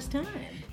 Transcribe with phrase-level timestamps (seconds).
[0.00, 0.26] first time.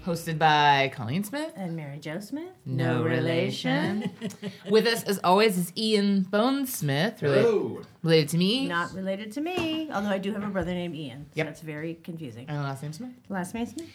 [0.06, 1.52] Hosted by Colleen Smith.
[1.58, 2.48] And Mary Jo Smith.
[2.66, 4.10] No relation.
[4.70, 7.82] With us, as always, is Ian Bones Smith, rela- Hello.
[8.04, 8.68] related to me.
[8.70, 11.26] Not related to me, although I do have a brother named Ian.
[11.26, 11.48] So Yep.
[11.48, 12.46] that's very confusing.
[12.48, 13.12] And last name Smith.
[13.28, 13.90] Last name Smith.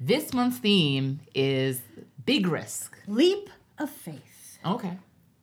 [0.00, 1.82] This month's theme is
[2.24, 2.96] big risk.
[3.06, 4.58] Leap of faith.
[4.64, 4.96] Okay.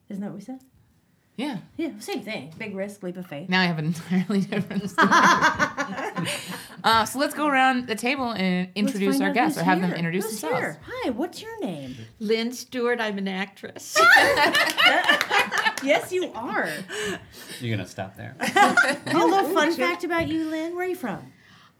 [0.10, 0.62] Isn't that what we said?
[1.36, 1.60] Yeah.
[1.78, 2.54] Yeah, same thing.
[2.58, 3.48] Big risk, leap of faith.
[3.50, 5.08] Now I have an entirely different story.
[6.84, 9.94] Uh, so let's go around the table and introduce our guests or who's have them
[9.94, 10.60] introduce Who's themselves.
[10.60, 10.80] here?
[10.86, 11.96] Hi, what's your name?
[12.20, 13.98] Lynne Stewart, I'm an actress.
[15.84, 16.70] yes, you are.
[17.60, 18.36] You're gonna stop there.
[18.40, 20.76] A little fun fact about you, Lynne.
[20.76, 21.32] Where are you from?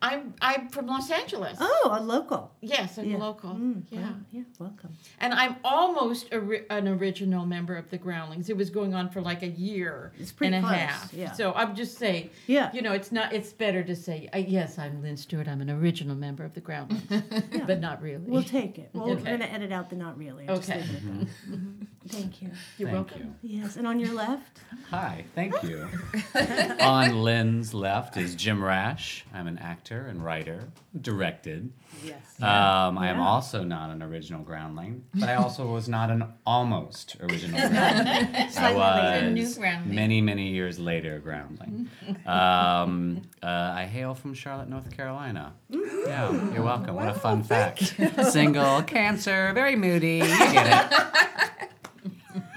[0.02, 1.58] I'm I'm from Los Angeles.
[1.60, 2.52] Oh, a local.
[2.62, 3.18] Yes, I'm Yeah.
[3.18, 3.50] local.
[3.52, 4.12] Mm, yeah.
[4.32, 4.94] yeah, welcome.
[5.20, 8.50] And I'm almost ri- an original member of the Groundlings.
[8.50, 11.14] It was going on for like a year It's pretty and a half.
[11.14, 11.34] yeah.
[11.34, 12.72] So I'm just saying, Yeah.
[12.74, 13.34] you know, it's not.
[13.34, 15.50] It's better to say, uh, yes, I'm Lynne Stewart.
[15.50, 17.04] I'm an original member of the Groundlings,
[17.68, 18.24] but not really.
[18.26, 18.92] We'll take it.
[18.94, 20.46] Well, We're going to edit out the not really.
[20.48, 20.84] Just Okay.
[22.04, 22.22] leave it at that.
[22.22, 22.50] Thank you.
[22.78, 23.36] You're Thank welcome.
[23.42, 23.60] you.
[23.62, 24.60] Yes, and on your left?
[24.90, 25.88] Hi, thank you.
[26.80, 29.26] On Lynne's left is Jim Rash.
[29.34, 30.64] I'm an actor and writer,
[31.02, 31.72] directed.
[32.04, 32.18] Yes.
[32.42, 37.18] Um, I am also not an original groundling, but I also was not an almost
[37.22, 38.36] original groundling.
[38.36, 39.26] I Slightly later.
[39.42, 39.96] was New groundling.
[39.96, 41.90] many, many years later groundling.
[42.26, 45.54] Um, uh, I hail from Charlotte, North Carolina.
[45.70, 46.96] Yeah, you're welcome.
[46.96, 47.96] What a fun fact.
[48.32, 50.18] Single, cancer, very moody.
[50.18, 51.69] You get it.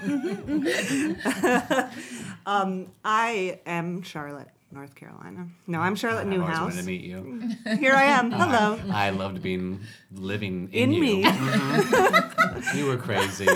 [2.45, 5.47] Um, I am Charlotte, North Carolina.
[5.65, 6.59] No, I'm Charlotte I've Newhouse.
[6.59, 7.51] wanted to meet you.
[7.79, 8.31] Here I am.
[8.31, 8.77] Hello.
[8.91, 9.79] I loved being
[10.11, 11.01] living in, In you.
[11.01, 11.23] me.
[11.23, 12.75] Mhm.
[12.77, 13.47] you were crazy.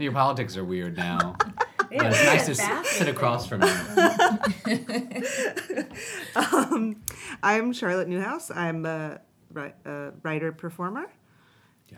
[0.00, 1.36] Your politics are weird now.
[1.78, 3.68] But it's nice to s- sit across from you.
[6.34, 6.96] Um,
[7.44, 8.50] I'm Charlotte Newhouse.
[8.50, 9.20] I'm a,
[9.84, 11.06] a writer performer.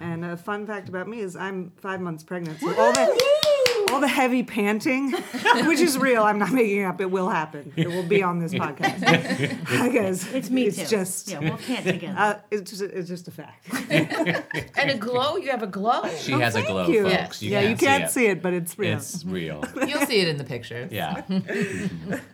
[0.01, 2.61] And a fun fact about me is I'm five months pregnant.
[2.61, 5.12] So all the, all the heavy panting,
[5.67, 7.01] which is real, I'm not making it up.
[7.01, 7.73] It will happen.
[7.77, 9.01] It will be on this podcast.
[9.84, 10.87] because It's me it's too.
[10.87, 12.15] just Yeah, we'll can't together.
[12.19, 13.67] uh, it's just it's just a fact.
[14.77, 15.37] And a glow.
[15.37, 16.03] You have a glow.
[16.17, 17.09] She has a Thank glow, you.
[17.09, 17.43] folks.
[17.43, 18.97] You yeah, can't you can't see, see it, but it's real.
[18.99, 19.63] It's real.
[19.87, 20.91] You'll see it in the pictures.
[20.93, 21.23] Yeah.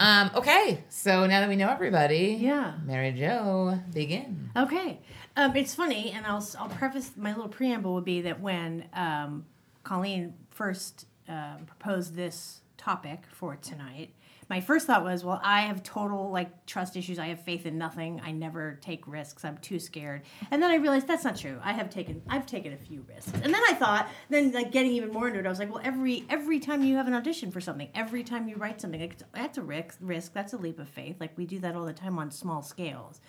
[0.01, 2.75] Um, okay, so now that we know everybody, Yeah.
[2.85, 4.51] Mary Jo, begin.
[4.57, 5.01] Okay.
[5.37, 9.47] Um, it's funny, and I'll, I'll preface my little preamble would be that when um,
[9.83, 14.11] Colleen first um, proposed this topic for tonight,
[14.51, 17.19] my first thought was, well, I have total like trust issues.
[17.19, 18.21] I have faith in nothing.
[18.23, 19.47] I never take risks.
[19.47, 20.23] I'm too scared.
[20.51, 21.59] And then I realized that's not true.
[21.63, 23.33] I have taken I've taken a few risks.
[23.33, 25.81] And then I thought, then like getting even more into it, I was like, well,
[25.83, 29.17] every every time you have an audition for something, every time you write something, like,
[29.33, 29.97] that's a risk.
[30.03, 30.35] Risk.
[30.35, 31.17] That's a leap of faith.
[31.19, 33.23] Like we do that all the time on small scales.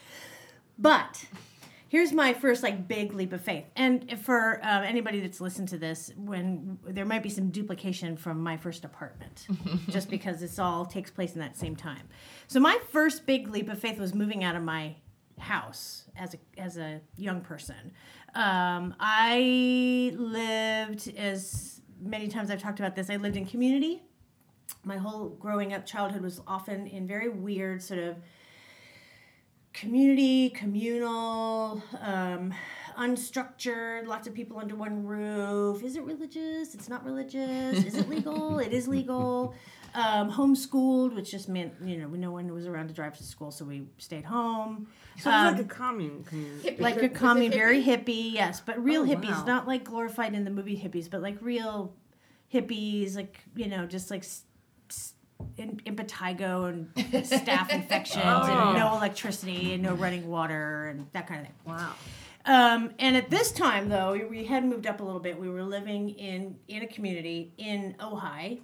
[0.78, 1.26] But
[1.94, 3.66] here's my first like big leap of faith.
[3.76, 8.42] And for um, anybody that's listened to this when there might be some duplication from
[8.42, 9.46] my first apartment
[9.90, 12.10] just because this all takes place in that same time.
[12.48, 14.96] So my first big leap of faith was moving out of my
[15.38, 17.92] house as a as a young person.
[18.34, 24.02] Um, i lived as many times i've talked about this i lived in community.
[24.84, 28.16] My whole growing up childhood was often in very weird sort of
[29.74, 32.54] community, communal, um,
[32.98, 35.84] unstructured, lots of people under one roof.
[35.84, 36.74] Is it religious?
[36.76, 37.84] It's not religious.
[37.84, 38.60] Is it legal?
[38.60, 39.54] it is legal.
[39.96, 43.52] Um, homeschooled, which just meant, you know, no one was around to drive to school,
[43.52, 44.88] so we stayed home.
[45.20, 46.78] so it's like a commune community.
[46.82, 49.46] Like a commune, very hippie, yes, but real Oh, hippies, wow.
[49.46, 51.94] not like glorified in the movie hippies, but like real
[52.52, 54.46] hippies, like, you know, just like s- s-
[55.58, 56.94] in, impetigo and
[57.26, 61.56] staph infections and no electricity and no running water and that kind of thing.
[61.66, 61.94] Wow.
[62.46, 65.40] Um, and at this time, though, we- we had moved up a little bit.
[65.40, 68.60] We were living in in a community in Ojai.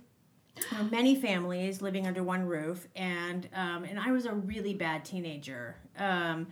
[0.91, 5.77] Many families living under one roof, and um, and I was a really bad teenager.
[5.97, 6.47] Um,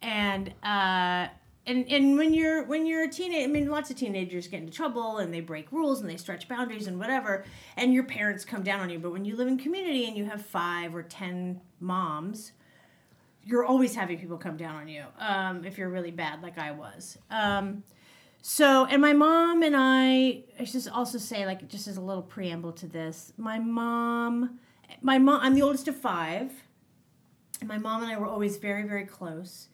[0.00, 1.28] and uh,
[1.70, 4.72] and and when you're when you're a teenager, I mean, lots of teenagers get into
[4.72, 7.44] trouble and they break rules and they stretch boundaries and whatever.
[7.76, 8.98] And your parents come down on you.
[8.98, 12.52] But when you live in community and you have five or ten moms,
[13.44, 16.72] you're always having people come down on you um, if you're really bad, like I
[16.72, 17.18] was.
[17.30, 17.82] Um,
[18.42, 22.22] so, and my mom and I, I should also say, like, just as a little
[22.22, 24.58] preamble to this, my mom,
[25.02, 26.50] my mom, I'm the oldest of five.
[27.60, 29.68] And my mom and I were always very, very close.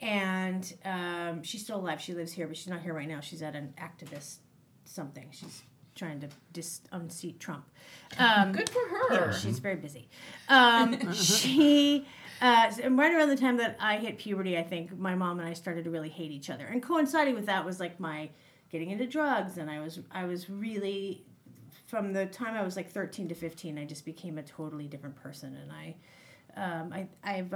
[0.00, 2.00] And um, she's still alive.
[2.00, 3.20] She lives here, but she's not here right now.
[3.20, 4.36] She's at an activist
[4.84, 5.28] something.
[5.30, 5.62] She's
[5.94, 7.64] trying to dis- unseat Trump.
[8.18, 9.14] Um, Good for her.
[9.26, 10.08] yeah, she's very busy.
[10.48, 12.06] Um, she
[12.40, 15.48] Uh, and right around the time that I hit puberty, I think my mom and
[15.48, 16.64] I started to really hate each other.
[16.64, 18.30] And coinciding with that was like my
[18.70, 21.26] getting into drugs, and I was I was really
[21.86, 25.16] from the time I was like 13 to 15, I just became a totally different
[25.16, 25.94] person, and I
[26.56, 27.52] um, I I've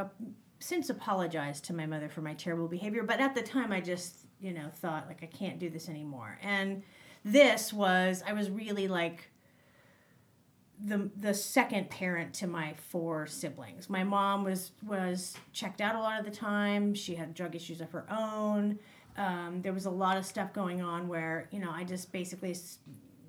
[0.64, 4.20] since apologized to my mother for my terrible behavior, but at the time I just
[4.40, 6.82] you know thought like I can't do this anymore, and
[7.22, 9.30] this was I was really like
[10.82, 13.90] the the second parent to my four siblings.
[13.90, 16.94] My mom was was checked out a lot of the time.
[16.94, 18.78] She had drug issues of her own.
[19.18, 22.56] Um, there was a lot of stuff going on where you know I just basically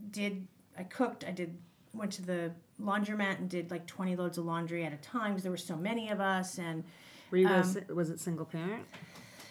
[0.10, 0.48] did
[0.78, 1.58] I cooked I did
[1.94, 5.44] went to the laundromat and did like 20 loads of laundry at a time because
[5.44, 6.84] there were so many of us and
[7.31, 8.86] Were you Um, was it single parent?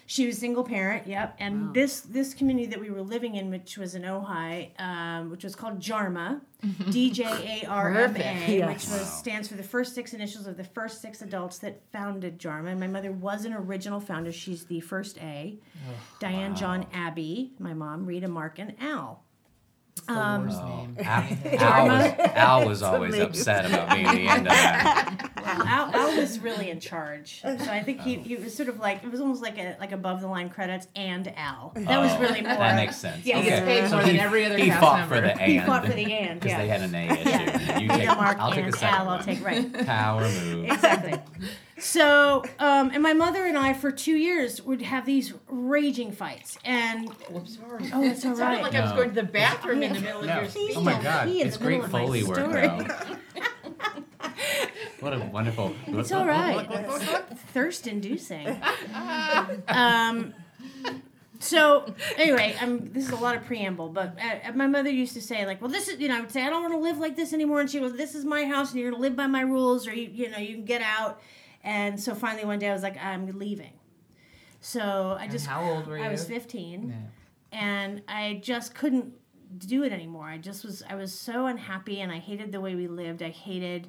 [0.06, 1.34] she was single parent, yep.
[1.38, 1.72] And Wow.
[1.72, 5.56] this this community that we were living in, which was in Ojai, um, which was
[5.56, 6.40] called Jarma,
[6.90, 7.24] D J
[7.64, 8.68] A R M Perfect, A, yes.
[8.68, 12.38] which was stands for the first six initials of the first six adults that founded
[12.38, 12.70] Jarma.
[12.70, 14.30] And my mother was an original founder.
[14.30, 15.58] She's the first A.
[16.20, 19.22] Diane, John, Abby, my mom, Rita, Mark, and Al.
[20.08, 20.96] Um, worst name.
[21.04, 21.24] Al,
[21.60, 23.28] Al was, Al was always amazing.
[23.28, 25.30] upset about being the end of that.
[25.62, 29.02] Al, Al was really in charge, so I think he, he was sort of like
[29.04, 31.72] it was almost like a like above the line credits and Al.
[31.76, 32.54] That was Oh, really more.
[32.54, 33.24] That makes sense.
[33.26, 33.80] Yeah, He gets okay.
[33.80, 35.14] paid So more he, than every other he cast fought member.
[35.16, 35.52] for the and.
[35.52, 36.62] He fought for the and, Because yeah.
[36.62, 37.28] they had an A issue.
[37.28, 37.78] Yeah.
[37.78, 39.08] You Rita, take, Mark, I'll take and the second Al.
[39.08, 39.24] I'll one.
[39.24, 39.86] take right.
[39.86, 40.64] Power move.
[40.66, 41.14] exactly.
[41.78, 46.56] So, um, and my mother and I, for two years, would have these raging fights.
[46.64, 47.90] And I'm sorry.
[47.92, 48.62] oh, it's all It sounded right.
[48.62, 50.40] like I was going to the bathroom in the middle of No.
[50.40, 50.72] your speech.
[50.76, 52.86] Oh my god, it's great Foley work though.
[55.00, 55.74] what a wonderful.
[55.86, 56.66] It's all right.
[57.52, 58.60] Thirst inducing.
[59.68, 60.34] um,
[61.38, 65.20] so anyway, I'm, this is a lot of preamble, but uh, my mother used to
[65.20, 66.98] say like, well, this is, you know, I would say, I don't want to live
[66.98, 67.60] like this anymore.
[67.60, 69.86] And she goes, this is my house and you're going to live by my rules
[69.86, 71.20] or you, you know, you can get out.
[71.62, 73.72] And so finally one day I was like, I'm leaving.
[74.60, 76.04] So I And just, how old were you?
[76.04, 77.58] I was 15 Yeah.
[77.58, 79.12] and I just couldn't
[79.58, 80.26] do it anymore.
[80.26, 83.22] I just was I was so unhappy and I hated the way we lived.
[83.22, 83.88] I hated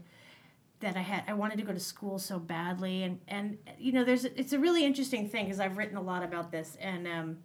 [0.85, 3.03] that I had I wanted to go to school so badly.
[3.03, 6.23] And and you know there's it's a really interesting thing because I've written a lot
[6.23, 6.77] about this.
[6.79, 7.37] And um,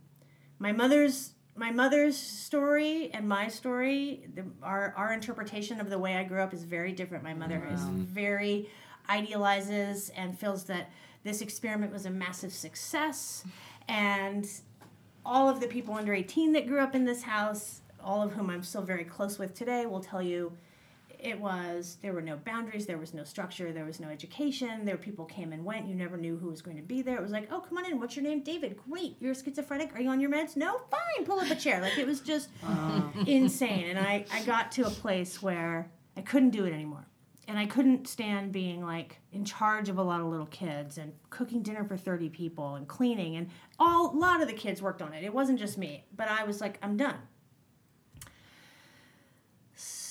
[0.58, 6.16] my mother's my mother's story and my story the, our our interpretation of the way
[6.16, 7.24] I grew up is very different.
[7.24, 8.68] My mother is very
[9.08, 10.90] idealizes and feels that
[11.24, 13.44] this experiment was a massive success.
[13.88, 14.46] And
[15.24, 18.50] all of the people under 18 that grew up in this house, all of whom
[18.50, 20.52] I'm still very close with today, will tell you
[21.22, 24.84] it was there were no boundaries, there was no structure, there was no education.
[24.84, 25.86] There people came and went.
[25.86, 27.16] You never knew who was going to be there.
[27.16, 27.98] It was like, oh, come on in.
[27.98, 28.42] What's your name?
[28.42, 28.76] David.
[28.88, 29.16] Great.
[29.20, 29.94] You're schizophrenic.
[29.94, 30.56] Are you on your meds?
[30.56, 30.80] No.
[30.90, 31.24] Fine.
[31.24, 31.80] Pull up a chair.
[31.80, 33.02] Like it was just uh.
[33.26, 33.84] insane.
[33.88, 37.06] And I I got to a place where I couldn't do it anymore.
[37.48, 41.12] And I couldn't stand being like in charge of a lot of little kids and
[41.30, 45.02] cooking dinner for 30 people and cleaning and all a lot of the kids worked
[45.02, 45.24] on it.
[45.24, 47.16] It wasn't just me, but I was like I'm done.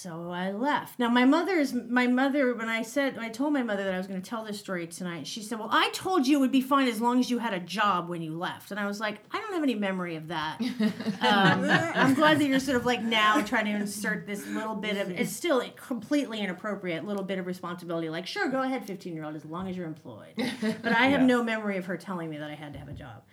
[0.02, 0.98] So I left.
[0.98, 3.98] Now my mother's my mother when I said when I told my mother that I
[3.98, 6.54] was going to tell this story tonight, she said, "Well, I told you it would
[6.54, 9.02] be fine as long as you had a job when you left." And I was
[9.02, 12.86] like, "I don't have any memory of that." um, I'm glad that you're sort of
[12.86, 17.38] like now trying to insert this little bit of it's still completely inappropriate little bit
[17.38, 18.10] of responsibility.
[18.10, 20.34] Like, sure, go ahead, 15 year old, as long as you're employed.
[20.62, 21.26] But I have Yeah.
[21.28, 23.24] no memory of her telling me that I had to have a job.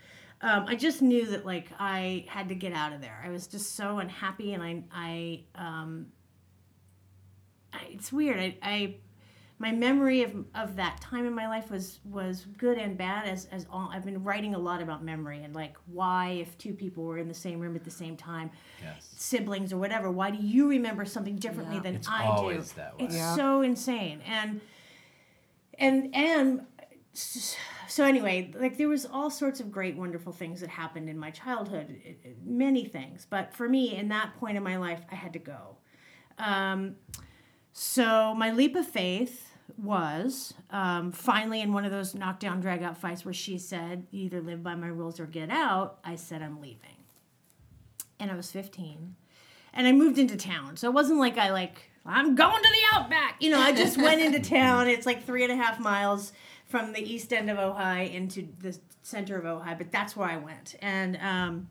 [0.42, 3.22] Um, I just knew that like I had to get out of there.
[3.24, 6.15] I was just so unhappy, and I I um, I-
[7.90, 8.38] it's weird.
[8.38, 8.96] I, I
[9.58, 13.46] my memory of, of that time in my life was was good and bad as
[13.46, 17.04] as all I've been writing a lot about memory and like why if two people
[17.04, 18.50] were in the same room at the same time
[18.82, 19.08] Yes.
[19.16, 21.82] siblings or whatever why do you remember something differently Yeah.
[21.82, 23.04] than It's I always do that way.
[23.06, 23.34] it's Yeah.
[23.34, 24.60] so insane and
[25.78, 26.66] and and
[27.14, 31.30] so anyway like there was all sorts of great wonderful things that happened in my
[31.30, 35.14] childhood it- it- many things but for me in that point in my life I
[35.14, 35.78] had to go
[36.38, 36.96] um,
[37.78, 42.96] so my leap of faith was um, finally in one of those knockdown drag out
[42.96, 46.40] fights where she said "You either live by my rules or get out i said
[46.40, 47.04] i'm leaving.
[48.18, 49.14] And i was 15
[49.74, 50.78] and i moved into town.
[50.78, 53.36] So it wasn't like i like i'm going to the outback.
[53.40, 54.88] You know i just went into town.
[54.88, 56.32] It's like three and a half miles
[56.64, 60.38] from the east end of ojai into the center of ojai but that's where i
[60.38, 60.76] went.
[60.80, 61.68] And um,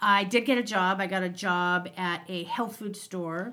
[0.00, 0.98] i did get a job.
[0.98, 3.52] I got a job at a health food store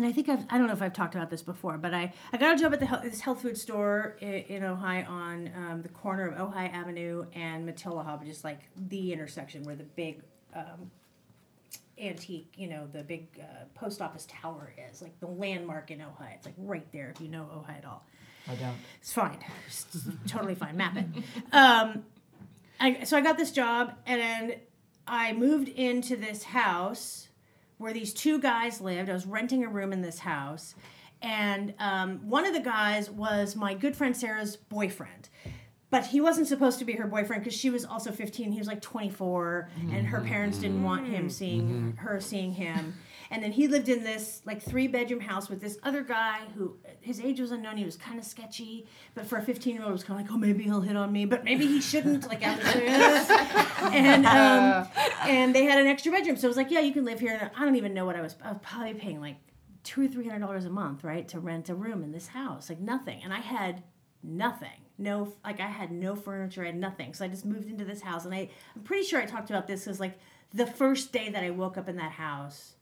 [0.00, 2.10] and I think I've, I don't know if I've talked about this before, but I,
[2.32, 5.50] I got a job at the health, this health food store in, in Ojai on
[5.54, 10.22] um, the corner of Ojai Avenue and Matilija, just like the intersection where the big
[10.54, 10.90] um,
[12.00, 16.34] antique, you know, the big uh, post office tower is, like the landmark in Ojai.
[16.34, 18.06] It's like right there if you know Ojai at all.
[18.48, 18.76] I don't.
[19.02, 19.36] It's fine.
[19.66, 19.86] It's
[20.26, 20.78] totally fine.
[20.78, 21.04] Map it.
[21.52, 22.04] Um,
[22.80, 24.56] I, so I got this job, and
[25.06, 27.28] I moved into this house
[27.80, 29.08] where these two guys lived.
[29.08, 30.74] I was renting a room in this house,
[31.22, 35.28] and um, one of the guys was my good friend Sarah's boyfriend.
[35.90, 38.52] But he wasn't supposed to be her boyfriend because she was also 15.
[38.52, 42.94] He was like 24, and her parents didn't want him seeing her seeing him.
[43.32, 46.76] And then he lived in this like three bedroom house with this other guy who
[47.00, 47.76] his age was unknown.
[47.76, 50.26] He was kind of sketchy, but for a 15 year old, it was kind of
[50.26, 52.26] like, oh, maybe he'll hit on me, but maybe he shouldn't.
[52.28, 52.80] Like after
[53.92, 54.88] and um,
[55.28, 57.38] and they had an extra bedroom, so I was like, yeah, you can live here.
[57.40, 58.34] And I don't even know what I was.
[58.42, 59.36] I was probably paying like
[59.84, 62.68] two or three hundred dollars a month, right, to rent a room in this house,
[62.68, 63.20] like nothing.
[63.22, 63.84] And I had
[64.22, 67.14] nothing, no, like I had no furniture, I had nothing.
[67.14, 69.66] So I just moved into this house, and I, I'm pretty sure I talked about
[69.66, 70.18] this because like
[70.52, 72.74] the first day that I woke up in that house,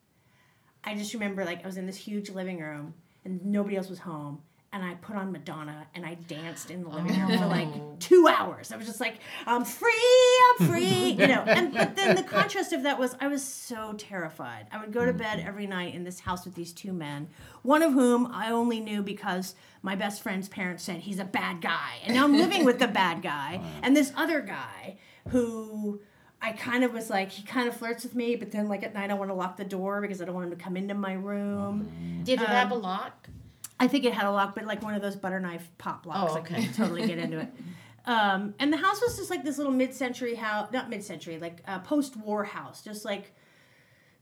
[0.83, 2.93] I just remember like I was in this huge living room
[3.25, 4.41] and nobody else was home.
[4.71, 7.95] And I put on Madonna and I danced in the living room for like oh.
[7.99, 8.71] two hours.
[8.71, 9.15] I was just like,
[9.47, 11.41] I'm free, I'm free, you know.
[11.41, 14.67] And but then the contrast of that was I was so terrified.
[14.71, 17.29] I would go to bed every night in this house with these two men,
[17.63, 21.61] one of whom I only knew because my best friend's parents said he's a bad
[21.61, 21.95] guy.
[22.05, 24.97] And now I'm living with the bad guy and this other guy
[25.29, 25.99] who
[26.41, 28.93] I kind of was like, he kind of flirts with me, but then like at
[28.93, 30.93] night I want to lock the door because I don't want him to come into
[30.93, 32.21] my room.
[32.23, 33.27] Did it have a lock?
[33.79, 36.33] I think it had a lock, but like one of those butter knife pop locks.
[36.33, 37.49] Oh, I couldn't totally get into it.
[38.05, 41.77] Um, and the house was just like this little mid-century house, not mid-century, like uh,
[41.79, 43.33] post-war house, just like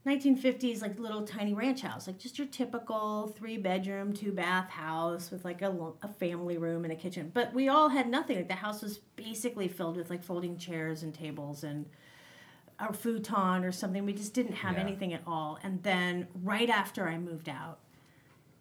[0.06, 5.62] 1950s, like little tiny ranch house, like just your typical three-bedroom, two-bath house with like
[5.62, 7.30] a, a family room and a kitchen.
[7.32, 8.36] But we all had nothing.
[8.36, 11.86] Like the house was basically filled with like folding chairs and tables and
[12.78, 14.04] a futon or something.
[14.04, 14.82] We just didn't have Yeah.
[14.82, 15.58] anything at all.
[15.62, 17.80] And then right after I moved out,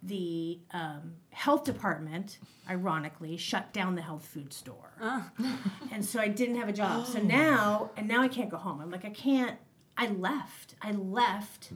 [0.04, 2.38] the um, health department,
[2.70, 4.94] ironically, shut down the health food store,
[5.92, 7.08] and so I didn't have a job.
[7.08, 8.80] So now, and now I can't go home.
[8.80, 9.58] I'm like, I can't.
[9.98, 10.76] I left.
[10.82, 11.72] I left.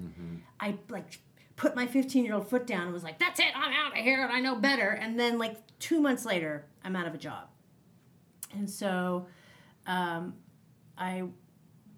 [0.60, 1.20] I like
[1.56, 3.48] put my 15 year old foot down and was like, "That's it.
[3.56, 6.96] I'm out of here, and I know better." And then, like two months later, I'm
[6.96, 7.50] out of a job,
[8.54, 9.26] and so
[9.88, 10.36] um,
[10.96, 11.24] I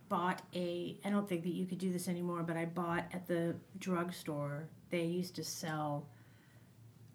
[0.10, 3.27] bought a I don't think that you could do this anymore, but I bought at
[3.27, 4.67] the drugstore.
[4.89, 6.07] They used to sell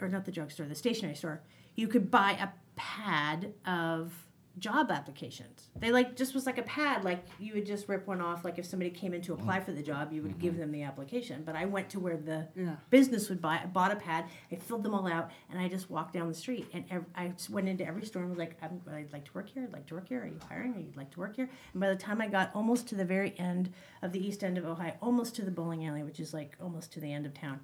[0.00, 1.42] or not the drugstore, the stationery store.
[1.75, 4.12] You could buy a pad of
[4.59, 5.69] job applications.
[5.79, 8.59] They like just was like a pad like you would just rip one off like
[8.59, 9.65] if somebody came in to apply mm.
[9.65, 10.41] for the job, you would mm-hmm.
[10.41, 11.43] give them the application.
[11.45, 12.77] But I went to where the Yeah.
[12.91, 15.91] business would buy I bought a pad, I filled them all out and I just
[15.91, 18.57] walked down the street and ev- I just went into every store and was like
[18.62, 20.75] I'm, I'd like to work here, I'd like to work here, are you hiring?
[20.75, 21.49] Are you like to work here?
[21.73, 23.73] And by the time I got almost to the very end
[24.03, 26.93] of the east end of Ojai, almost to the bowling alley, which is like almost
[26.93, 27.61] to the end of town,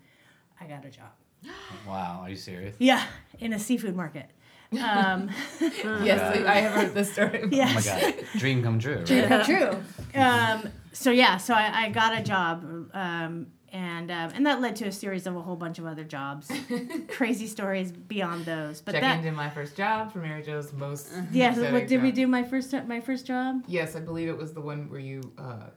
[0.61, 1.11] I got a job.
[1.87, 2.75] Wow, are you serious?
[2.79, 3.05] Yeah,
[3.39, 4.31] in a seafood market.
[4.78, 5.31] Um,
[6.04, 7.40] Yes, I have heard this story.
[7.45, 8.97] Oh my yes, god, dream come true.
[8.97, 9.07] Right?
[9.07, 9.71] Dream come true.
[10.21, 12.64] Um, so yeah, so I, I got a job,
[12.95, 16.04] um, and um, and that led to a series of a whole bunch of other
[16.04, 16.50] jobs,
[17.09, 18.81] crazy stories beyond those.
[18.81, 21.11] But Check that into my first job for Mary Jo's most.
[21.33, 22.26] yeah, so what did we do?
[22.28, 23.64] My first my first job.
[23.66, 25.71] Yes, I believe it was the one where you uh,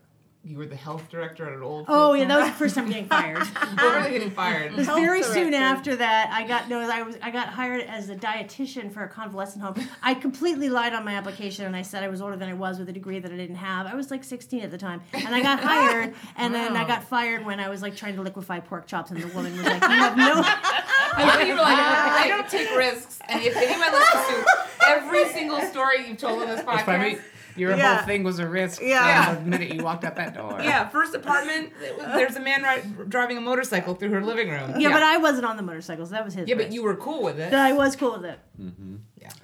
[0.47, 1.85] you were the health director at an old.
[1.89, 3.45] Oh yeah, that was the first time getting fired.
[3.77, 4.71] We're really getting fired.
[4.71, 7.81] It was Health very soon after that I got no I was I got hired
[7.81, 9.75] as a dietitian for a convalescent home.
[10.01, 12.79] I completely lied on my application and I said I was older than I was
[12.79, 13.87] with a degree that I didn't have.
[13.87, 15.01] I was like 16 at the time.
[15.13, 18.21] And I got hired and then I got fired when I was like trying to
[18.21, 20.43] liquefy pork chops and the woman was like, "You have no
[21.17, 23.19] I you were like, I don't take risks.
[23.27, 24.45] And if anyone listens to
[24.87, 27.19] every single story you've told on this podcast,
[27.57, 27.97] Your Yeah.
[27.97, 28.81] whole thing was a risk.
[28.81, 29.33] Yeah.
[29.35, 30.59] from The minute you walked out that door.
[30.61, 34.79] yeah, first apartment, there's a man ri- driving a motorcycle through her living room.
[34.79, 36.09] Yeah, but I wasn't on the motorcycles.
[36.11, 36.47] That was his.
[36.47, 37.51] yeah, but you were cool with it.
[37.51, 38.39] But I was cool with it.
[38.57, 38.69] Who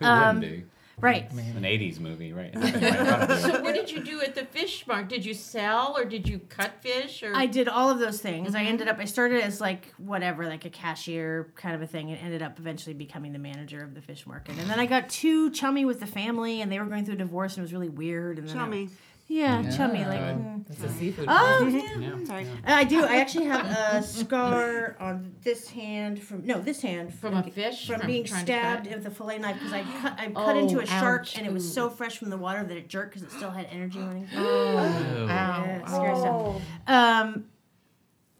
[0.06, 0.66] Um, wouldn't be?
[1.02, 1.30] Right.
[1.32, 2.56] An '80s movie, right?
[2.56, 3.52] Right in front of you.
[3.52, 5.10] So what did you do at the fish market?
[5.10, 8.56] Did you sell or did you cut fish or I did all of those things.
[8.56, 8.68] I mm-hmm.
[8.68, 9.00] ended up.
[9.00, 12.60] I started as like whatever, like a cashier kind of a thing, and ended up
[12.60, 14.58] eventually becoming the manager of the fish market.
[14.58, 17.18] And then I got too chummy with the family, and they were going through a
[17.18, 18.38] divorce, and it was really weird.
[18.38, 18.88] And then I-
[19.28, 19.40] Chummy.
[19.40, 20.06] yeah, chummy.
[20.06, 20.38] Like, good.
[20.38, 20.50] mm.
[20.70, 21.26] It's a seafood.
[21.30, 22.00] oh yeah.
[22.00, 22.26] Yeah.
[22.26, 22.48] Sorry.
[22.66, 23.04] I do.
[23.04, 27.88] I actually have a scar on this hand from no, this hand from a fish
[27.88, 30.56] from being trying to cut stabbed with a fillet knife because I cut I cut
[30.56, 31.38] Oh, into a shark ouch.
[31.38, 33.68] and it was so fresh from the water that it jerked because it still had
[33.72, 34.28] energy running.
[34.28, 35.28] through it.
[35.28, 35.88] Yeah, Ow.
[35.88, 36.62] scary stuff.
[36.88, 37.46] Um,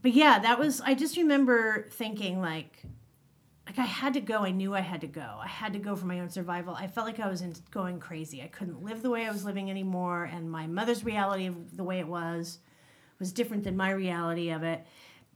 [0.02, 0.82] but yeah, that was.
[0.82, 2.84] I just remember thinking like,
[3.76, 4.40] like I had to go.
[4.40, 5.40] I knew I had to go.
[5.42, 6.76] I had to go for my own survival.
[6.76, 8.44] I felt like I was in, going crazy.
[8.44, 11.84] I couldn't live the way I was living anymore, and my mother's reality of the
[11.84, 12.60] way it was
[13.18, 14.86] was different than my reality of it.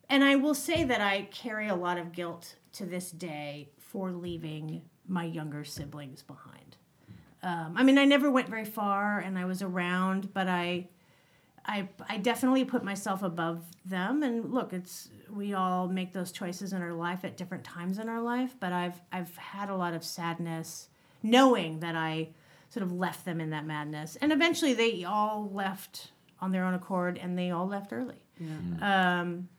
[0.09, 4.11] And I will say that I carry a lot of guilt to this day for
[4.11, 6.77] leaving my younger siblings behind.
[7.41, 10.89] Um, I mean, I never went very far, and I was around, but I,
[11.67, 14.23] I, I definitely put myself above them.
[14.23, 18.07] And look, it's we all make those choices in our life at different times in
[18.07, 18.55] our life.
[18.59, 20.87] But I've I've had a lot of sadness
[21.23, 22.29] knowing that I
[22.69, 26.73] sort of left them in that madness, and eventually they all left on their own
[26.73, 28.21] accord, and they all left early.
[28.81, 29.49] Um,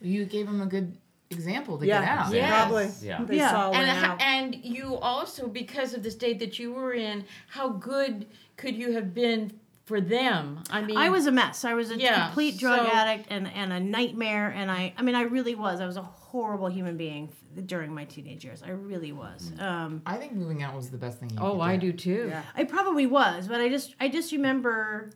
[0.00, 0.96] You gave them a good
[1.30, 2.00] example to Yeah.
[2.00, 2.32] get out.
[2.32, 2.66] Yeah.
[2.66, 2.90] Probably.
[3.02, 3.24] Yeah.
[3.24, 3.50] They Yeah.
[3.50, 4.20] saw and one out.
[4.20, 8.92] and you also because of the state that you were in, how good could you
[8.92, 10.62] have been for them?
[10.70, 11.64] I mean, I was a mess.
[11.64, 14.48] I was a Yeah, complete drug so- addict and, and a nightmare.
[14.50, 15.80] And I, I mean, I really was.
[15.80, 17.32] I was a horrible human being
[17.66, 18.62] during my teenage years.
[18.62, 19.52] I really was.
[19.58, 21.30] Um, I think moving out was the best thing.
[21.30, 22.26] You Oh, could I do too.
[22.28, 22.42] Yeah.
[22.54, 25.12] I probably was, but I just, I just remember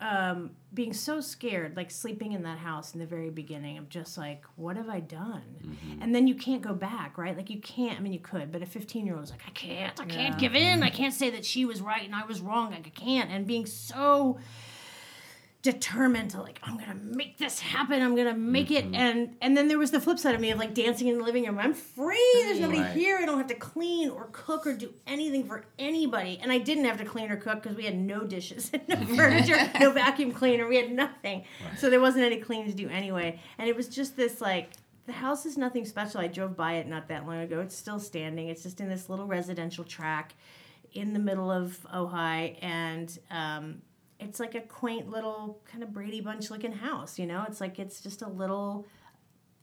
[0.00, 4.16] um, being so scared, like sleeping in that house in the very beginning of just
[4.16, 5.42] like, what have I done?
[6.00, 7.36] And then you can't go back, right?
[7.36, 7.98] Like you can't.
[7.98, 10.38] I mean, you could, but a 15 year old is like, I can't, I can't
[10.38, 10.82] give in.
[10.82, 12.70] I can't say that she was right and I was wrong.
[12.70, 13.30] Like I can't.
[13.30, 14.38] And being so
[15.62, 18.84] determined to like i'm gonna make this happen i'm gonna make it.
[18.94, 21.24] And and then there was the flip side of me of like dancing in the
[21.24, 21.58] living room.
[21.58, 22.92] I'm free there's nobody Right.
[22.96, 26.38] here i don't have to clean or cook or do anything for anybody.
[26.40, 29.58] And i didn't have to clean or cook because we had no dishes no furniture
[29.80, 31.44] no vacuum cleaner we had nothing.
[31.76, 33.40] So there wasn't any cleaning to do anyway.
[33.58, 34.70] And it was just this like
[35.06, 36.20] the house is nothing special.
[36.20, 37.60] I drove by it not that long ago.
[37.60, 38.48] It's still standing.
[38.48, 40.34] It's just in this little residential track
[40.92, 42.58] in the middle of ojai.
[42.62, 43.82] And um,
[44.20, 47.44] it's like a quaint little kind of Brady Bunch looking house, you know?
[47.48, 48.86] It's like it's just a little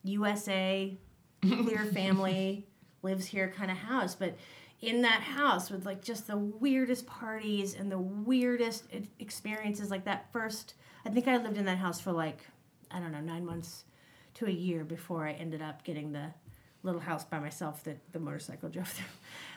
[0.03, 0.97] USA
[1.43, 2.67] nuclear family
[3.01, 4.37] lives here kind of house, but
[4.81, 8.85] in that house with like just the weirdest parties and the weirdest
[9.19, 12.41] experiences like that first I think I lived in that house for like
[12.91, 13.83] I don't know, 9 months
[14.35, 16.33] to a year before I ended up getting the
[16.83, 19.05] little house by myself that the motorcycle drove through.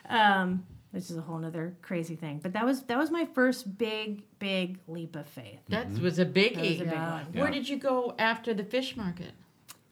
[0.08, 2.40] Um, which is a whole nother crazy thing.
[2.42, 5.60] But that was that was my first big, big leap of faith.
[5.68, 6.54] That was a biggie.
[6.54, 7.12] That was a big Yeah.
[7.12, 7.26] one.
[7.32, 9.32] Where did you go after the fish market?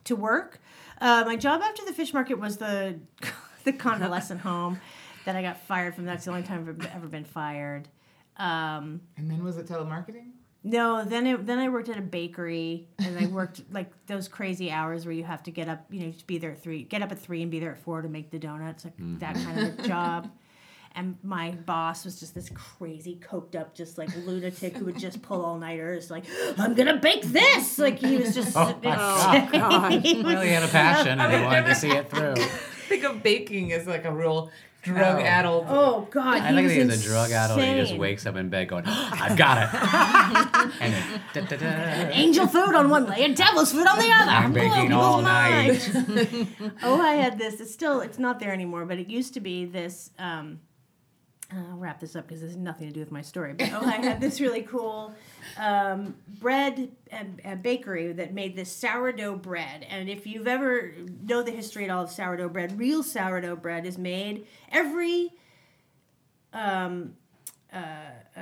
[0.05, 0.61] To work,
[1.01, 2.99] uh, my job after the fish market was the
[3.65, 4.81] the convalescent home
[5.25, 6.05] that I got fired from.
[6.05, 7.89] That's the only time I've ever been fired.
[8.37, 10.31] Um, And then was it telemarketing?
[10.63, 14.71] no, then it, then I worked at a bakery and I worked like those crazy
[14.71, 17.03] hours where you have to get up, you know, to be there at three, get
[17.03, 19.59] up at three and be there at four to make the donuts, like that kind
[19.61, 20.31] of a job.
[20.97, 25.21] And my boss was just this crazy, coked up, just like lunatic who would just
[25.21, 26.11] pull all nighters.
[26.11, 26.25] Like,
[26.57, 27.79] I'm gonna bake this.
[27.79, 28.57] Like he was just.
[28.67, 29.93] Oh, my God.
[30.03, 32.37] he Well, he had a passion and he wanted to see it through.
[32.89, 34.51] Think of baking as like a real
[34.83, 35.67] drug addled.
[35.69, 36.41] Oh God!
[36.41, 37.61] I think he he was was a drug addict.
[37.61, 42.09] He just wakes up in bed going, "I've got it," and then, da, da, da.
[42.13, 44.31] Angel food on one leg and devil's food on the other.
[44.31, 45.91] I'm baking people's all minds.
[46.83, 47.61] oh, I had this.
[47.61, 48.01] It's still.
[48.01, 50.11] It's not there anymore, but it used to be this.
[50.19, 50.61] Um,
[51.53, 53.53] I'll wrap this up because this has nothing to do with my story.
[53.53, 55.15] But oh, I had this really cool
[55.57, 59.87] um, bread and, and bakery that made this sourdough bread.
[59.89, 63.87] And if you've ever know the history at all of sourdough bread, real sourdough bread
[63.87, 65.31] is made every
[66.53, 67.15] um,
[67.73, 67.79] uh,
[68.37, 68.41] uh,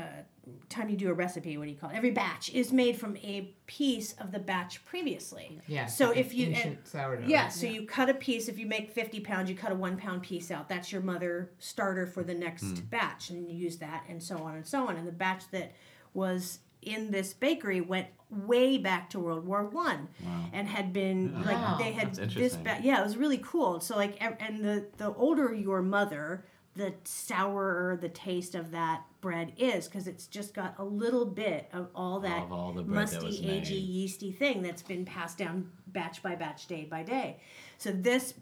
[0.69, 1.57] time you do a recipe.
[1.57, 1.97] What do you call it?
[1.97, 5.61] Every batch is made from a piece of the batch previously.
[5.67, 5.87] Yeah.
[5.87, 7.27] So like if an you ancient sourdough.
[7.27, 8.49] yeah, so you cut a piece.
[8.49, 10.69] If you make 50 pounds, you cut a one pound piece out.
[10.69, 12.85] That's your mother starter for the next hmm.
[12.91, 13.31] batch.
[13.31, 14.97] And you use that and so on and so on.
[14.97, 15.73] And the batch that
[16.13, 20.09] was in this bakery went way back to World War One
[20.53, 21.45] and had been Wow.
[21.45, 22.63] like they had this interesting.
[22.63, 23.81] ba- yeah, it was really cool.
[23.81, 29.55] So like and the the older your mother, the sourer the taste of that bread
[29.57, 33.25] is because it's just got a little bit of all that Of all that musty,
[33.25, 37.41] was agey, yeasty thing that's been passed down batch by batch, day by day.
[37.79, 38.35] So this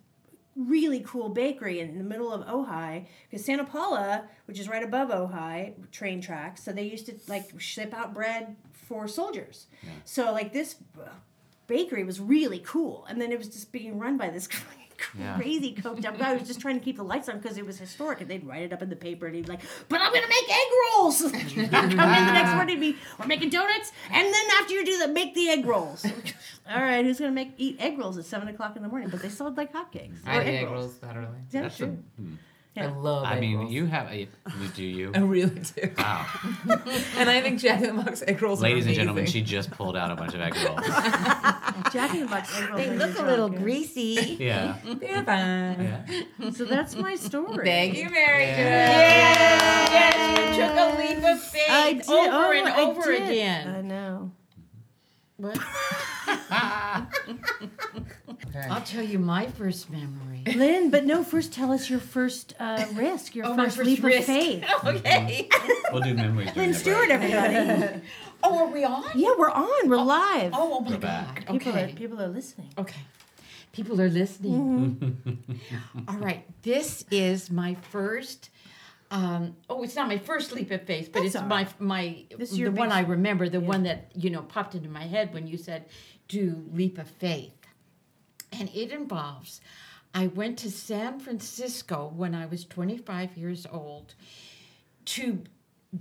[0.56, 5.10] really cool bakery in the middle of Ojai, because Santa Paula, which is right above
[5.10, 9.68] Ojai, train tracks, so they used to like ship out bread for soldiers.
[10.04, 10.74] So like this
[11.68, 14.48] bakery was really cool, and then it was just being run by this.
[15.18, 15.36] Yeah.
[15.36, 17.78] Crazy coked up guy was just trying to keep the lights on because it was
[17.78, 20.12] historic, and they'd write it up in the paper, and he'd be like, "But I'm
[20.12, 24.44] gonna make egg rolls." Come in the next morning, be we're making donuts, and then
[24.60, 26.04] after you do that, make the egg rolls.
[26.70, 29.08] All right, who's gonna make eat egg rolls at seven o'clock in the morning?
[29.08, 30.18] But they sold like hotcakes.
[30.26, 31.28] I Or eat egg rolls that early.
[31.50, 32.34] Yeah, That's a- hmm.
[32.74, 32.82] Sure.
[32.84, 32.92] I Yeah.
[32.96, 33.72] love I egg mean, rolls.
[33.72, 34.18] you have a.
[34.60, 35.12] You do you?
[35.14, 35.90] I really do.
[35.98, 36.26] Wow.
[37.16, 39.70] And I think Jack in the Box egg rolls Ladies are and gentlemen, she just
[39.70, 40.80] pulled out a bunch of egg rolls.
[41.92, 42.80] Jack in the Box egg rolls.
[42.80, 44.36] They look a little greasy.
[44.40, 44.76] Yeah.
[44.84, 46.04] They're fine.
[46.40, 46.50] Yeah.
[46.50, 47.64] So that's my story.
[47.64, 48.52] Thank you, Mary Jo.
[49.92, 52.08] Yes, you took a leap of faith I did.
[52.08, 53.22] over oh, and I over did.
[53.22, 53.68] again.
[53.76, 54.30] I know.
[55.36, 55.58] What?
[58.54, 58.68] Okay.
[58.68, 60.42] I'll tell you my first memory.
[60.54, 64.02] Lynne, but no, first tell us your first uh, risk, your Oh, first, first leap
[64.04, 64.20] risk.
[64.20, 64.64] of faith.
[64.84, 65.48] okay.
[65.92, 66.52] We'll do memories.
[66.52, 67.22] during Lynne Stewart, break.
[67.32, 68.02] everybody.
[68.42, 69.04] Oh, are we on?
[69.14, 69.88] yeah, we're on.
[69.88, 70.52] We're live.
[70.54, 71.00] Oh, oh my Go God.
[71.00, 71.36] back.
[71.46, 71.94] people, are, Okay.
[71.96, 72.68] people are listening.
[72.76, 73.00] Okay.
[73.72, 75.38] People are listening.
[76.08, 76.44] All right.
[76.62, 78.50] This is my first.
[79.10, 82.24] Um, oh, it's not my first leap of faith, but That's it's all my my
[82.36, 85.46] This the one I remember, the one that you know popped into my head when
[85.46, 85.84] you said
[86.28, 87.52] do leap of faith,
[88.52, 89.60] and it involves.
[90.14, 94.14] I went to San Francisco when I was 25 years old
[95.06, 95.42] to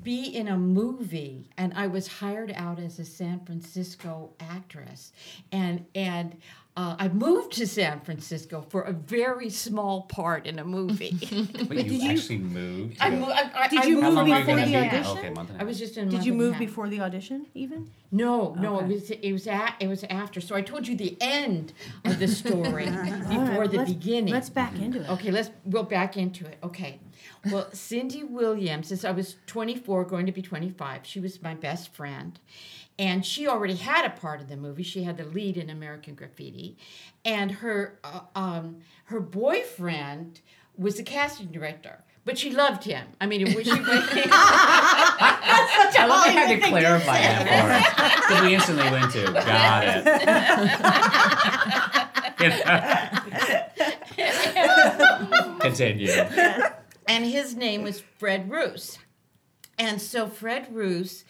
[0.04, 5.12] be in a movie and I was hired out as a San Francisco actress
[5.52, 6.38] and and
[6.82, 11.16] uh, I moved to San Francisco for a very small part in a movie.
[11.70, 12.98] Wait, you, you- actually moved?
[13.00, 14.76] I, to- mo- I, I, Did you moved move long were you before the be?
[14.78, 15.18] audition?
[15.18, 15.68] Okay, month and a I half.
[15.68, 16.10] was just in.
[16.10, 17.90] Did you move before the audition even?
[18.12, 20.42] No, no, it was it was a, it was after.
[20.42, 21.74] So I told you the end
[22.06, 24.34] of the story before right, the let's- beginning.
[24.34, 25.10] Let's back into it.
[25.10, 26.58] Okay, let's we'll back into it.
[26.64, 27.00] Okay.
[27.52, 31.92] Well, Cindy Williams, since I was 24, going to be 25, she was my best
[31.94, 32.40] friend.
[33.02, 34.84] And she already had a part of the movie.
[34.84, 36.78] She had the lead in American Graffiti.
[37.26, 40.42] And her, uh, um, her boyfriend
[40.78, 42.04] was the casting director.
[42.26, 43.08] But she loved him.
[43.20, 43.72] I mean, it was she.
[43.76, 43.78] I
[46.08, 48.22] love I had to clarify that part.
[48.22, 49.84] Because we instantly went to, got
[55.18, 55.60] it.
[55.62, 56.12] Continue.
[57.08, 59.00] and his name was Fred Roos.
[59.80, 61.26] And so Fred Roos,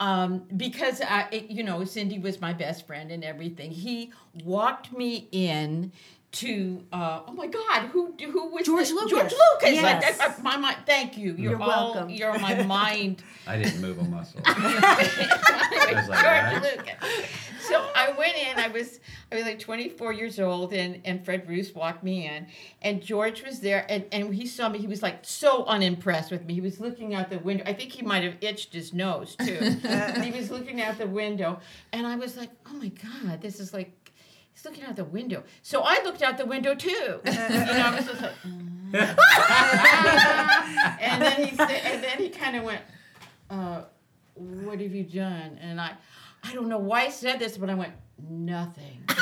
[0.00, 4.12] um, because I, it, you know, Cindy was my best friend and everything, he
[4.44, 5.92] walked me in
[6.34, 9.10] to uh, oh my God, who who was George the- Lucas.
[9.10, 9.70] George Lucas.
[9.74, 10.20] Yes.
[10.20, 10.76] I- I- my mind.
[10.86, 11.34] Thank you.
[11.38, 12.10] You're, You're all, welcome.
[12.10, 13.22] You're on my mind.
[13.46, 14.40] I didn't move a muscle.
[14.44, 16.78] I was like, George what?
[16.78, 17.28] Lucas.
[17.60, 18.58] So I went in.
[18.58, 19.00] I was
[19.32, 22.46] I was like 24 years old, and and Fred Roos walked me in,
[22.82, 24.78] and George was there, and and he saw me.
[24.78, 26.54] He was like so unimpressed with me.
[26.54, 27.64] He was looking out the window.
[27.66, 29.54] I think he might have itched his nose too.
[30.22, 31.58] he was looking out the window,
[31.92, 33.92] and I was like, oh my god, this is like.
[34.54, 35.42] He's looking out the window.
[35.62, 36.88] So I looked out the window too.
[36.90, 37.40] you know,
[37.84, 38.94] I was just like, "Mm."
[41.00, 42.80] and then he said, and then he kind of went,
[43.50, 43.82] uh,
[44.34, 45.94] "What have you done?" And I,
[46.44, 47.92] I don't know why I said this, but I went,
[48.28, 49.18] "Nothing." and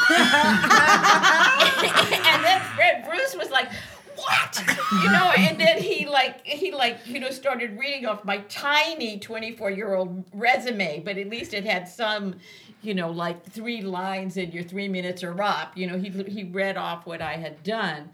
[2.45, 3.71] then Fred Roos was like,
[4.15, 4.63] "What?"
[5.03, 9.19] You know, and then he like he like you know started reading off my tiny
[9.19, 12.35] twenty four year old resume, but at least it had some.
[12.83, 15.77] You know, like three lines in your three minutes are up.
[15.77, 18.11] You know, he he read off what I had done,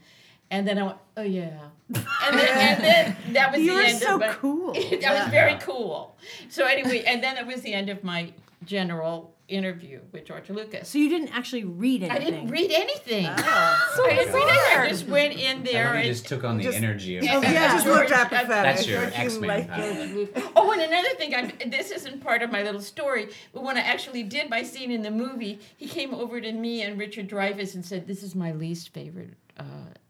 [0.50, 1.58] and then I went, oh yeah,
[1.94, 4.72] and then, and then that was You the were end so of my, cool.
[5.00, 6.16] that was very cool.
[6.48, 8.32] So anyway, and then it was the end of my
[8.64, 10.88] general interview with George Lucas.
[10.88, 12.22] So you didn't actually read anything.
[12.22, 13.24] I didn't read anything.
[13.24, 14.80] So I didn't read anything.
[14.80, 17.24] I just went in there love you and just took on the Just- energy of
[17.24, 17.72] Oh, I yeah.
[17.72, 18.48] just looked George- apathetic.
[18.76, 19.68] That's your X-Men like
[20.54, 23.80] Oh, and another thing, I, this isn't part of my little story, but when I
[23.80, 27.74] actually did my scene in the movie, he came over to me and Richard Dreyfuss
[27.74, 29.64] and said, "This is my least favorite uh,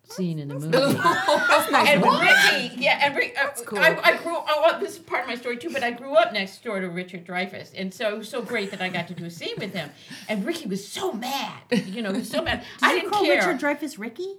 [0.08, 3.78] scene in the movie." and Ricky, yeah, and Rick, uh, cool.
[3.78, 4.36] I, I grew.
[4.36, 5.70] Oh, this is part of my story too.
[5.70, 8.70] But I grew up next door to Richard Dreyfuss, and so it was so great
[8.70, 9.90] that I got to do a scene with him.
[10.28, 11.62] And Ricky was so mad.
[11.70, 12.64] You know, he was so mad.
[12.78, 13.36] Did I you didn't call care.
[13.36, 14.36] Richard Dreyfuss Ricky?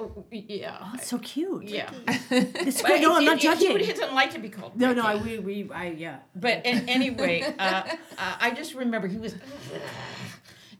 [0.00, 0.76] Oh, yeah.
[0.80, 1.64] Oh, that's so cute.
[1.64, 1.88] Yeah.
[2.30, 3.00] It's good.
[3.00, 3.78] No, I'm not judging.
[3.78, 4.76] He doesn't like to be called.
[4.78, 5.38] no, no, I, Ricky.
[5.38, 6.16] we, we, I, yeah.
[6.34, 7.62] But an anyway, uh,
[8.18, 9.36] uh, I just remember he was,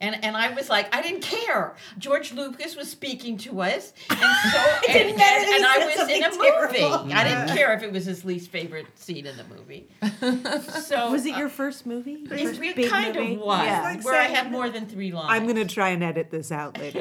[0.05, 1.75] and and I was like, I didn't care.
[1.99, 4.19] George Lucas was speaking to us, and
[4.53, 6.79] so and, didn't matter and, and I was in a something movie.
[6.79, 7.13] terrible.
[7.13, 9.89] I didn't care if it was his least favorite scene in the movie.
[10.85, 12.13] So Was it uh, your first movie?
[12.29, 13.35] Your It, first it big kind movie?
[13.35, 13.83] of was, Yeah.
[13.83, 15.29] Like where I had more than three lines.
[15.31, 17.01] I'm gonna try and edit this out later.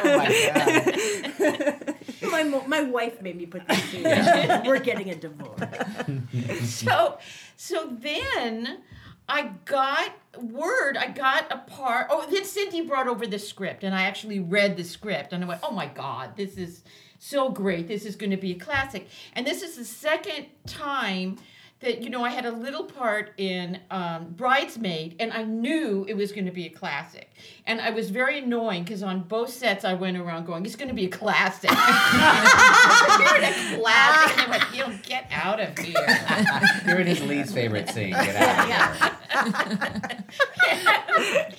[0.00, 0.28] Oh my
[2.30, 2.30] god.
[2.30, 4.02] my, my wife made me put this in.
[4.66, 5.60] We're getting a divorce.
[6.68, 7.18] so
[7.56, 8.78] so then
[9.28, 12.06] I got word, I got a part.
[12.10, 15.46] Oh, then Cindy brought over the script, and I actually read the script, and I
[15.48, 16.82] went, "Oh my God, this is
[17.18, 17.88] so great!
[17.88, 21.38] This is going to be a classic." And this is the second time
[21.80, 26.14] that you know I had a little part in um, Bridesmaid, and I knew it
[26.14, 27.30] was going to be a classic.
[27.66, 30.88] And I was very annoying because on both sets I went around going, "It's going
[30.88, 34.38] to be a classic." You're in a classic.
[34.38, 35.94] And I went, "You don't get out of here."
[36.86, 38.10] You're in his least favorite scene.
[38.10, 40.24] Get out of here.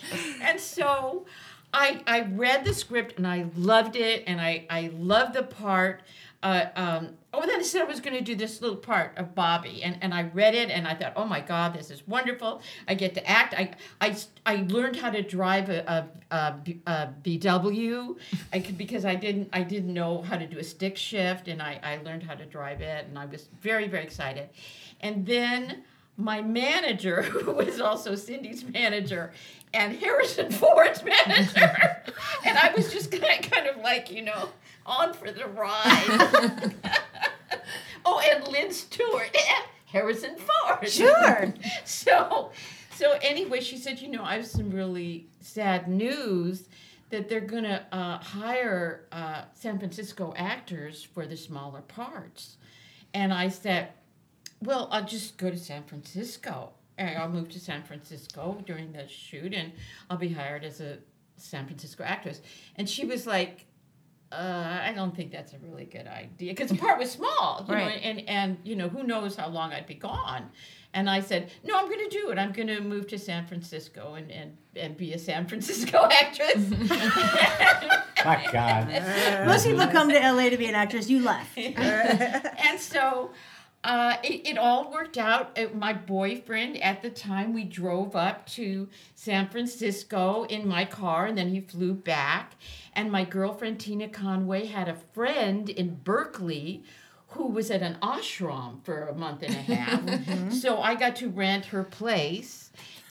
[0.41, 1.25] and so
[1.73, 6.01] I I read the script and I loved it and I I loved the part.
[6.41, 9.36] Uh, um, oh, then I said I was going to do this little part of
[9.36, 12.62] Bobby, and, and I read it, and I thought, oh my God, this is wonderful.
[12.88, 13.54] I get to act.
[13.54, 16.56] I I, I learned how to drive a, a,
[16.88, 18.17] a, VW,
[18.54, 21.62] I could, because I didn't I didn't know how to do a stick shift, and
[21.62, 24.49] I, I learned how to drive it, and I was very very excited.
[25.02, 25.84] And then
[26.15, 29.32] my manager, who was also Cindy's manager,
[29.73, 32.04] and Harrison Ford's manager,
[32.45, 34.49] and I was just kind of, kind of like you know
[34.89, 36.75] on for the ride.
[38.06, 40.89] oh, and Lynne Stewart and Harrison Ford.
[40.89, 41.54] Sure.
[41.86, 42.52] so,
[42.95, 46.67] so anyway, she said, you know, I have some really sad news
[47.12, 52.58] that they're gonna uh, hire uh, San Francisco actors for the smaller parts,
[53.13, 53.89] and I said,
[54.62, 56.71] well, I'll just go to San Francisco.
[56.97, 59.71] And I'll move to San Francisco during the shoot, and
[60.10, 60.97] I'll be hired as a
[61.38, 62.41] San Francisco actress.
[62.75, 63.65] And she was like,
[64.31, 67.73] uh, I don't think that's a really good idea because the part was small, you
[67.73, 67.99] know, Right.
[68.03, 70.49] and and you know who knows how long I'd be gone.
[70.91, 72.39] And I said, no, I'm going to do it.
[72.39, 76.67] I'm going to move to San Francisco and, and, and be a San Francisco actress.
[78.25, 79.45] My God.
[79.45, 81.07] Most people come to LA to be an actress.
[81.07, 81.55] You left.
[81.57, 83.29] and so
[83.83, 85.57] uh, it, it all worked out.
[85.57, 91.27] Uh, my boyfriend at the time, we drove up to San Francisco in my car,
[91.27, 92.55] and then he flew back.
[92.93, 96.83] And my girlfriend Tina Conway had a friend in Berkeley
[97.33, 100.51] who was at an ashram for a month and a half.
[100.51, 102.58] So I got to rent her place.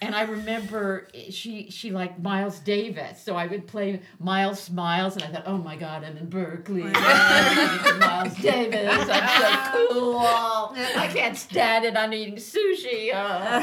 [0.00, 5.24] And I remember she she liked Miles Davis, so I would play Miles Smiles, and
[5.24, 6.82] I thought, oh my God, I'm in Berkeley.
[7.98, 10.18] Miles Davis, I'm so cool.
[10.18, 11.96] I can't stand it.
[11.96, 13.08] I'm eating sushi.
[13.20, 13.60] Oh.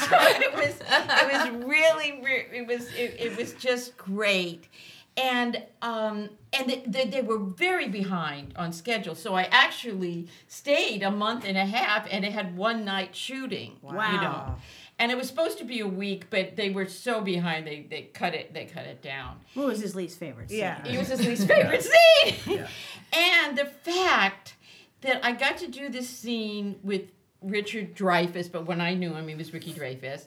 [0.00, 2.20] so, so it was it was really
[2.52, 4.68] it was it, it was just great
[5.16, 9.14] and um, and they, they, they were very behind on schedule.
[9.14, 13.76] So I actually stayed a month and a half, and it had one night shooting.
[13.82, 14.56] You know, Wow.
[14.98, 18.02] and it was supposed to be a week, but they were so behind they, they
[18.12, 19.36] cut it they cut it down.
[19.54, 20.50] What was his least favorite?
[20.50, 20.58] scene?
[20.58, 20.84] Yeah.
[20.86, 21.82] It was his least favorite
[22.24, 22.34] scene.
[22.46, 22.68] Yeah.
[23.12, 24.54] And the fact
[25.02, 27.02] that I got to do this scene with
[27.42, 30.24] Richard Dreyfuss, but when I knew him, he was Ricky Dreyfuss,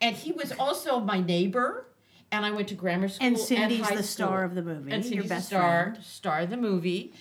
[0.00, 1.86] and he was also my neighbor.
[2.32, 5.10] And I went to grammar school And Cindy's the star of the movie, And your
[5.12, 6.04] Cindy's best the star, friend.
[6.04, 7.12] star of the movie,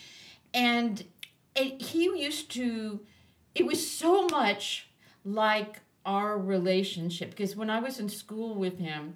[0.54, 1.04] and
[1.56, 3.00] it, he used to.
[3.56, 4.88] It was so much
[5.26, 9.16] like our relationship because when I was in school with him,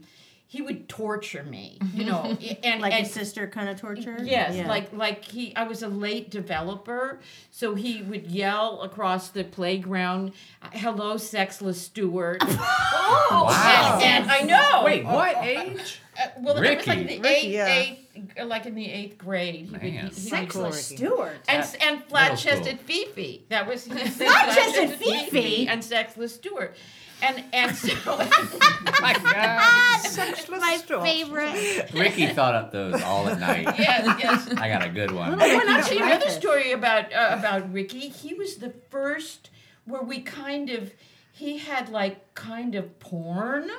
[0.53, 4.17] he would torture me, you know, and Like and, a sister kind of torture?
[4.21, 4.67] Yes, Yeah.
[4.67, 10.33] like like he I was a late developer, so he would yell across the playground,
[10.73, 13.99] "Hello, sexless Stewart." oh, Wow.
[14.03, 14.83] and, and I know.
[14.85, 15.99] Wait, what age?
[16.15, 17.67] Uh, well, it was like the Ricky, eighth, yeah.
[17.67, 19.75] eighth, uh, like in the eighth grade.
[19.81, 20.97] He he- he Sexless Ricky.
[21.03, 21.37] Stewart.
[21.47, 23.45] and At and flat chested Fifi.
[23.49, 25.67] That was Flat-chested Fifi?
[25.67, 26.75] and sexless Stewart,
[27.23, 27.93] and and so
[29.01, 29.99] My God.
[30.01, 31.91] Sexless My favorite.
[31.93, 33.63] Ricky thought up those all at night.
[33.79, 34.53] yes, yes.
[34.57, 35.41] I got a good one.
[35.41, 36.05] Oh, and actually, Dreyfuss.
[36.05, 38.09] another story about uh, about Ricky.
[38.09, 39.49] He was the first
[39.85, 40.93] where we kind of
[41.31, 43.69] he had like kind of porn,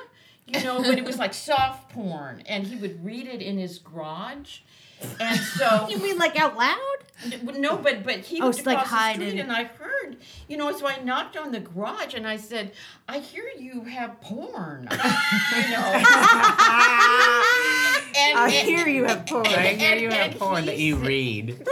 [0.45, 3.79] you know, but it was like soft porn, and he would read it in his
[3.79, 4.59] garage,
[5.19, 6.77] and so You mean like out loud?
[7.57, 9.63] no, but but he Oh, was it's like across the hide street, in- and I
[9.65, 10.17] heard,
[10.49, 12.71] you know, so I knocked on the garage and I said,
[13.07, 14.97] I hear you have porn, you know.
[18.17, 19.45] and, I and- hear you have porn.
[19.47, 21.65] I hear you have porn that he you read.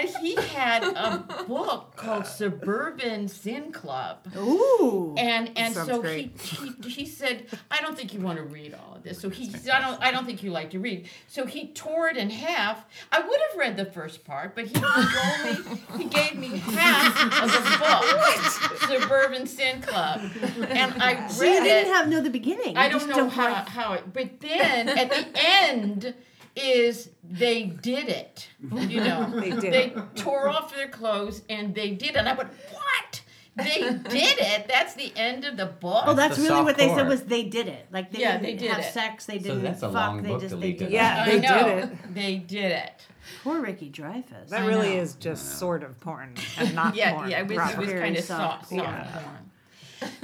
[0.00, 4.18] And he had a book called Suburban Sin Club.
[4.36, 5.14] Ooh.
[5.16, 8.96] And and so he, he he said, I don't think you want to read all
[8.96, 9.20] of this.
[9.20, 11.08] So he said, I don't I don't think you like to read.
[11.28, 12.84] So he tore it in half.
[13.12, 17.52] I would have read the first part, but he only he gave me half of
[17.52, 20.20] the book, Suburban Sin Club,
[20.68, 22.76] and I read so you didn't have know the beginning.
[22.76, 26.14] I don't know how, like- how it, but then at the end
[26.56, 28.48] is they did it.
[28.72, 32.16] You know, They did They tore off their clothes and they did it.
[32.16, 33.22] And I went, what?
[33.56, 34.66] They did it.
[34.68, 36.04] That's the end of the book.
[36.06, 37.86] Oh, that's the really what they said was they did it.
[37.92, 38.92] Like they Yeah, didn't they did have it.
[38.92, 39.26] sex.
[39.26, 39.94] They didn't that's a fuck.
[39.94, 41.64] long they book just to they lead to did Yeah, I they know.
[41.64, 42.14] did it.
[42.14, 43.06] They did it.
[43.44, 44.48] Poor Ricky Dreyfuss.
[44.48, 45.02] That I really know.
[45.02, 47.30] is just sort of porn and not yeah, porn.
[47.30, 47.40] yeah.
[47.40, 49.08] It was, it was kind of soft, soft, soft yeah.
[49.22, 49.50] porn.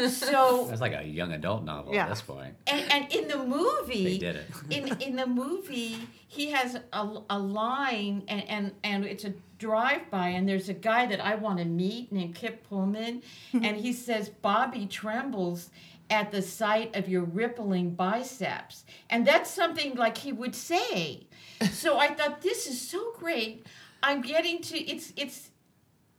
[0.09, 2.05] So That's like a young adult novel Yeah.
[2.05, 2.55] at this point.
[2.67, 4.47] and, and in the movie They did it.
[4.71, 5.97] in in the movie
[6.29, 10.75] he has a, a line and, and and it's a drive by and there's a
[10.75, 15.71] guy that I want to meet named Kip Pullman and he says Bobby trembles
[16.09, 21.27] at the sight of your rippling biceps and that's something like he would say
[21.71, 23.67] so I thought this is so great
[24.03, 25.50] I'm getting to it's it's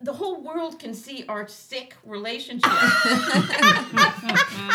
[0.04, 2.72] the whole world can see our sick relationship.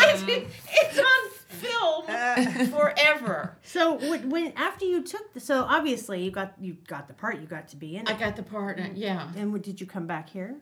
[0.09, 0.23] it's,
[0.71, 2.05] it's on film
[2.71, 3.57] forever.
[3.63, 7.39] So when, when after you took the so obviously you got you got the part
[7.39, 8.19] you got to be in I it.
[8.19, 8.79] got the part.
[8.95, 10.55] Yeah, and what, did you come back here?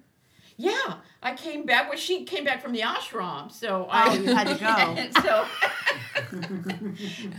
[0.57, 0.95] yeah.
[1.21, 1.89] I came back.
[1.89, 4.55] Well, she came back from the ashram, so Oh, I you had to
[5.13, 5.21] go.
[5.21, 5.45] so,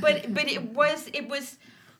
[0.01, 1.57] but but it was it was.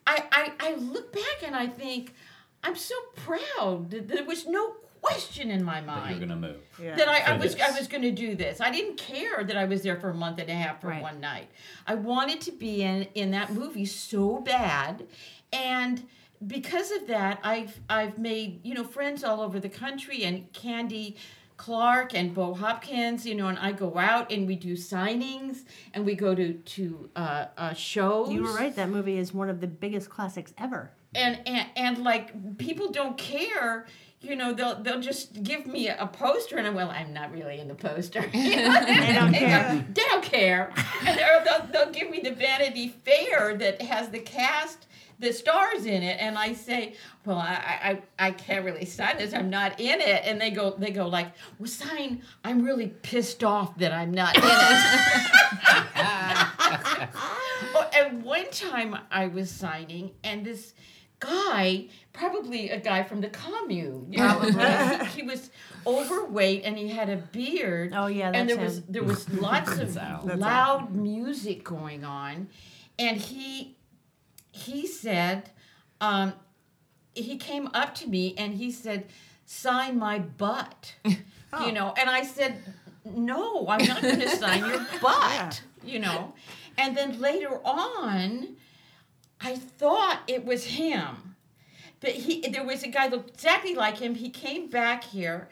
[0.07, 2.15] I, I I look back and I think
[2.63, 6.11] I'm so proud that there was no question in my But mind.
[6.19, 6.57] you're gonna move.
[6.83, 6.97] Yeah.
[6.97, 8.61] that I, I was I was going to do this.
[8.61, 11.03] I didn't care that I was there for a month and a half for Right.
[11.03, 11.49] one night.
[11.87, 15.07] I wanted to be in in that movie so bad,
[15.53, 16.03] and
[16.47, 21.17] because of that, I've I've made you know friends all over the country and Candy.
[21.59, 26.05] Clark and Bo Hopkins, you know, and I go out and we do signings and
[26.05, 28.31] we go to to uh, uh, shows.
[28.31, 28.77] You were right.
[28.77, 30.91] That movie is one of the biggest classics ever.
[31.15, 33.87] and and and like people don't care
[34.27, 37.61] you know they'll they'll just give me a poster and I'm well I'm not really
[37.61, 38.21] in the poster.
[38.33, 39.87] They don't care.
[39.93, 40.73] they don't care.
[41.07, 44.87] And they'll, they'll, they'll give me the Vanity Fair that has the cast
[45.19, 49.33] the stars in it and I say well I, I I can't really sign this.
[49.33, 50.23] I'm not in it.
[50.25, 52.23] And they go they go like well sign.
[52.45, 54.51] I'm really pissed off that I'm not in it.
[57.75, 60.75] Oh, at one time I was signing, and this
[61.19, 65.51] guy, probably a guy from the commune, you know, he, he was
[65.87, 67.93] overweight and he had a beard.
[67.95, 69.97] Oh, yeah, and there was there was lots of.
[69.97, 72.49] Loud music going on,
[72.99, 73.77] and he
[74.53, 75.51] he said,
[76.01, 76.33] um,
[77.15, 79.07] he came up to me and he said,
[79.45, 82.57] "Sign my butt," you know, and I said,
[83.05, 86.35] "No, I'm not going to sign your butt," you know,
[86.77, 88.57] and then later on,
[89.41, 91.37] I thought it was him,
[92.01, 94.15] but he there was a guy that looked exactly like him.
[94.15, 95.49] He came back here.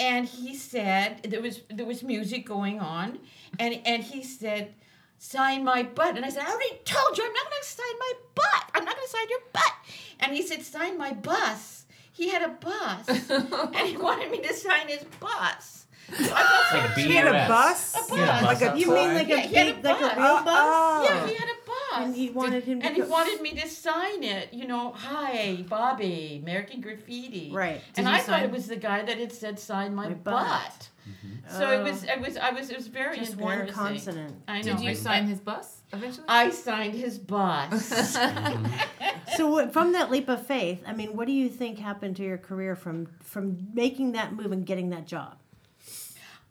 [0.00, 3.18] And he said there was there was music going on,
[3.58, 4.74] and and he said,
[5.18, 6.16] sign my butt.
[6.16, 8.70] And I said, I already told you I'm not going to sign my butt.
[8.74, 9.72] I'm not going to sign your butt.
[10.20, 11.84] And he said, sign my bus.
[12.12, 15.77] He had a bus, and he wanted me to sign his bus.
[16.16, 17.48] So I thought, Like He had a BRS.
[17.48, 17.94] bus?
[17.94, 18.42] A He had bus.
[18.62, 18.78] Like a.
[18.78, 20.44] You mean like Yeah, a he had a big, like a real bus?
[20.46, 21.06] oh.
[21.08, 22.06] yeah, he had a bus.
[22.06, 24.52] And he wanted him to and he wanted me to sign it.
[24.52, 27.50] You know, hi, Bobby, American Graffiti.
[27.52, 27.80] Right.
[27.96, 30.14] And Did you I thought it was the guy that had said sign my, My
[30.14, 30.46] butt.
[30.46, 30.88] butt.
[31.08, 31.58] Mm-hmm.
[31.58, 31.72] So Oh.
[31.80, 34.34] it was, it was, I was, it was very Just one consonant.
[34.46, 34.72] I know.
[34.72, 36.26] Did you I- sign his bus eventually?
[36.28, 38.16] I signed his bus.
[39.36, 42.22] So what, from that leap of faith, I mean, what do you think happened to
[42.24, 45.36] your career from from making that move and getting that job?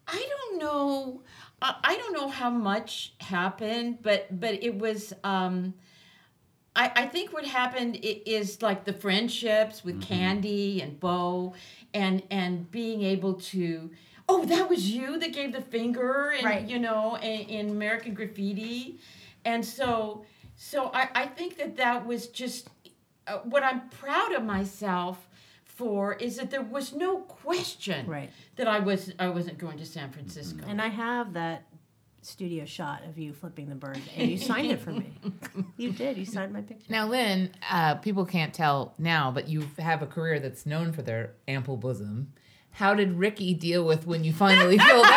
[0.08, 1.22] I don't know.
[1.62, 5.13] I I don't know how much happened, but but it was.
[5.24, 5.74] Um,
[6.76, 11.54] I I think what happened is like the friendships with Candy and Bo,
[11.93, 13.91] and and being able to.
[14.30, 16.67] Oh, that was you that gave the finger, and Right.
[16.67, 19.00] you know, in, in American Graffiti,
[19.46, 22.70] and so so I I think that that was just
[23.28, 25.28] uh, what I'm proud of myself
[25.63, 28.32] for is that there was no question Right.
[28.58, 30.63] That I was I wasn't going to San Francisco.
[30.67, 31.63] And I have that
[32.22, 35.13] studio shot of you flipping the bird, and you signed it for me.
[35.78, 36.17] You did.
[36.17, 36.86] You signed my picture.
[36.89, 41.04] Now, Lynne, uh, people can't tell now, but you have a career that's known for
[41.04, 42.34] their ample bosom.
[42.72, 45.12] How did Ricky deal with when you finally filled out?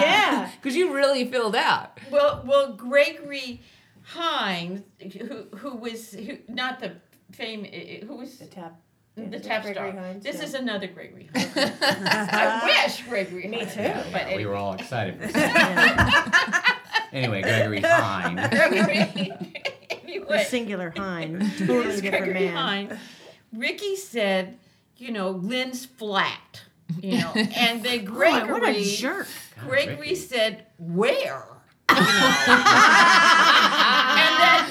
[0.00, 0.50] yeah.
[0.60, 1.98] Because you really filled out.
[2.10, 3.60] well, well, Gregory
[4.04, 6.92] Hines, who who was who, not the
[7.32, 7.64] fame,
[8.06, 8.80] who was The tap.
[9.14, 10.02] The yeah, tap Gregory star.
[10.02, 10.42] Hines, this yeah.
[10.44, 11.28] is another Gregory.
[11.34, 11.52] Hines.
[11.82, 13.46] I wish Gregory.
[13.46, 13.92] Me too.
[14.10, 14.44] But We anyway.
[14.46, 16.78] were all excited for that.
[17.12, 18.36] anyway, Gregory Hine.
[18.50, 19.30] Gregory.
[19.88, 20.44] The anyway.
[20.48, 21.40] singular Hein.
[21.58, 22.56] Totally It's different Gregory man.
[22.56, 22.98] Hine.
[23.52, 24.56] Ricky said,
[24.96, 26.62] you know, Lynne's flat.
[27.02, 28.52] You know, and then Boy, Gregory.
[28.52, 29.26] what a jerk.
[29.60, 30.14] Gregory Ricky.
[30.14, 31.44] said, "Where?"
[31.88, 32.02] You know?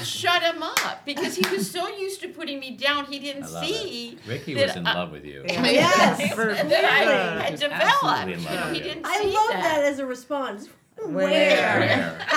[0.01, 3.19] And then shut him up because he was so used to putting me down, he
[3.19, 4.19] didn't see it.
[4.27, 5.43] Ricky that was in I- love with you.
[5.47, 5.65] Yeah.
[5.65, 6.33] Yes.
[6.35, 8.23] For- that I had developed.
[8.23, 9.61] in You love know, he didn't I see love that.
[9.61, 10.67] that as a response.
[10.97, 11.11] Where?
[11.13, 11.79] Where?
[11.79, 12.27] Where?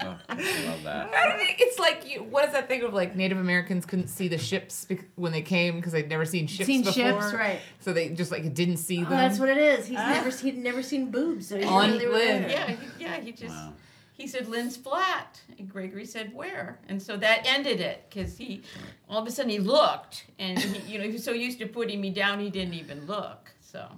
[0.00, 1.10] I love love that.
[1.14, 2.22] I don't think it's like you.
[2.22, 5.42] What is that thing of like Native Americans couldn't see the ships bec- when they
[5.42, 6.92] came because they'd never seen ships Seen before.
[6.92, 7.60] ships, right.
[7.80, 9.10] So they just like didn't see Oh, them.
[9.18, 9.86] that's what it is.
[9.86, 10.10] He's ah.
[10.10, 12.42] never he'd never seen boobs, so he didn't On know they were Lynne.
[12.42, 12.50] there.
[12.50, 13.72] Yeah, he, yeah, he just Wow.
[14.18, 18.62] He said Lynne's flat, and Gregory said where, and so that ended it because he
[19.08, 21.66] all of a sudden he looked, and he, you know he was so used to
[21.66, 23.52] putting me down he didn't even look.
[23.60, 23.88] So,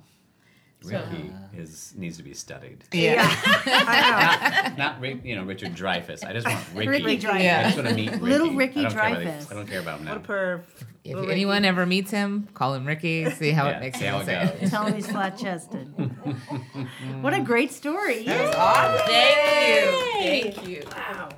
[0.82, 2.84] so Ricky is needs to be studied.
[2.92, 3.22] yeah.
[3.44, 6.24] I Not, not you know Richard Dreyfuss.
[6.24, 6.88] I just want Ricky.
[7.04, 7.42] Ricky Dreyfuss.
[7.42, 7.60] Yeah.
[7.60, 8.24] I just want to meet Ricky.
[8.24, 10.12] Little Ricky I don't care about- I don't care about him now.
[10.16, 10.62] What a perv.
[11.02, 13.28] If Well, anyone ever meets him, call him Ricky.
[13.30, 14.70] See how Yeah, it makes see him how it sound.
[14.70, 15.86] Tell him he's flat chested.
[17.22, 18.24] what a great story.
[18.24, 19.06] That was awesome.
[19.06, 20.82] thank you, thank you.
[20.94, 21.28] Wow.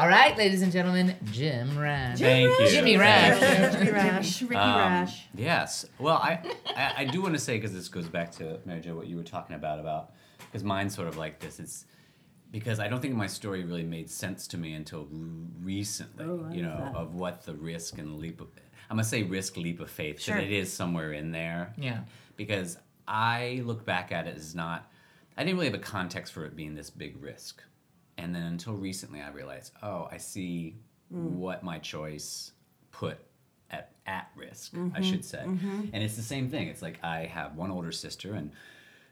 [0.00, 2.18] All right, ladies and gentlemen, Jim Rash.
[2.20, 2.68] Thank you.
[2.70, 3.80] Jimmy Thank Rash.
[3.80, 3.80] you.
[3.80, 4.42] Ricky Rash.
[4.42, 5.28] Ricky Um, Rash.
[5.34, 5.84] Yes.
[5.98, 6.40] Well, I,
[6.74, 9.18] I, I do want to say because this goes back to Mary Jo what you
[9.18, 11.60] were talking about about because mine's sort of like this.
[11.60, 11.84] It's
[12.50, 15.06] because I don't think my story really made sense to me until
[15.62, 16.24] recently.
[16.24, 16.94] Oh, you know, that.
[16.96, 18.40] of what the risk and leap.
[18.40, 18.48] Of,
[18.88, 20.38] I'm gonna say risk leap of faith because Sure.
[20.38, 21.74] it is somewhere in there.
[21.76, 22.00] Yeah.
[22.36, 24.90] Because I look back at it as not.
[25.36, 27.62] I didn't really have a context for it being this big risk,
[28.20, 30.76] and then until recently, I realized, oh, I see
[31.12, 31.30] mm.
[31.30, 32.52] what my choice
[32.92, 33.18] put
[33.70, 35.02] at at risk, I mm-hmm.
[35.02, 35.44] should say.
[35.46, 35.86] Mm-hmm.
[35.92, 36.68] And it's the same thing.
[36.68, 38.52] It's like I have one older sister, and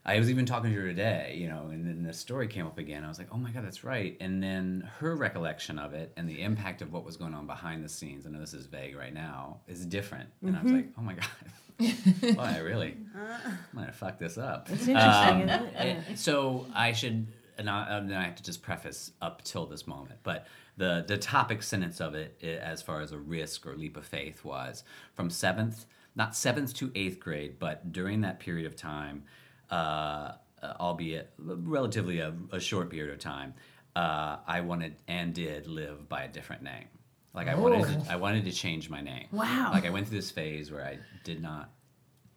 [0.08, 2.78] I was even talking to her today, you know, and then the story came up
[2.78, 3.04] again.
[3.04, 4.16] I was like, oh my God, that's right.
[4.20, 7.84] And then her recollection of it and the impact of what was going on behind
[7.84, 10.30] the scenes, I know this is vague right now, is different.
[10.42, 11.00] And I was like, mm-hmm.
[11.00, 12.96] oh my God, why, really?
[13.14, 13.38] Uh.
[13.44, 14.70] I'm going to fuck this up.
[14.70, 17.26] It's interesting, Um, it- so I should,
[17.58, 20.46] and I, and I have to just preface up till this moment, but
[20.76, 24.44] the the topic sentence of it, as far as a risk or leap of faith,
[24.44, 24.84] was
[25.14, 29.24] from seventh, not seventh to eighth grade, but during that period of time,
[29.70, 30.32] uh,
[30.62, 33.54] albeit relatively a, a short period of time,
[33.96, 36.86] uh, I wanted and did live by a different name.
[37.34, 39.26] Like I wanted, to, I wanted to change my name.
[39.30, 39.70] Wow.
[39.72, 41.70] Like I went through this phase where I did not,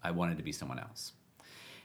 [0.03, 1.13] I wanted to be someone else.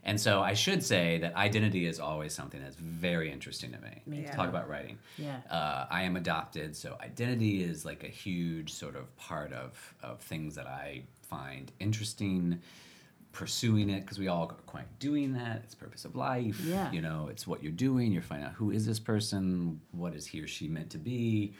[0.07, 4.03] And so I should say that identity is always something that's very interesting to me.
[4.07, 4.99] Me Talk about writing.
[5.19, 5.41] Yeah.
[5.51, 10.21] Uh, I am adopted, so identity is like a huge sort of part of, of
[10.21, 12.61] things that I find interesting.
[13.33, 15.61] Pursuing it because we all are quite doing that.
[15.63, 16.59] It's purpose of life.
[16.65, 16.91] Yeah.
[16.91, 18.11] You know, it's what you're doing.
[18.11, 21.53] You're finding out who is this person, what is he or she meant to be,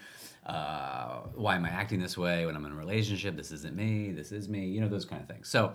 [0.47, 3.35] uh, why am I acting this way when I'm in a relationship?
[3.35, 4.11] This isn't me.
[4.11, 4.65] This is me.
[4.65, 5.49] You know, those kind of things.
[5.49, 5.73] So,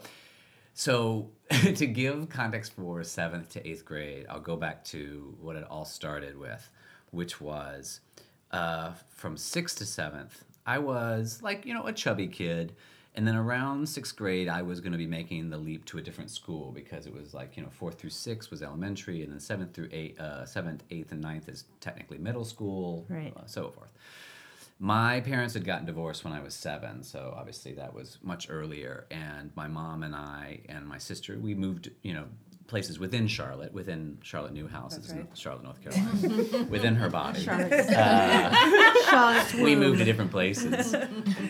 [0.74, 1.30] so
[1.74, 5.84] to give context for seventh to eighth grade, I'll go back to what it all
[5.84, 6.68] started with,
[7.10, 8.00] which was
[8.50, 10.44] uh, from sixth to seventh.
[10.66, 12.72] I was like you know a chubby kid,
[13.14, 16.02] and then around sixth grade, I was going to be making the leap to a
[16.02, 19.40] different school because it was like you know fourth through sixth was elementary, and then
[19.40, 23.32] seventh through eight, uh, seventh, eighth, and ninth is technically middle school, Right.
[23.36, 23.90] uh, so forth.
[24.84, 29.06] My parents had gotten divorced when I was seven, so obviously that was much earlier.
[29.12, 32.24] And my mom and I and my sister, we moved, you know,
[32.66, 35.28] places within Charlotte, within Charlotte Newhouse, it's in right.
[35.38, 37.42] Charlotte, North Carolina, within her body.
[37.44, 40.96] Charlotte's, Uh, we moved to different places.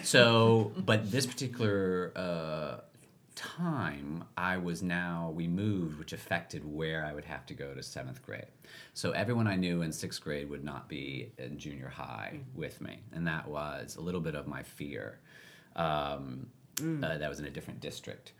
[0.02, 2.80] So, but this particular uh,
[3.42, 7.82] time, I was now, we moved, which affected where I would have to go to
[7.82, 8.46] seventh grade.
[8.94, 13.00] So, everyone I knew in sixth grade would not be in junior high with me.
[13.12, 15.18] And that was a little bit of my fear.
[15.76, 16.46] Um,
[16.80, 18.32] uh, that was in a different district.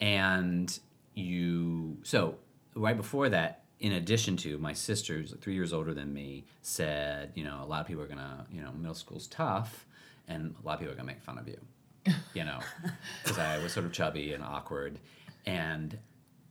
[0.00, 0.78] And
[1.14, 2.36] you, so
[2.74, 7.32] right before that, in addition to my sister, who's three years older than me, said,
[7.34, 9.86] you know, a lot of people are gonna, you know, middle school's tough,
[10.28, 11.58] and a lot of people are gonna make fun of you,
[12.34, 12.60] you know,
[13.22, 14.98] because I was sort of chubby and awkward,
[15.46, 15.98] and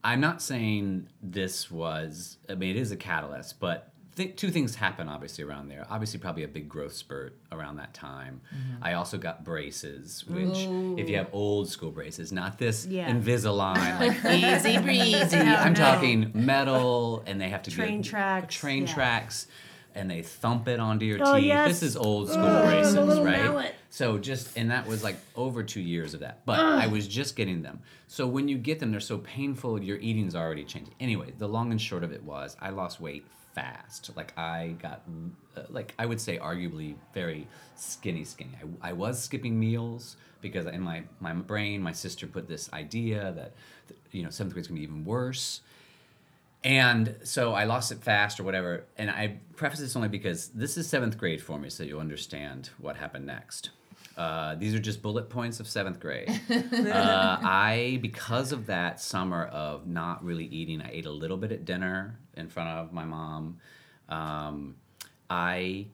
[0.02, 4.74] I'm not saying this was, I mean, it is a catalyst, but th- two things
[4.74, 5.86] happen obviously around there.
[5.90, 8.40] Obviously, probably a big growth spurt around that time.
[8.54, 8.84] Mm-hmm.
[8.84, 10.58] I also got braces, which,
[10.98, 13.10] if you have old school braces, not this Yeah.
[13.10, 15.36] Invisalign, like Easy breezy.
[15.36, 15.78] I'm no.
[15.78, 18.94] talking metal, and they have to Train tracks, train yeah.
[18.94, 19.46] tracks,
[19.94, 21.44] and they thump it onto your Oh, teeth.
[21.44, 21.68] yes.
[21.68, 23.42] This is old school Ugh, braces, right?
[23.42, 23.74] mallet.
[23.90, 26.44] So just and that was like over two years of that.
[26.46, 27.80] But I was just getting them.
[28.06, 29.82] So when you get them, they're so painful.
[29.82, 30.94] Your eating's already changing.
[31.00, 33.24] Anyway, the long and short of it was I lost weight
[33.54, 34.10] fast.
[34.16, 35.02] Like I got,
[35.56, 38.52] uh, like I would say, arguably very skinny, skinny.
[38.82, 43.32] I, I was skipping meals because in my my brain, my sister put this idea
[43.36, 43.52] that
[44.12, 45.62] you know seventh grade's gonna be even worse.
[46.62, 48.84] And so I lost it fast or whatever.
[48.98, 52.70] And I preface this only because this is seventh grade for me, so you'll understand
[52.78, 53.70] what happened next.
[54.16, 56.28] Uh, these are just bullet points of seventh grade.
[56.50, 61.52] uh, I, because of that summer of not really eating, I ate a little bit
[61.52, 63.58] at dinner in front of my mom.
[64.10, 64.76] Um,
[65.30, 65.86] I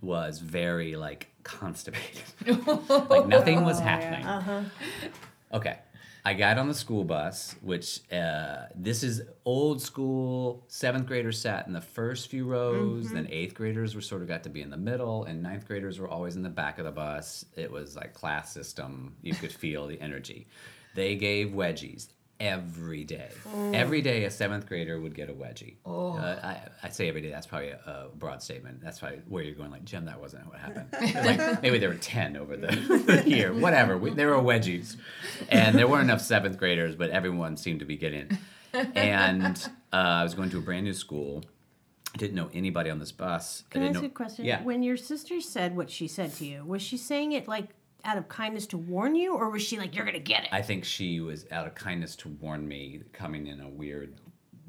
[0.00, 2.22] was very like constipated.
[3.10, 4.70] like nothing was happening.
[5.52, 5.78] Okay.
[6.26, 10.64] I got on the school bus, which uh, this is old school.
[10.68, 14.42] Seventh graders sat in the first few rows, then eighth graders were sort of got
[14.44, 16.90] to be in the middle, and ninth graders were always in the back of the
[16.90, 17.44] bus.
[17.56, 19.16] It was like class system.
[19.20, 20.46] You could feel the energy.
[20.94, 22.08] They gave wedgies
[22.40, 23.30] every day.
[23.72, 25.76] Every day, a seventh grader would get a wedgie.
[25.86, 27.30] Uh, I, I say every day.
[27.30, 28.80] That's probably a, a broad statement.
[28.82, 29.70] That's probably where you're going.
[29.70, 30.88] Like Jim, that wasn't what happened.
[31.24, 32.68] like maybe there were ten over the,
[33.06, 33.52] the year.
[33.54, 33.96] Whatever.
[33.96, 34.96] We, there were wedgies,
[35.48, 38.38] and there weren't enough seventh graders, but everyone seemed to be getting.
[38.72, 39.56] And
[39.92, 41.44] uh, I was going to a brand new school.
[42.12, 43.64] I didn't know anybody on this bus.
[43.70, 44.44] Can I didn't ask know, a question?
[44.44, 44.62] Yeah.
[44.62, 47.70] When your sister said what she said to you, was she saying it like
[48.04, 50.48] out of kindness to warn you, or was she like, "You're gonna get it"?
[50.52, 54.14] I think she was out of kindness to warn me, coming in a weird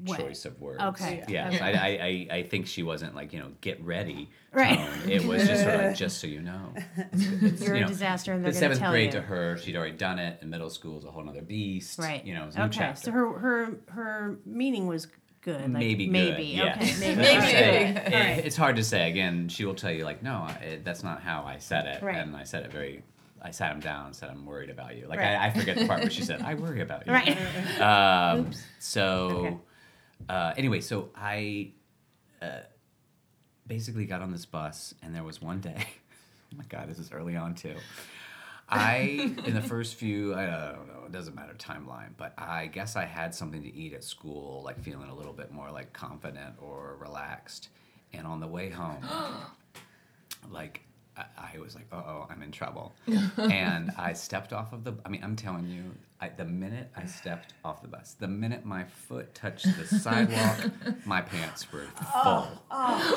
[0.04, 0.16] Way.
[0.18, 0.82] choice of words.
[0.82, 1.24] Okay.
[1.28, 1.48] Yeah.
[1.48, 1.58] Okay.
[1.60, 4.28] I, I, I, I think she wasn't like, you know, get ready.
[4.52, 4.76] Right.
[4.78, 5.08] tone.
[5.10, 6.74] It was just sort of like, just so you know.
[7.14, 9.20] You're you a disaster, and they're the seventh tell grade you.
[9.20, 10.38] to her, she'd already done it.
[10.42, 11.98] In middle school is a whole other beast.
[11.98, 12.24] Right.
[12.26, 12.78] You know, it was a new okay.
[12.78, 13.00] chapter.
[13.02, 15.08] So her her her meaning was
[15.40, 15.60] good.
[15.60, 16.12] Like, maybe good.
[16.12, 16.42] Maybe.
[16.44, 16.76] yes.
[16.76, 17.00] Okay.
[17.00, 17.14] Maybe.
[17.22, 17.94] That's what I'm All saying.
[17.96, 18.38] right.
[18.38, 19.10] It- It's hard to say.
[19.10, 22.16] Again, she will tell you like, no, it, that's not how I said it, Right.
[22.16, 23.02] and I said it very.
[23.42, 25.36] I sat him down and said, "I'm worried about you." Like Right.
[25.36, 27.36] I, I forget the part where she said, "I worry about you." Right.
[27.80, 29.56] Um, so, Okay.
[30.28, 31.72] uh, anyway, so I
[32.42, 32.60] uh,
[33.66, 35.76] basically got on this bus, and there was one day.
[36.52, 37.74] oh my God, this is early on too.
[38.68, 42.96] I in the first few, I don't know, it doesn't matter timeline, but I guess
[42.96, 46.56] I had something to eat at school, like feeling a little bit more like confident
[46.60, 47.68] or relaxed.
[48.12, 49.04] And on the way home,
[50.50, 50.80] like
[51.16, 52.94] I, was like, "Uh oh, I'm in trouble,"
[53.36, 54.94] and I stepped off of the.
[55.04, 55.84] I mean, I'm telling you,
[56.20, 60.70] I, the minute I stepped off the bus, the minute my foot touched the sidewalk,
[61.06, 61.86] my pants were
[62.22, 62.48] full.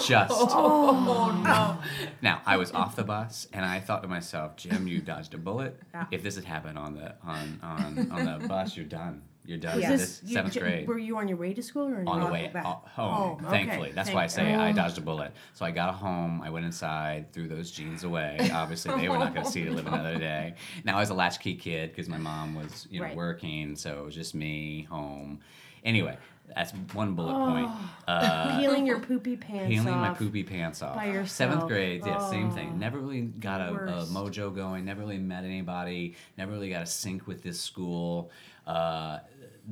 [0.06, 0.34] Just.
[0.34, 1.78] Oh no.
[2.22, 5.38] Now I was off the bus, and I thought to myself, "Jim, you dodged a
[5.38, 5.80] bullet.
[6.12, 9.24] If this had happened on the on on on the bus, you're done.
[9.50, 9.82] You're done.
[9.82, 12.28] Is This you- seventh grade." Were you on your way to school or on the
[12.28, 12.64] way back.
[12.66, 13.50] uh, home, okay.
[13.66, 13.92] thankfully.
[13.94, 15.34] That's why I Thank- say I dodged a bullet.
[15.56, 18.38] So I got home, I went inside, threw those jeans away.
[18.54, 20.54] Obviously, they were not going to see to live another day.
[20.84, 23.16] Now I was a latchkey kid because my mom was, you know, Right.
[23.16, 25.40] working, so it was just me home.
[25.84, 26.16] Anyway,
[26.56, 27.70] that's one bullet point.
[28.08, 30.96] Uh, peeling your poopy pants peeling my poopy pants off.
[30.96, 31.30] by yourself.
[31.30, 32.78] Seventh grade, yeah, same Oh, thing.
[32.78, 34.86] Never really got a, a mojo going.
[34.86, 36.16] Never really met anybody.
[36.38, 38.30] Never really got a sync with this school.
[38.68, 39.20] Uh,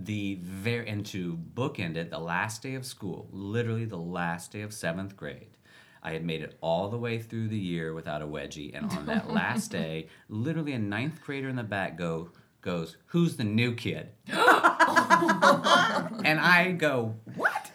[0.03, 4.61] the very and to bookend it, the last day of school, literally the last day
[4.61, 5.57] of seventh grade.
[6.03, 9.07] I had made it all the way through the year without a wedgie, and on
[9.07, 12.29] that last day, literally a ninth grader in the back go
[12.61, 14.37] goes, "Who's the new kid?" and
[16.39, 17.71] I go, "What?"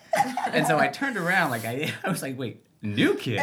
[0.52, 3.40] And so I turned around, like I, I was like, "Wait, new kid?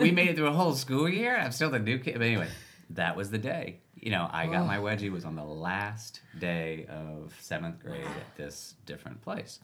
[0.00, 1.36] We made it through a whole school year.
[1.36, 2.48] I'm still the new kid." But anyway,
[2.94, 3.80] that was the day.
[3.94, 8.36] You know, I got my wedgie was on the last day of seventh grade at
[8.36, 9.60] this different place.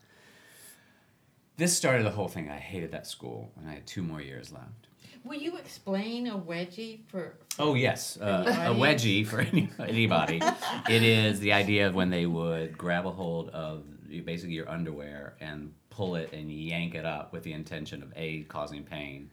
[1.57, 2.49] This started the whole thing.
[2.49, 4.87] I hated that school, and I had two more years left.
[5.25, 7.35] Will you explain a wedgie for?
[7.57, 10.41] Oh yes, uh, a wedgie for any, anybody.
[10.89, 13.83] it is the idea of when they would grab a hold of
[14.25, 18.43] basically your underwear and pull it and yank it up with the intention of a
[18.43, 19.29] causing pain.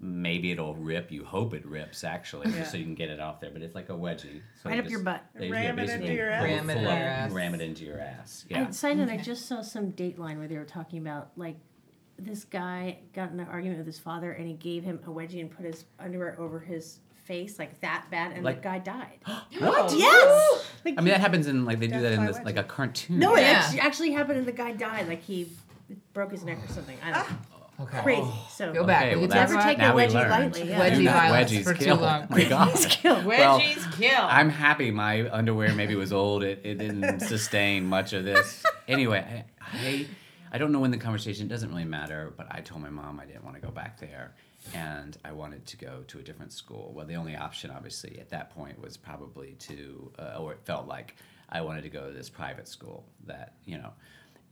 [0.00, 1.12] Maybe it'll rip.
[1.12, 2.58] You hope it rips actually, Yeah.
[2.58, 3.50] just so you can get it off there.
[3.52, 4.40] But it's like a wedgie.
[4.60, 5.22] So Right you up your butt.
[5.36, 6.42] they- Ram yeah, it into basically your ass.
[6.42, 7.30] Ram it full up, your ass.
[7.30, 8.44] Ram it into your ass.
[8.48, 8.58] Yeah.
[8.64, 11.56] And side I just saw some Dateline where they were talking about like
[12.18, 15.40] this guy got in an argument with his father and he gave him a wedgie
[15.40, 19.18] and put his underwear over his face like that bad and Like- the guy died.
[19.60, 19.92] What?
[19.96, 20.70] yes.
[20.84, 23.18] Like, I mean, that happens in like they do that in this like a cartoon.
[23.20, 23.52] no, it Yeah.
[23.62, 25.08] actually, actually happened and the guy died.
[25.08, 25.48] Like he
[26.12, 26.96] broke his neck or something.
[27.04, 27.36] I don't know.
[27.80, 28.02] Okay.
[28.02, 28.30] Crazy.
[28.50, 29.06] So Go back.
[29.06, 30.30] Okay, we well, can that's- Never take a now we wedgie learned.
[30.30, 30.78] lightly, yeah.
[30.80, 31.96] Wedgie Do not violence wedgies for too kill.
[31.96, 32.22] long.
[32.22, 32.74] Oh my God.
[32.88, 33.22] Kill.
[33.24, 34.20] Well, Wedgies kill.
[34.22, 36.44] I'm happy my underwear maybe was old.
[36.44, 38.62] It, it didn't sustain much of this.
[38.86, 40.06] Anyway, I, I
[40.52, 43.18] I don't know when the conversation it doesn't really matter, but I told my mom
[43.18, 44.36] I didn't want to go back there
[44.72, 46.92] and I wanted to go to a different school.
[46.94, 50.86] Well, the only option obviously at that point was probably to uh, or it felt
[50.86, 51.16] like
[51.48, 53.90] I wanted to go to this private school that, you know.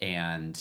[0.01, 0.61] And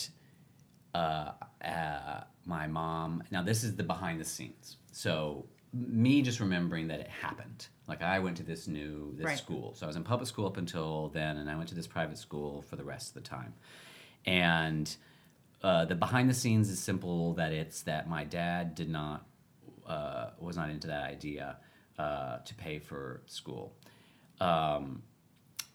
[0.94, 1.32] uh,
[1.64, 3.22] uh, my mom.
[3.30, 4.76] Now this is the behind the scenes.
[4.92, 7.66] So me just remembering that it happened.
[7.88, 9.38] Like I went to this new this Right.
[9.38, 9.74] school.
[9.74, 12.18] So I was in public school up until then, and I went to this private
[12.18, 13.54] school for the rest of the time.
[14.26, 14.94] And
[15.62, 17.34] uh, the behind the scenes is simple.
[17.34, 19.26] That it's that my dad did not
[19.86, 21.56] uh, was not into that idea
[21.98, 23.74] uh, to pay for school.
[24.40, 25.02] Um,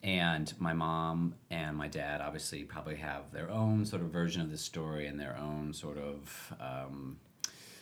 [0.08, 4.50] and my mom and my dad obviously probably have their own sort of version of
[4.50, 7.18] the story and their own sort of um,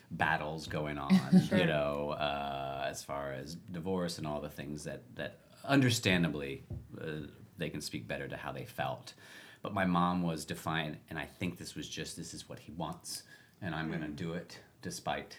[0.10, 1.14] battles going on,
[1.52, 6.64] you know, uh, as far as divorce and all the things that that understandably
[7.00, 7.28] uh,
[7.60, 9.14] they can speak better to how they felt.
[9.62, 12.72] But my mom was defiant, and I think this was just this is what he
[12.72, 13.22] wants,
[13.62, 15.38] and I'm going to do it despite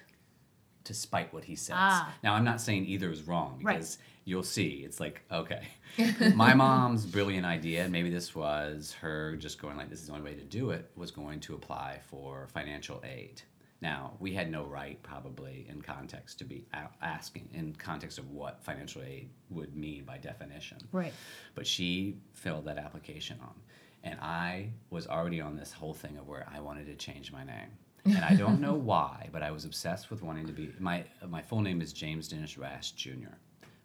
[0.86, 1.76] despite what he says.
[1.78, 2.14] Ah.
[2.22, 3.74] Now I'm not saying either is wrong Right.
[3.76, 5.62] because you'll see it's like okay,
[6.34, 10.24] my mom's brilliant idea, maybe this was her just going like this is the only
[10.30, 13.42] way to do it was going to apply for financial aid.
[13.82, 16.64] Now we had no right probably in context to be
[17.02, 20.78] asking in context of what financial aid would mean by definition.
[20.92, 21.12] Right.
[21.54, 23.54] But she filled that application on.
[24.02, 27.44] And I was already on this whole thing of where I wanted to change my
[27.44, 27.70] name.
[28.06, 30.70] And I don't know why, but I was obsessed with wanting to be.
[30.78, 33.34] My, my full name is James Dennis Rash Jr.,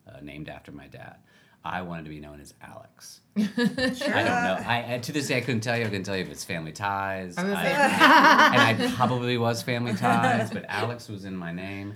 [0.08, 1.18] uh, named after my dad.
[1.64, 3.22] I wanted to be known as Alex.
[3.38, 4.58] I don't know.
[4.66, 5.84] I, to this day I couldn't tell you.
[5.84, 7.38] I couldn't tell you if it's family ties.
[7.38, 7.44] I-
[8.74, 11.96] and I probably was family ties, but Alex was in my name.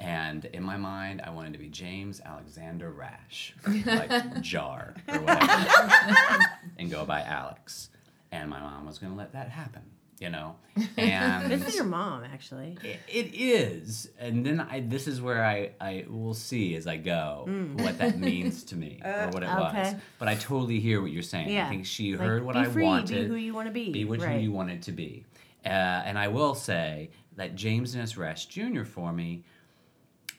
[0.00, 3.54] And in my mind, I wanted to be James Alexander Rash,
[3.86, 6.38] like jar or whatever,
[6.76, 7.90] and go by Alex.
[8.32, 9.82] And my mom was going to let that happen,
[10.20, 10.56] you know.
[10.96, 12.76] And Good for your mom, actually.
[12.82, 14.80] it, it is, and then I.
[14.80, 17.44] This is where I I will see as I go
[17.76, 19.94] what that means to me or what it was.
[20.18, 21.48] But I totally hear what you're saying.
[21.50, 21.66] Yeah.
[21.66, 23.22] I think she Like, heard what I free, wanted.
[23.22, 23.92] Be who you want to be.
[23.92, 24.40] Be what right.
[24.40, 25.24] you wanted to be.
[25.64, 28.82] Uh, and I will say that James Dennis Rash Jr.
[28.84, 29.44] for me,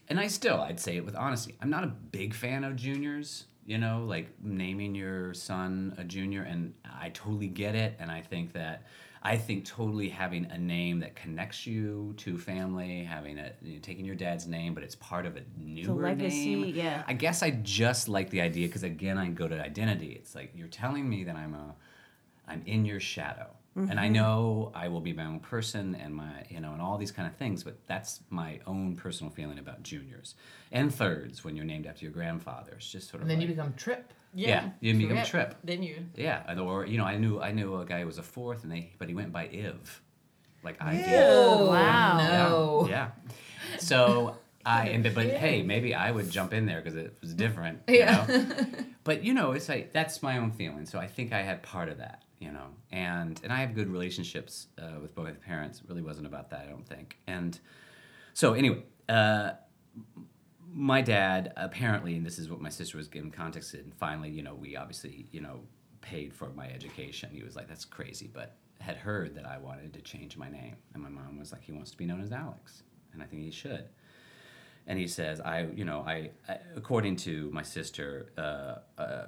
[0.09, 3.45] and I still, I'd say it with honesty, I'm not a big fan of juniors,
[3.65, 7.95] you know, like naming your son a junior, and I totally get it.
[7.99, 8.83] And I think that,
[9.25, 13.79] I think totally having a name that connects you to family, having a, you know,
[13.81, 16.75] taking your dad's name, but it's part of a newer legacy, name.
[16.75, 17.03] yeah.
[17.07, 20.11] I guess I just like the idea because again, I go to identity.
[20.11, 21.73] It's like you're telling me that I'm a,
[22.47, 23.47] I'm in your shadow.
[23.77, 23.99] And Mm-hmm.
[23.99, 27.11] I know I will be my own person and my, you know, and all these
[27.11, 30.35] kind of things, but that's my own personal feeling about juniors
[30.71, 32.71] and thirds when you're named after your grandfather.
[32.77, 34.13] It's just sort of And then you become Trip.
[34.35, 35.55] Yeah, you become Trip.
[35.63, 36.05] Then you.
[36.15, 38.71] yeah, or you know, I knew I knew a guy who was a fourth, and
[38.71, 40.01] they but he went by Iv,
[40.63, 41.07] like I did.
[41.07, 42.17] Oh, wow.
[42.17, 42.87] No.
[42.89, 43.11] Yeah.
[43.31, 43.77] yeah.
[43.79, 47.33] So I and but, but hey, maybe I would jump in there because it was
[47.33, 47.81] different.
[47.87, 48.25] You Yeah.
[48.27, 48.65] Know?
[49.05, 50.85] but you know, it's like that's my own feeling.
[50.85, 52.23] So I think I had part of that.
[52.39, 55.79] You know, and and I have good relationships uh, with both parents.
[55.79, 57.17] It really wasn't about that, I don't think.
[57.25, 57.57] And
[58.33, 58.83] so anyway.
[59.07, 59.51] Uh,
[60.77, 63.93] my dad apparently, and this is what my sister was given context in.
[63.97, 65.61] Finally, you know, we obviously, you know,
[66.01, 67.29] paid for my education.
[67.31, 70.75] He was like, "That's crazy," but had heard that I wanted to change my name,
[70.93, 73.41] and my mom was like, "He wants to be known as Alex," and I think
[73.41, 73.87] he should.
[74.85, 79.27] And he says, "I, you know, I, I according to my sister, uh, uh,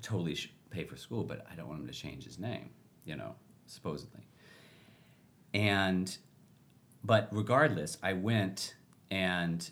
[0.00, 0.38] totally
[0.70, 2.70] pay for school, but I don't want him to change his name,
[3.04, 3.34] you know,
[3.66, 4.26] supposedly."
[5.52, 6.16] And
[7.04, 8.74] but regardless, I went
[9.10, 9.70] and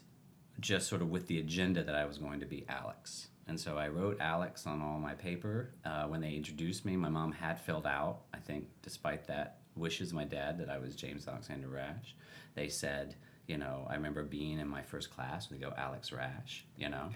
[0.60, 3.28] just sort of with the agenda that I was going to be Alex.
[3.46, 5.70] And so I wrote Alex on all my paper.
[5.84, 10.10] Uh, when they introduced me, my mom had filled out, I think, despite that wishes
[10.10, 12.14] of my dad that I was James Alexander Rash.
[12.54, 16.64] They said, you know, I remember being in my first class, we go Alex Rash,
[16.76, 17.08] you know,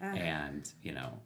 [0.00, 1.18] and, you know,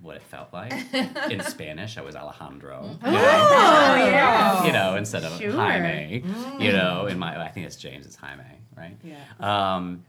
[0.00, 0.72] what it felt like.
[1.30, 2.82] in Spanish, I was Alejandro.
[3.04, 3.18] you know?
[3.18, 4.64] Oh, yeah.
[4.64, 5.50] you know, instead of Sure.
[5.52, 6.22] Jaime,
[6.60, 8.42] you know, in my, I think it's James, it's Jaime,
[8.76, 8.96] right?
[9.02, 9.16] Yeah.
[9.40, 10.04] Um,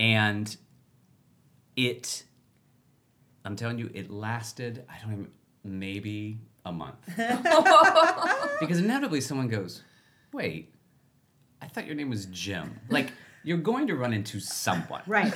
[0.00, 0.56] and
[1.76, 2.24] it,
[3.44, 5.28] I'm telling you, it lasted, I don't even,
[5.62, 6.96] maybe a month.
[8.60, 9.82] because inevitably someone goes,
[10.32, 10.74] wait,
[11.60, 12.80] I thought your name was Jim.
[12.88, 13.12] Like,
[13.44, 15.34] you're going to run into someone Right.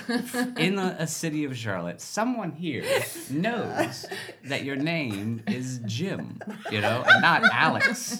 [0.58, 2.84] in a, a city of Charlotte, someone here
[3.30, 4.06] knows
[4.44, 6.40] that your name is Jim,
[6.70, 8.18] you know, and not Alex.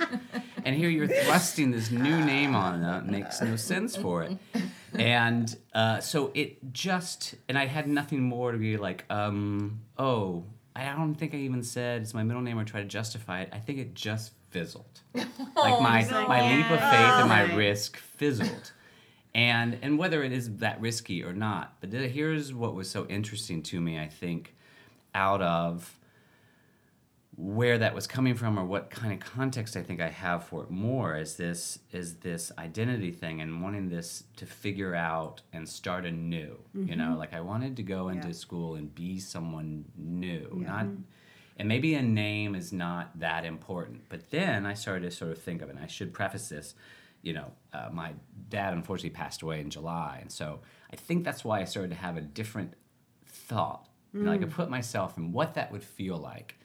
[0.65, 3.11] And here you're thrusting this new name on them.
[3.11, 4.37] Makes no sense for it.
[4.95, 10.45] And uh, so it just, and I had nothing more to be like, um, oh,
[10.77, 13.51] I don't think I even said it's my middle name or try to justify it.
[13.53, 15.01] I think it just fizzled.
[15.15, 16.29] like my, no.
[16.29, 17.57] my leap of faith and my Oh.
[17.57, 18.73] risk fizzled
[19.35, 23.63] and and whether it is that risky or not but here's what was so interesting
[23.63, 24.55] to me i think
[25.15, 25.99] out of
[27.37, 30.63] where that was coming from or what kind of context i think i have for
[30.63, 35.69] it more is this is this identity thing and wanting this to figure out and
[35.69, 38.35] start anew you know like i wanted to go into Yeah.
[38.35, 40.67] school and be someone new Yeah.
[40.67, 40.87] not
[41.57, 45.39] and maybe a name is not that important but then i started to sort of
[45.39, 46.75] think of it and i should preface this
[47.23, 48.13] you know uh, my
[48.49, 50.61] dad unfortunately passed away in july and so
[50.93, 52.75] i think that's why i started to have a different
[53.27, 56.57] thought you know, i could put myself in what that would feel like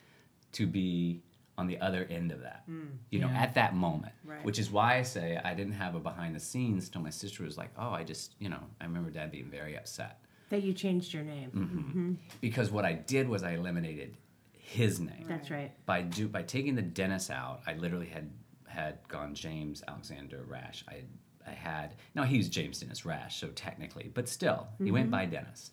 [0.53, 1.21] to be
[1.57, 2.63] on the other end of that.
[2.69, 2.87] Mm.
[3.11, 3.41] You know, Yeah.
[3.41, 4.13] at that moment.
[4.23, 4.43] Right.
[4.45, 7.43] Which is why I say I didn't have a behind the scenes till my sister
[7.43, 10.73] was like, "Oh, I just, you know, I remember dad being very upset." That you
[10.73, 11.51] changed your name.
[11.51, 11.79] Mm-hmm.
[11.79, 12.13] mm-hmm.
[12.39, 14.15] Because what I did was I eliminated
[14.53, 15.71] his name That's right.
[15.85, 18.29] by do by taking the Dennis out, I literally had
[18.67, 20.85] had gone James Alexander Rash.
[20.87, 21.03] I
[21.45, 25.11] I had now he was James Dennis Rash, so technically, but still, he went mm-hmm.
[25.11, 25.71] by Dennis,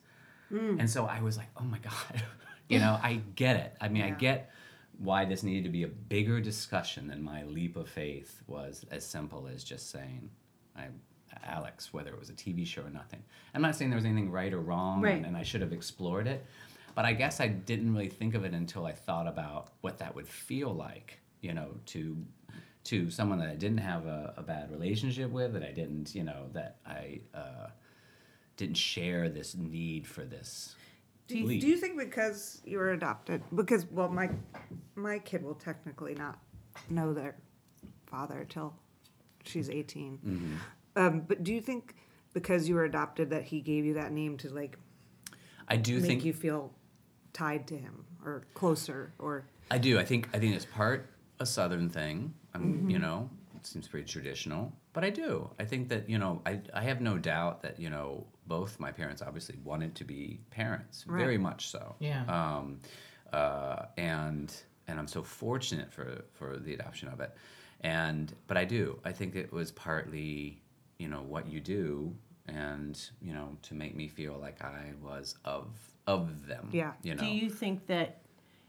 [0.50, 0.80] mm.
[0.80, 2.22] and so I was like, oh my god,
[2.68, 3.76] you know, I get it.
[3.80, 4.50] I mean, I get
[4.98, 9.04] why this needed to be a bigger discussion than my leap of faith was as
[9.04, 10.30] simple as just saying,
[10.76, 10.88] I.
[11.44, 13.22] Alex, whether it was a TV show or nothing.
[13.54, 15.16] I'm not saying there was anything right or wrong, Right.
[15.16, 16.46] and, and I should have explored it.
[16.94, 20.14] But I guess I didn't really think of it until I thought about what that
[20.14, 22.16] would feel like, you know, to
[22.84, 26.22] to someone that I didn't have a, a bad relationship with, that I didn't, you
[26.22, 27.66] know, that I uh,
[28.56, 30.74] didn't share this need for this.
[31.26, 33.42] Do you, do you think because you were adopted?
[33.54, 34.30] Because well, my
[34.94, 36.38] my kid will technically not
[36.88, 37.36] know their
[38.06, 38.74] father till
[39.44, 40.54] she's 18 Mm-hmm.
[40.96, 41.94] Um, but do you think
[42.32, 44.78] because you were adopted that he gave you that name to like
[45.68, 46.72] I do make think you feel
[47.32, 49.98] tied to him or closer or I do.
[49.98, 51.10] I think I think it's part
[51.40, 52.32] a Southern thing.
[52.54, 55.50] I'm, you know, it seems pretty traditional, but I do.
[55.58, 58.92] I think that you know, I I have no doubt that you know both my
[58.92, 61.18] parents obviously wanted to be parents, Right.
[61.18, 61.96] very much so.
[61.98, 62.24] Yeah.
[62.26, 62.80] Um,
[63.32, 64.54] uh, and
[64.88, 67.34] and I'm so fortunate for for the adoption of it,
[67.80, 68.98] and but I do.
[69.04, 70.62] I think it was partly
[70.98, 72.14] you know what you do,
[72.46, 75.66] and you know to make me feel like I was of
[76.06, 76.68] of them.
[76.72, 76.92] Yeah.
[77.02, 77.20] You know.
[77.22, 78.22] Do you think that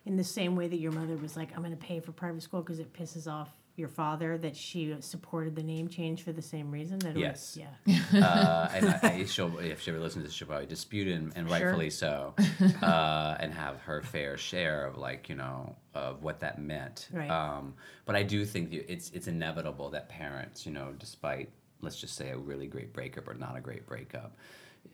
[0.06, 2.42] in the same way that your mother was like, I'm going to pay for private
[2.42, 6.42] school because it pisses off your father, that she supported the name change for the
[6.42, 7.00] same reason?
[7.00, 7.58] That it Yes.
[7.86, 8.22] Was, yeah.
[8.28, 11.14] uh, and I, I, she'll, if she ever listens to this, she'll probably dispute it,
[11.14, 11.60] and, and Sure.
[11.60, 12.34] rightfully so,
[12.82, 17.08] uh, and have her fair share of like you know of what that meant.
[17.14, 17.30] Right.
[17.30, 17.76] Um,
[18.06, 21.50] but I do think it's it's inevitable that parents, you know, despite
[21.82, 24.40] let's just say a really great breakup or not a great breakup, i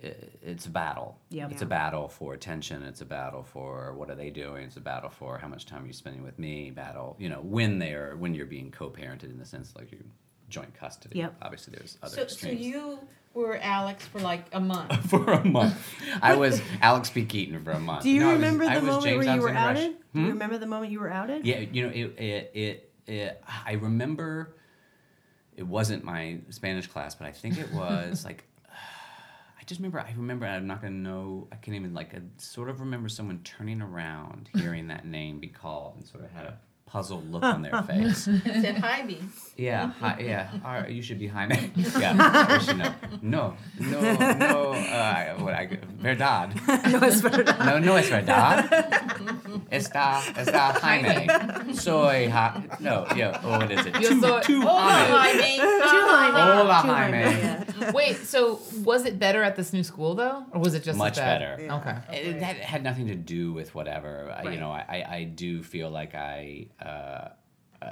[0.02, 1.18] it's a battle.
[1.30, 1.52] Yep.
[1.52, 1.66] It's Yeah.
[1.66, 2.84] a battle for attention.
[2.84, 4.64] It's a battle for what are they doing.
[4.64, 6.72] It's a battle for how much time are you spending with me.
[6.72, 10.04] Battle, you know, when they're when you're being co-parented in the sense like you
[10.50, 11.20] joint custody.
[11.20, 11.36] Yep.
[11.42, 13.00] Obviously, there's other So, so you
[13.34, 14.94] were Alex for like a month.
[15.10, 15.76] for a month.
[16.22, 17.26] I was Alex P.
[17.26, 18.04] Keaton for a month.
[18.04, 19.80] Do you No, I was- remember I the was moment James where you were Alexander
[19.80, 19.86] Rash.
[19.90, 19.98] outed?
[20.14, 20.32] Do you hmm?
[20.34, 21.46] remember the moment you were outed?
[21.46, 24.56] Yeah, you know, it, it, it, it, I remember
[25.58, 28.44] it wasn't my Spanish class, but I think it was like,
[29.64, 32.20] I just remember, I remember, I'm not going to know, I can't even, like, I
[32.36, 36.48] sort of remember someone turning around, hearing that name be called, and sort of had
[36.48, 38.26] a puzzled look on their face.
[38.26, 39.20] Said hi, me.
[39.58, 40.50] Yeah, hi, yeah.
[40.64, 41.72] All right, you should be Jaime.
[42.00, 42.94] Yeah, I should know.
[43.22, 44.72] No, no, no.
[44.74, 46.56] Uh, what I verdad.
[46.92, 47.60] no, it's better not.
[47.66, 48.70] No, no es verdad.
[49.72, 51.74] Está, está Jaime.
[51.74, 52.62] Soy ha.
[52.80, 53.40] No, yeah.
[53.44, 53.96] Oh, what is it?
[54.02, 55.42] Yo Two, soy- two Hola, Jaime.
[55.42, 55.58] Jaime.
[55.58, 56.40] Two Jaime.
[56.42, 57.20] Hola, Two Jaime.
[57.20, 57.92] yeah.
[57.92, 61.16] Wait, so was it better at this new school though, or was it just Much
[61.16, 61.40] bad?
[61.40, 61.64] better.
[61.64, 61.76] Yeah.
[61.78, 62.18] Okay.
[62.30, 64.32] It, that had nothing to do with whatever.
[64.32, 67.30] I You know, I, I, I do feel like I uh,
[67.82, 67.90] uh,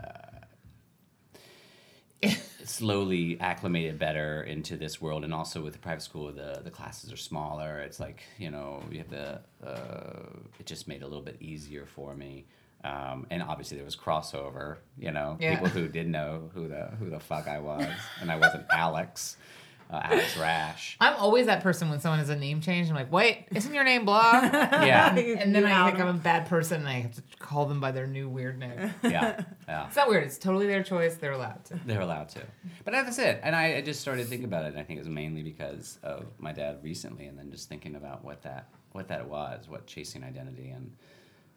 [2.66, 7.12] slowly acclimated better into this world, and also with the private school, the the classes
[7.12, 7.80] are smaller.
[7.80, 9.42] It's like you know, you have the.
[9.66, 10.30] Uh,
[10.60, 12.46] it just made it a little bit easier for me.
[12.84, 15.52] Um, and obviously there was crossover, you know, Yeah.
[15.54, 17.88] people who didn't know who the who the fuck I was,
[18.22, 19.38] and I wasn't Alex,
[19.92, 20.98] uh, Alex Rash.
[21.02, 22.90] I'm always that person when someone has a name change.
[22.90, 24.42] I'm like, wait, isn't your name blah?
[24.52, 27.80] Yeah, and then I think I'm a bad person and I have to call them
[27.80, 28.94] by their new weird name.
[29.04, 29.88] yeah, yeah.
[29.88, 30.24] It's not weird.
[30.24, 31.16] It's totally their choice.
[31.16, 31.80] They're allowed to.
[31.86, 32.42] They're allowed to.
[32.86, 33.42] But that's it.
[33.44, 36.00] And I, I just started thinking about it, and I think it was mainly because
[36.04, 39.86] of my dad recently, and then just thinking about what that what that was, what
[39.88, 40.96] chasing identity and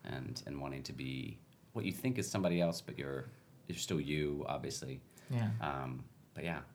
[0.05, 1.39] and and wanting to be
[1.73, 3.27] what you think is somebody else, but you're
[3.69, 5.01] you're still you, obviously.
[5.31, 5.49] Yeah.
[5.61, 6.05] Um,
[6.35, 6.74] but yeah, that was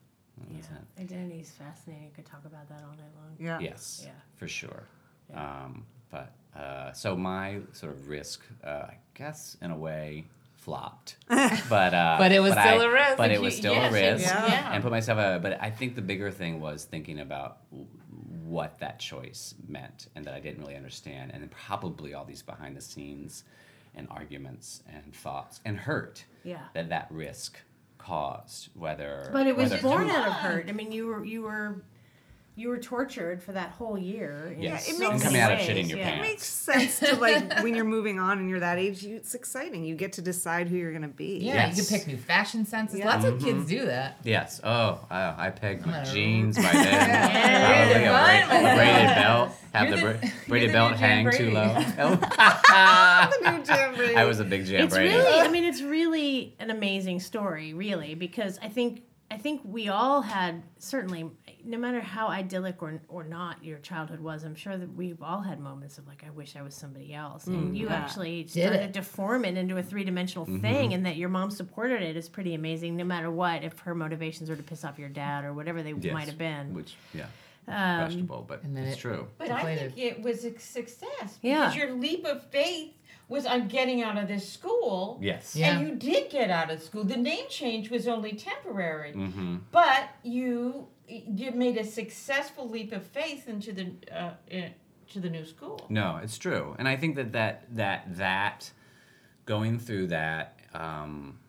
[0.51, 0.59] Yeah.
[1.03, 2.11] Identity is fascinating.
[2.15, 3.35] Could talk about that all night long.
[3.39, 3.59] Yeah.
[3.59, 4.11] Yes, Yeah.
[4.35, 4.83] for sure.
[5.29, 5.63] Yeah.
[5.65, 10.25] Um, but uh, so my sort of risk, uh, I guess, in a way,
[10.57, 11.17] flopped.
[11.29, 13.17] But uh, But it was still I- a risk.
[13.17, 14.25] But it was still yes, a risk.
[14.25, 14.47] Yeah.
[14.47, 14.73] yeah.
[14.73, 15.41] and put myself out.
[15.41, 17.59] But I think the bigger thing was thinking about
[18.45, 22.41] what that choice meant and that I didn't really understand, and then probably all these
[22.41, 23.43] behind the scenes
[23.95, 26.61] and arguments and thoughts and hurt Yeah.
[26.73, 27.59] that that risk
[27.99, 28.69] caused.
[28.73, 30.67] Whether, But it was born out of hurt.
[30.67, 31.83] I mean, you were you were
[32.59, 34.53] you were tortured for that whole year.
[34.55, 34.89] in Yes.
[34.89, 36.09] it so makes- many Coming out of ways, shitting your yeah.
[36.17, 39.01] It makes sense to like when you're moving on and you're that age.
[39.01, 39.85] You, it's exciting.
[39.85, 41.37] You get to decide who you're gonna be.
[41.37, 41.77] Yeah, Yes.
[41.77, 42.99] you can pick new fashion senses.
[42.99, 43.05] Yeah.
[43.07, 43.45] Lots of mm-hmm.
[43.45, 44.17] kids do that.
[44.23, 44.59] Yes.
[44.63, 46.73] Oh, I, I pegged my jeans by then.
[46.83, 49.51] Yeah, Probably you're a, bra- with a braided belt.
[49.73, 51.73] Have You're the, the- bra- braided the belt new hang too low.
[51.99, 52.15] Oh.
[53.41, 55.13] The new I was a big jam it's Brady.
[55.15, 59.87] really i mean it's really an amazing story really because i think i think we
[59.89, 61.29] all had certainly
[61.65, 65.41] no matter how idyllic or, or not your childhood was i'm sure that we've all
[65.41, 67.93] had moments of like i wish i was somebody else and you yeah.
[67.95, 68.93] actually Did started it.
[68.93, 72.53] to form it into a three-dimensional thing and that your mom supported it is pretty
[72.55, 75.83] amazing no matter what if her motivations were to piss off your dad or whatever
[75.83, 76.13] they Yes.
[76.13, 77.25] might have been Which, yeah,
[77.67, 79.27] um, questionable, but and then it's it- true.
[79.37, 81.65] But I think it was a success Yeah.
[81.67, 82.93] because your leap of faith
[83.29, 85.17] was I'm getting out of this school.
[85.21, 85.55] Yes.
[85.55, 85.77] Yeah.
[85.77, 87.03] And you did get out of school.
[87.05, 89.57] The name change was only temporary, Mm-hmm.
[89.71, 94.73] but you you made a successful leap of faith into the uh, in,
[95.11, 95.85] to the new school.
[95.89, 98.71] No, it's true, and I think that that that that
[99.45, 101.39] going through that um,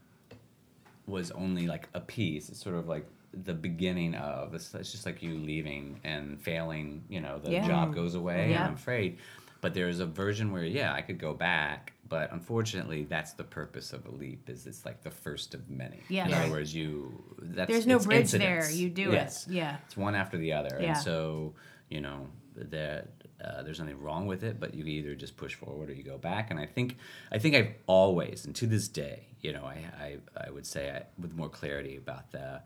[1.07, 2.49] was only like a piece.
[2.49, 4.55] It's sort of like the beginning of.
[4.55, 7.05] It's, it's just like you leaving and failing.
[7.09, 7.67] You know, the Yeah.
[7.67, 8.57] job goes away, Yeah.
[8.57, 9.19] and I'm afraid.
[9.61, 13.93] But there's a version where yeah, I could go back, but unfortunately, that's the purpose
[13.93, 14.49] of a leap.
[14.49, 16.01] Is it's like the first of many.
[16.09, 16.27] Yeah.
[16.27, 19.47] In other words, you that's there's no bridge there you do yes.
[19.47, 20.89] it yeah It's one after the other, Yeah.
[20.89, 21.55] and so
[21.89, 23.09] you know that
[23.45, 26.19] uh, there's nothing wrong with it, but you either just push forward or you go
[26.19, 26.51] back.
[26.51, 26.97] And I think
[27.33, 30.91] I think I've always, and to this day, you know, I I, I would say
[30.91, 32.63] I, with more clarity about the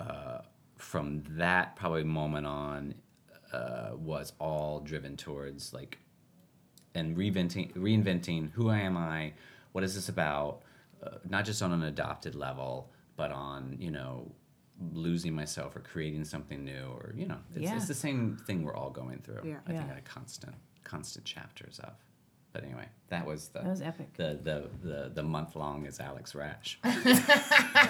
[0.00, 0.38] uh,
[0.76, 2.94] from that probably moment on
[3.52, 5.98] uh, was all driven towards like
[6.94, 9.32] and reinventing reinventing who I am I,
[9.72, 10.62] what is this about,
[11.02, 14.30] uh, not just on an adopted level, but on you know
[14.92, 17.76] losing myself or creating something new or you know it's, Yeah.
[17.76, 19.42] it's the same thing we're all going through.
[19.44, 19.58] Yeah.
[19.66, 19.92] I think Yeah.
[19.92, 21.92] at a constant constant chapters of.
[22.52, 26.00] But anyway, that was the that was epic the the the, the month long is
[26.00, 26.78] Alex Rash.
[26.84, 26.94] love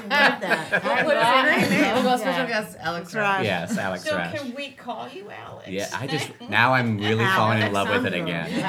[0.04, 1.70] that I What is love your it.
[1.70, 1.94] name?
[1.94, 3.12] We'll go special guest Alex.
[3.12, 3.44] That's right.
[3.44, 4.38] yes, Alex So Rash.
[4.40, 5.68] can we call you Alex?
[5.68, 8.50] Yeah, I just now I'm really falling in love with it again.
[8.50, 8.62] Oh,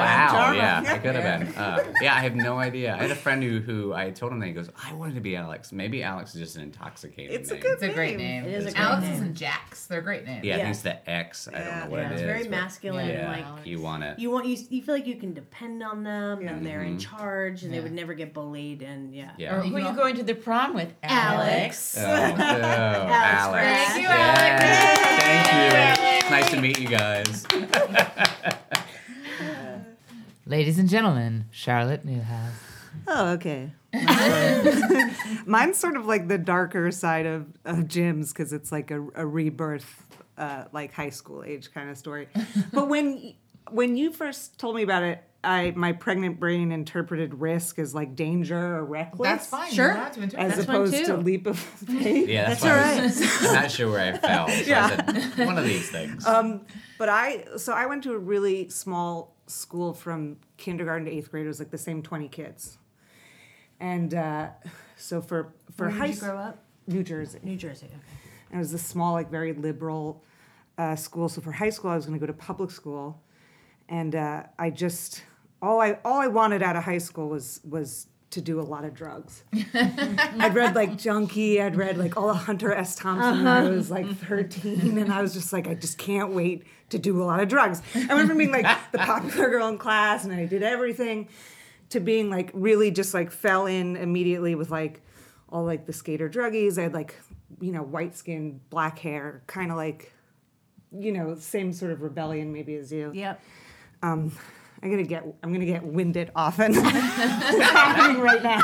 [0.00, 0.28] ow!
[0.30, 0.60] Charming.
[0.60, 1.54] Yeah, I could have been.
[1.56, 2.94] Uh, yeah, I have no idea.
[2.94, 5.20] I had a friend who, who I told him that he goes, I wanted to
[5.20, 5.72] be Alex.
[5.72, 8.42] Maybe Alex is just an intoxicating It's a good It's a great Name.
[8.44, 8.52] name.
[8.52, 9.22] It is a great Alex name.
[9.22, 9.86] and Jax.
[9.86, 10.44] They're great names.
[10.44, 10.62] Yeah, I Yeah.
[10.64, 11.48] think it's the X.
[11.48, 11.84] I don't Yeah.
[11.84, 12.08] know what it is.
[12.10, 14.18] yeah, it it's very masculine Yeah, like you want it.
[14.18, 16.50] you want you, you feel like you can depend on them Yeah.
[16.52, 19.60] and they're in charge and they would never get bullied and yeah Yeah.
[19.60, 20.92] Or You who are you going to the prom with?
[21.02, 21.96] Alex.
[21.98, 22.06] Oh, oh,
[22.40, 23.66] Alex.
[23.92, 26.18] Thank you, Yeah, Thank you.
[26.18, 27.46] It's nice to meet you guys.
[30.46, 32.54] Ladies and gentlemen, Charlotte Newhouse.
[33.06, 33.70] Oh, okay.
[33.92, 38.90] Mine's sort- Mine's sort of like the darker side of, of Jim's because it's like
[38.90, 40.04] a, a rebirth,
[40.38, 42.28] uh, like high school age kind of story.
[42.72, 43.34] but when
[43.70, 48.16] when you first told me about it, I my pregnant brain interpreted risk as like
[48.16, 49.28] danger or reckless.
[49.28, 49.72] That's fine.
[49.72, 49.94] Sure.
[49.94, 50.66] You're to interpret As That's it.
[50.66, 52.28] fine, opposed to leap of faith.
[52.28, 54.48] Yeah, that's, That's why I was- I'm not sure where I fell.
[54.48, 55.04] So Yeah.
[55.06, 56.26] I said, one of these things.
[56.26, 56.62] Um,
[56.98, 61.44] but I so I went to a really small school from kindergarten to eighth grade.
[61.44, 62.76] It was like the same twenty kids,
[63.80, 64.48] and uh,
[64.96, 67.38] so for for Where high did you grow up New Jersey.
[67.42, 67.96] New Jersey okay
[68.50, 70.24] And it was a small, like very liberal
[70.76, 71.28] uh, school.
[71.28, 73.20] So for high school, I was going to go to public school,
[73.88, 75.22] and uh, I just
[75.60, 78.84] all I all I wanted out of high school was was to do a lot
[78.84, 79.42] of drugs.
[79.74, 81.62] I'd read like Junkie.
[81.62, 82.94] I'd read like all of Hunter S.
[82.94, 86.64] Thompson when I was like 13, and I was just like, I just can't wait
[86.90, 87.80] to do a lot of drugs.
[87.94, 91.28] I went from being like the popular girl in class, and I did everything,
[91.90, 95.00] to being like really just like fell in immediately with like
[95.48, 96.78] all like the skater druggies.
[96.78, 97.14] I had like
[97.60, 100.12] you know white skin, black hair, kind of like
[100.92, 103.10] you know same sort of rebellion maybe as you.
[103.14, 103.40] yep
[104.02, 104.32] Um,
[104.82, 106.72] I'm gonna get I'm gonna get winded often.
[106.74, 108.60] it's happening right now.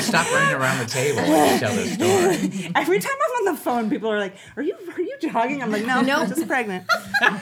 [0.00, 2.70] Stop running around the table when you tell this story.
[2.74, 5.72] Every time I'm on the phone, people are like, "Are you are you jogging?" I'm
[5.72, 6.86] like, "No, no, I'm just pregnant."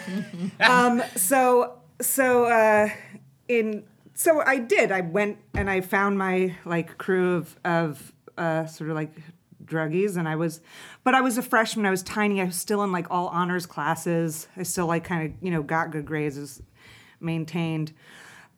[0.60, 2.90] um, so so uh,
[3.48, 3.82] in
[4.14, 4.92] so I did.
[4.92, 9.16] I went and I found my like crew of of uh, sort of like
[9.64, 10.60] druggies, and I was,
[11.02, 11.86] but I was a freshman.
[11.86, 12.40] I was tiny.
[12.40, 14.46] I was still in like all honors classes.
[14.56, 16.62] I still like kind of you know got good grades, was
[17.20, 17.92] maintained,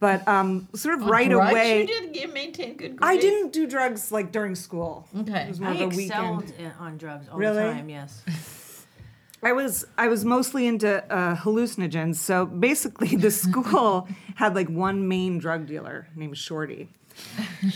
[0.01, 1.51] but um, sort of right Drugs?
[1.51, 1.81] away.
[1.83, 3.01] You didn't get maintain good grades.
[3.03, 5.07] I didn't do drugs like during school.
[5.21, 5.43] Okay.
[5.43, 6.61] It was more I of a excelled weekend.
[6.61, 7.57] in, on drugs all Really?
[7.65, 8.23] the time yes
[9.43, 12.17] I was I was mostly into uh, hallucinogens.
[12.17, 16.89] So basically, the school had like one main drug dealer named Shorty.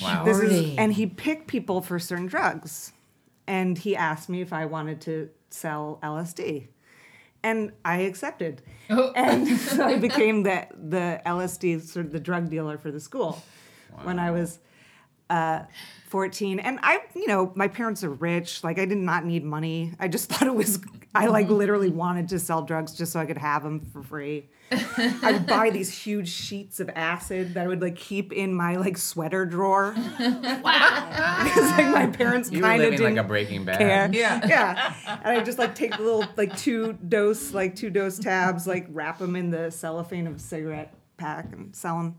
[0.01, 0.25] Wow.
[0.25, 0.79] This is, Shorty.
[0.79, 2.93] and he picked people for certain drugs,
[3.49, 6.69] and he asked me if I wanted to sell LSD,
[7.43, 8.63] and I accepted.
[8.91, 9.13] Oh.
[9.15, 13.43] And so I became the the LSD sort of the drug dealer for the school
[14.03, 14.59] when I was
[15.31, 15.63] uh,
[16.13, 16.61] 14.
[16.61, 18.63] And I, you know, my parents are rich.
[18.63, 19.95] Like I did not need money.
[19.99, 20.79] I just thought it was.
[21.15, 21.55] I like mm-hmm.
[21.55, 24.51] literally wanted to sell drugs just so I could have them for free.
[24.71, 28.77] I would buy these huge sheets of acid that I would like keep in my
[28.77, 29.95] like sweater drawer.
[30.63, 31.41] Wow.
[31.45, 33.79] because like my parents kind of didn't like a Breaking Bad.
[33.79, 34.11] care.
[34.13, 34.47] Yeah.
[34.47, 35.19] yeah.
[35.25, 38.87] And I just like take the little like two dose like two dose tabs, like
[38.91, 42.17] wrap them in the cellophane of a cigarette pack and sell them.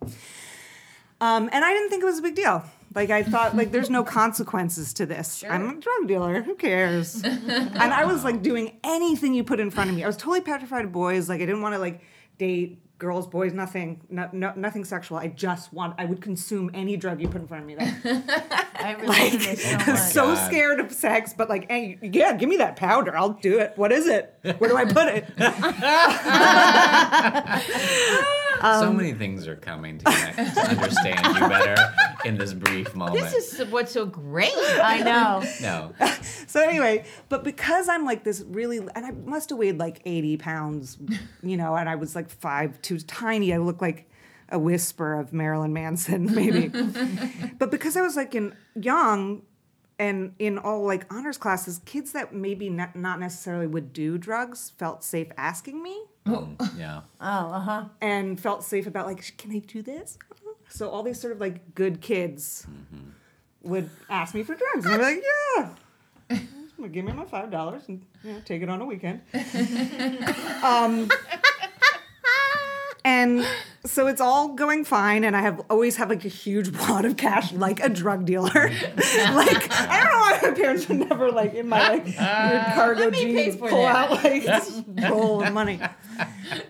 [1.21, 2.63] Um, and I didn't think it was a big deal.
[2.95, 5.43] Like I thought, like there's no consequences to this.
[5.49, 6.41] I'm a drug dealer.
[6.41, 7.23] Who cares?
[7.23, 10.03] and I was like doing anything you put in front of me.
[10.03, 11.29] I was totally petrified of boys.
[11.29, 12.01] Like I didn't want to like
[12.37, 15.17] date girls, boys, nothing, no, no, nothing sexual.
[15.17, 15.95] I just want.
[15.97, 17.75] I would consume any drug you put in front of me.
[17.75, 19.99] That I relate to this so much.
[19.99, 23.15] so scared of sex, but like, hey, yeah, give me that powder.
[23.17, 23.73] I'll do it.
[23.75, 24.33] What is it?
[24.57, 25.25] Where do I put it?
[28.63, 31.75] So Um, many things are coming to, connect, to understand you better
[32.25, 33.19] in this brief moment.
[33.19, 34.53] This is what's so great.
[34.55, 35.43] I know.
[35.61, 35.93] no.
[36.47, 40.37] so anyway, but because I'm like this really, and I must have weighed like 80
[40.37, 40.97] pounds,
[41.41, 43.53] you know, and I was like five, two, tiny.
[43.53, 44.09] I look like
[44.49, 46.67] a whisper of Marilyn Manson, maybe.
[47.59, 49.41] but because I was like in young
[49.99, 54.71] and in all like honors classes, kids that maybe not, not necessarily would do drugs
[54.77, 56.05] felt safe asking me.
[56.77, 57.01] Yeah.
[57.21, 57.85] Oh, uh huh.
[58.01, 60.17] and felt safe about like, can I do this?
[60.69, 62.65] So all these sort of like good kids
[63.61, 65.23] would ask me for drugs, and I'm like,
[66.29, 66.39] yeah.
[66.91, 69.21] Give me my five dollars and you know, take it on a weekend.
[70.63, 71.09] um,
[73.05, 73.45] and
[73.85, 77.17] so it's all going fine, and I have always have like a huge wad of
[77.17, 78.51] cash, like a drug dealer.
[78.53, 83.11] like I don't know why my parents would never like in my like weird cargo
[83.11, 83.95] jeans pull that.
[83.95, 85.79] out like this roll of money.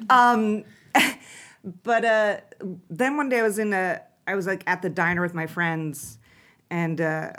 [0.09, 0.63] Um,
[1.83, 2.37] but uh,
[2.89, 5.47] then one day I was in a, I was like at the diner with my
[5.47, 6.17] friends,
[6.69, 7.31] and uh,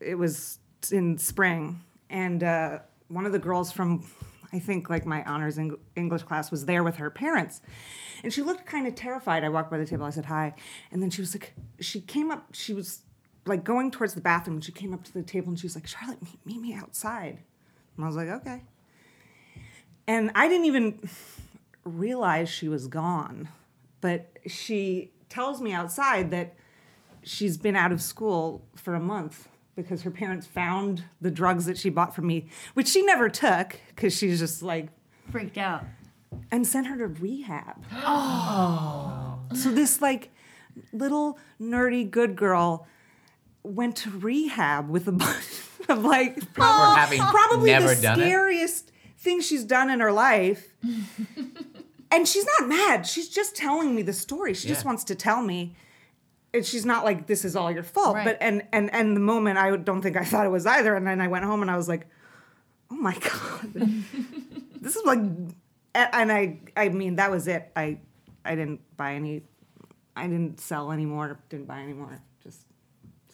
[0.00, 0.58] it was
[0.92, 4.06] in spring, and uh, one of the girls from,
[4.52, 7.60] I think like my honors Eng- English class was there with her parents,
[8.22, 9.44] and she looked kind of terrified.
[9.44, 10.54] I walked by the table, I said hi,
[10.90, 13.02] and then she was like, she came up, she was
[13.46, 15.74] like going towards the bathroom, and she came up to the table and she was
[15.74, 17.38] like, Charlotte, meet, meet me outside,
[17.96, 18.62] and I was like, okay.
[20.06, 20.98] And I didn't even
[21.84, 23.48] realize she was gone,
[24.00, 26.54] but she tells me outside that
[27.22, 29.48] she's been out of school for a month
[29.78, 33.78] because her parents found the drugs that she bought from me, which she never took
[33.94, 34.88] because she's just like,
[35.30, 35.84] Freaked out.
[36.50, 37.84] and sent her to rehab.
[37.92, 39.38] Oh.
[39.54, 40.30] So this like
[40.92, 42.86] little nerdy good girl
[43.62, 45.44] went to rehab with a bunch
[45.88, 48.24] of like probably, probably never the done it?
[48.24, 50.74] scariest thing she's done in her life.
[52.10, 53.06] and she's not mad.
[53.06, 54.54] She's just telling me the story.
[54.54, 55.76] She just wants to tell me.
[56.54, 58.16] And she's not like this is all your fault.
[58.16, 58.24] Right.
[58.24, 60.94] But and and and the moment I don't think I thought it was either.
[60.94, 62.06] And then I went home and I was like,
[62.90, 63.74] oh my god,
[64.80, 65.54] this is like, and
[65.94, 67.70] and I I mean that was it.
[67.76, 67.98] I
[68.44, 69.42] I didn't buy any,
[70.16, 71.38] I didn't sell anymore.
[71.50, 72.22] Didn't buy anymore.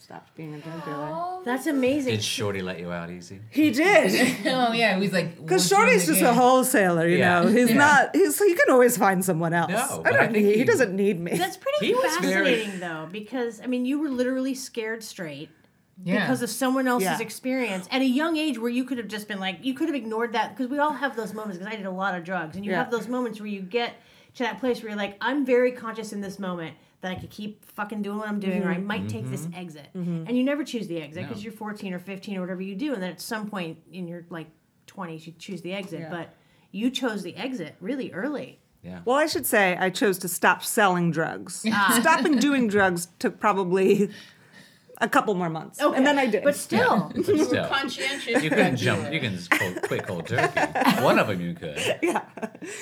[0.04, 1.38] Just stopped being a drug dealer.
[1.46, 2.12] That's amazing.
[2.16, 3.40] Did Shorty let you out easy?
[3.50, 4.36] He did.
[4.46, 7.40] Oh yeah, he's like Because once you're in Shorty's the just a wholesaler, you Yeah.
[7.40, 7.48] know.
[7.48, 7.76] He's Yeah.
[7.76, 8.10] not.
[8.14, 9.70] He's he can always find someone else.
[9.70, 10.44] No, I don't think need.
[10.52, 11.36] He, he- doesn't need me.
[11.38, 15.48] That's pretty He was very- fascinating, though, because I mean, you were literally scared straight
[16.04, 16.20] Yeah.
[16.20, 17.20] because of someone else's Yeah.
[17.20, 19.96] experience at a young age, where you could have just been like, you could have
[19.96, 21.58] ignored that because we all have those moments.
[21.58, 22.78] Because I did a lot of drugs, and you Yeah.
[22.78, 23.94] have those moments where you get
[24.34, 27.28] to that place where you're like, I'm very conscious in this moment that I could
[27.28, 28.86] keep fucking doing what I'm doing, or I mm-hmm.
[28.86, 29.60] might take this mm-hmm.
[29.60, 30.24] exit, mm-hmm.
[30.26, 31.44] and you never choose the exit because No.
[31.44, 34.24] you're 14 or 15 or whatever you do, and then at some point in your
[34.30, 34.46] like
[34.86, 36.10] 20s, you choose the exit, Yeah.
[36.10, 36.34] but
[36.72, 38.58] you chose the exit really early.
[38.82, 39.00] Yeah.
[39.04, 41.64] well, I should say I chose to stop selling drugs.
[41.70, 41.98] Ah.
[42.02, 44.10] Stopping doing drugs took probably
[44.98, 45.96] a couple more months, Okay.
[45.96, 46.42] and then I did.
[46.42, 48.42] But still, But still, Conscientious.
[48.42, 49.12] you couldn't jump.
[49.12, 51.02] You can just cold, quit cold turkey.
[51.02, 51.98] One of them you could.
[52.02, 52.22] yeah,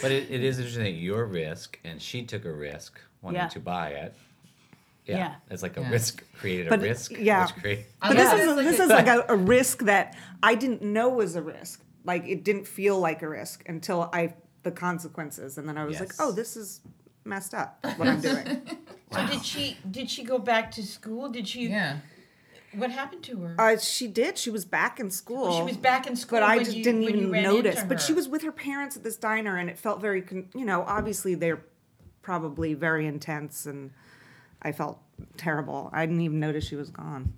[0.00, 3.48] But it, it is interesting that your risk and she took a risk wanting Yeah.
[3.48, 4.14] to buy it.
[5.06, 5.16] Yeah.
[5.16, 5.34] Yeah.
[5.50, 5.90] It's like a Yeah.
[5.90, 7.12] risk created a But, risk.
[7.18, 7.44] yeah.
[7.46, 8.40] Which create, but this it.
[8.40, 11.80] is this is like a, a risk that I didn't know was a risk.
[12.04, 15.98] Like it didn't feel like a risk until I the consequences, and then I was
[15.98, 16.18] like, Yes.
[16.20, 16.80] oh, this is
[17.24, 17.78] messed up.
[17.96, 18.62] What I'm doing.
[19.12, 21.28] So did she did she go back to school?
[21.28, 21.98] Did she Yeah.
[22.74, 23.54] what happened to her?
[23.58, 24.38] Uh, she did.
[24.38, 25.42] She was back in school.
[25.48, 27.30] Well, she was back in school but I when just you- didn't when you even
[27.32, 27.82] ran notice.
[27.86, 28.16] But she her.
[28.16, 31.34] was with her parents at this diner, and it felt very, con- you know, obviously
[31.34, 31.60] they're
[32.22, 33.90] probably very intense, and
[34.62, 35.00] I felt
[35.36, 35.90] terrible.
[35.92, 37.34] I didn't even notice she was gone.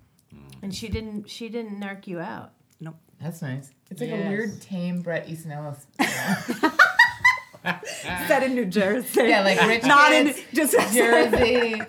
[0.61, 2.51] and she didn't she didn't narc you out.
[2.79, 2.95] Nope.
[3.21, 3.71] That's nice.
[3.89, 5.85] It's like a weird tame Bret Easton Ellis.
[8.27, 9.23] Set in New Jersey.
[9.23, 11.81] Yeah, like rich not in kids, just Jersey,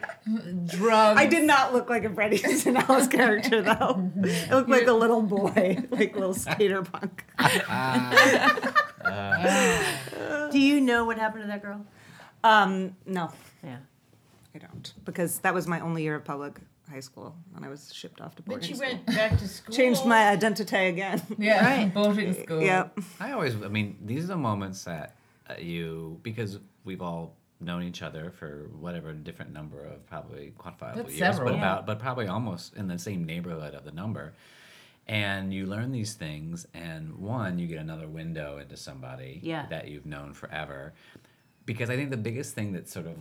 [0.67, 1.21] drugs.
[1.21, 4.11] I did not look like a Bret Easton Ellis character though.
[4.51, 7.25] I looked like a little boy, like a little skater punk.
[10.53, 11.85] Do you know what happened to that girl?
[12.47, 13.31] Um, no,
[13.65, 13.79] Yeah.
[14.55, 16.59] I don't, because that was my only year of public
[16.91, 18.89] high school and I was shipped off to But boarding she school.
[18.89, 19.75] went back to school.
[19.81, 21.21] Changed my identity again.
[21.37, 21.93] Yeah, Right.
[21.95, 22.63] boarding school.
[22.63, 22.99] yep.
[23.21, 25.17] I always, I mean, these are the moments that
[25.51, 30.97] uh, you, because we've all known each other for whatever different number of probably quantifiable
[30.97, 31.51] That's years, several.
[31.53, 31.73] but Yeah.
[31.73, 34.33] about, but probably almost in the same neighborhood of the number.
[35.09, 39.67] And you learn these things, and one, you get another window into somebody Yeah.
[39.71, 40.95] that you've known forever.
[41.67, 43.17] Because I think the biggest thing that sort of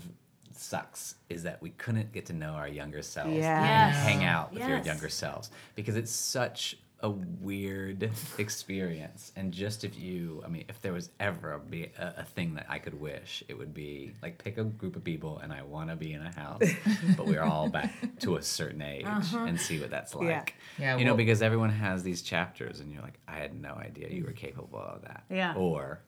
[0.52, 3.58] sucks is that we couldn't get to know our younger selves Yeah.
[3.60, 4.04] and Yes.
[4.04, 5.52] hang out with your younger selves.
[5.76, 9.34] Because it's such a weird experience.
[9.36, 12.56] And just if you i mean if there was ever a, be a, a thing
[12.56, 15.62] that i could wish it would be like pick a group of people and i
[15.62, 16.64] want to be in a house
[17.18, 19.40] but we're all back to a certain age uh-huh.
[19.40, 20.56] and see what that's like.
[20.80, 23.74] Yeah, yeah you know because everyone has these chapters and you're like i had no
[23.76, 25.26] idea you were capable of that.
[25.30, 25.54] Yeah.
[25.56, 26.00] or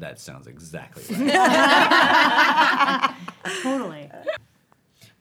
[0.00, 3.14] that sounds exactly right
[3.62, 4.10] Totally.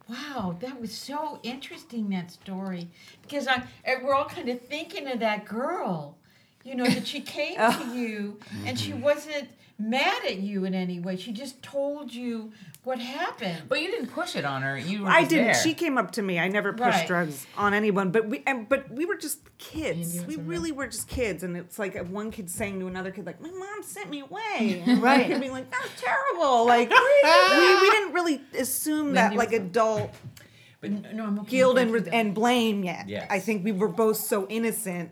[0.10, 2.90] Wow, that was so interesting that story
[3.22, 3.64] because I
[4.04, 6.18] we're all kind of thinking of that girl,
[6.64, 7.72] you know, that she came oh.
[7.72, 9.02] to you and she mm-hmm.
[9.02, 9.50] wasn't
[9.80, 11.16] mad at you in any way.
[11.16, 12.52] She just told you
[12.84, 13.64] what happened.
[13.70, 14.78] But you didn't push it on her.
[14.78, 15.46] You were I didn't.
[15.46, 15.54] there.
[15.56, 16.38] She came up to me.
[16.40, 17.08] I never pushed Right.
[17.08, 20.24] drugs on anyone, but we and, but we were just kids.
[20.26, 23.42] We really were just kids, and it's like one kid saying to another kid, like,
[23.42, 25.32] "My mom sent me away," Right.
[25.32, 26.90] And being like, "That's terrible." Like
[27.54, 30.14] we, we didn't really assume that like adult
[30.82, 31.50] But no, I'm okay.
[31.50, 32.14] guilt and that.
[32.14, 33.08] and blame yet.
[33.08, 33.28] Yes.
[33.30, 35.12] I think we were both so innocent.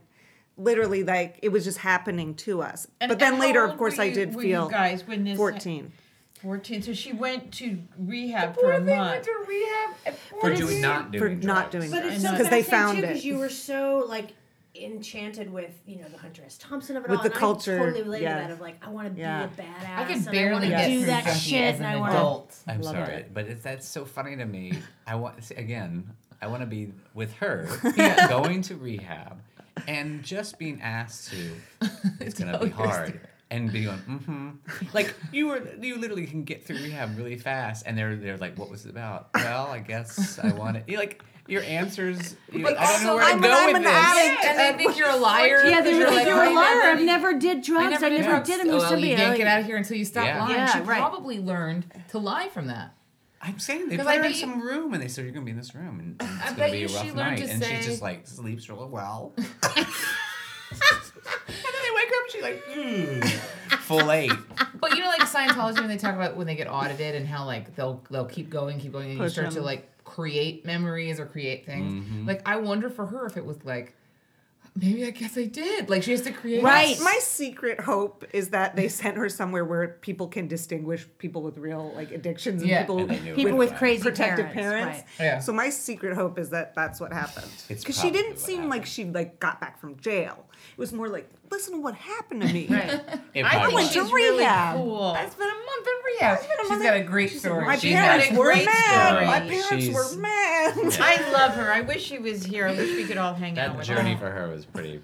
[0.57, 2.86] Literally, like it was just happening to us.
[2.99, 5.91] And- but then later, of course, I did feel you guys when this 14.
[6.41, 6.81] 14.
[6.81, 9.23] So she went to rehab Poor for a thing went month.
[9.25, 10.57] to rehab at for 14.
[10.57, 11.85] doing not doing For not drugs.
[11.87, 12.15] doing But drugs.
[12.15, 13.07] it's so because they found too, it.
[13.07, 14.31] Because you were so like
[14.73, 16.57] enchanted with you know the Hunter S.
[16.57, 17.23] Thompson of it With all.
[17.23, 18.35] the and culture, I totally related yeah.
[18.35, 19.43] to that of like I want to be Yeah.
[19.43, 19.97] a badass.
[19.97, 21.85] I could and I barely want to get do through that junkie shit, as and
[21.85, 22.55] an I want adult.
[22.67, 23.33] I'm Love sorry, it.
[23.33, 24.73] but it's, that's so funny to me.
[25.05, 26.09] I want see, again.
[26.43, 28.27] I want to be with her, Yeah.
[28.29, 29.39] going to rehab,
[29.87, 31.51] and just being asked to.
[32.19, 33.19] It's gonna be your hard,
[33.52, 34.49] and be going, mm-hmm.
[34.93, 38.58] Like you were, you literally can get through rehab really fast, and they're they're like,
[38.58, 39.28] what was it about?
[39.36, 40.86] Well, I guess I wanted.
[40.88, 42.36] You like your answers.
[42.52, 43.93] You, But I don't know also, where to I'm go an- I'm with an this.
[43.93, 44.45] addict.
[44.45, 45.64] and they think you're a liar.
[45.66, 46.82] Yeah, they because would think like, you're a liar.
[46.93, 47.86] I've never did drugs.
[47.88, 48.47] I never, did drugs.
[48.47, 48.68] did them.
[48.68, 49.10] With well, somebody.
[49.10, 50.39] you can't get out of here until you stop Yeah.
[50.39, 50.56] lying.
[50.56, 50.99] Yeah, she right.
[50.99, 52.93] probably learned to lie from that.
[53.41, 55.52] I'm saying they put I her in some room, and they said you're gonna be
[55.52, 57.82] in this room, and, and it's I gonna bet be a rough night, and say-
[57.82, 59.34] she just like sleeps really well.
[62.12, 63.28] up, she's like, mm,
[63.80, 64.32] full eight.
[64.82, 67.45] But you know, like Scientology, when they talk about when they get audited and how
[67.45, 69.64] like they'll they'll keep going, keep going, and you Push start to them.
[69.66, 71.93] like create memories or create things.
[72.03, 72.28] Mm-hmm.
[72.28, 73.93] Like I wonder for her if it was like,
[74.76, 75.88] maybe I guess I did.
[75.89, 76.64] Like she has to create.
[76.64, 76.97] Right.
[77.03, 81.59] My secret hope is that they sent her somewhere where people can distinguish people with
[81.59, 82.82] real like addictions and Yeah.
[82.82, 83.57] people And they knew People it.
[83.57, 85.01] with crazy protective parents.
[85.01, 85.03] parents.
[85.20, 85.39] Yeah.
[85.41, 87.51] So my secret hope is that that's what happened.
[87.70, 90.45] It's Because she probably didn't what seem like she like got back from jail.
[90.82, 92.65] It was more like, listen to what happened to me.
[92.71, 93.45] Right.
[93.45, 94.77] I probably went to she's really rehab.
[94.77, 95.03] cool.
[95.15, 96.39] I spent a month in rehab.
[96.67, 97.65] She's got a great story.
[97.65, 99.07] My She's parents got a were great mad.
[99.09, 99.25] story.
[99.27, 100.73] My parents She's- were mad.
[100.99, 101.71] I love her.
[101.71, 102.67] I wish she was here.
[102.67, 104.17] I wish we could all hang out That with journey her.
[104.19, 105.01] for her was pretty,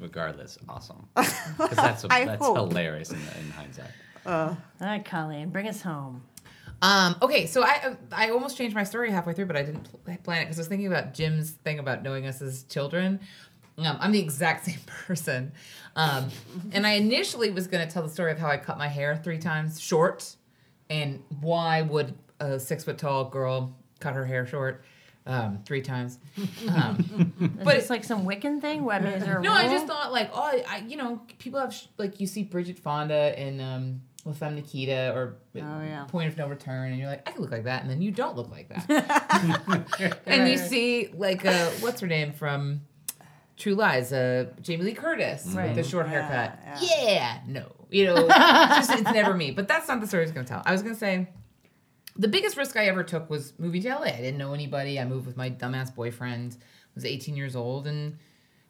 [0.00, 1.06] regardless, awesome.
[1.16, 2.56] Because that's, I that's hope.
[2.56, 3.90] hilarious in, in hindsight.
[4.26, 6.22] All right, Colleen, bring us home.
[6.82, 10.16] Um, okay, so I I almost changed my story halfway through, but I didn't pl-
[10.24, 13.20] plan it because I was thinking about Jim's thing about knowing us as children.
[13.78, 15.52] Um, I'm the exact same person,
[15.96, 16.28] um,
[16.72, 19.16] and I initially was going to tell the story of how I cut my hair
[19.22, 20.36] three times short,
[20.88, 24.84] and why would a six foot tall girl cut her hair short
[25.26, 26.18] um, three times?
[26.68, 27.32] Um,
[27.64, 28.84] But- it's like some Wiccan thing?
[28.84, 29.38] What is there?
[29.38, 32.20] A no, I just thought like, oh, I, I you know, people have sh- like
[32.20, 34.00] you see Bridget Fonda in um,
[34.34, 36.04] Femme Nikita or Oh, yeah.
[36.08, 38.10] Point of No Return, and you're like, I could look like that, and then you
[38.10, 40.18] don't look like that.
[40.26, 42.80] and you see like uh, what's her name from
[43.56, 45.74] True Lies, uh, Jamie Lee Curtis with Right.
[45.74, 46.82] the short Yeah, haircut.
[46.82, 49.52] Yeah, no, you know, it's, just, it's never me.
[49.52, 50.62] But that's not the story I was gonna tell.
[50.66, 51.28] I was gonna say.
[52.16, 54.02] The biggest risk I ever took was moving to LA.
[54.02, 55.00] I didn't know anybody.
[55.00, 56.56] I moved with my dumbass boyfriend.
[56.94, 58.18] Was 18 years old, and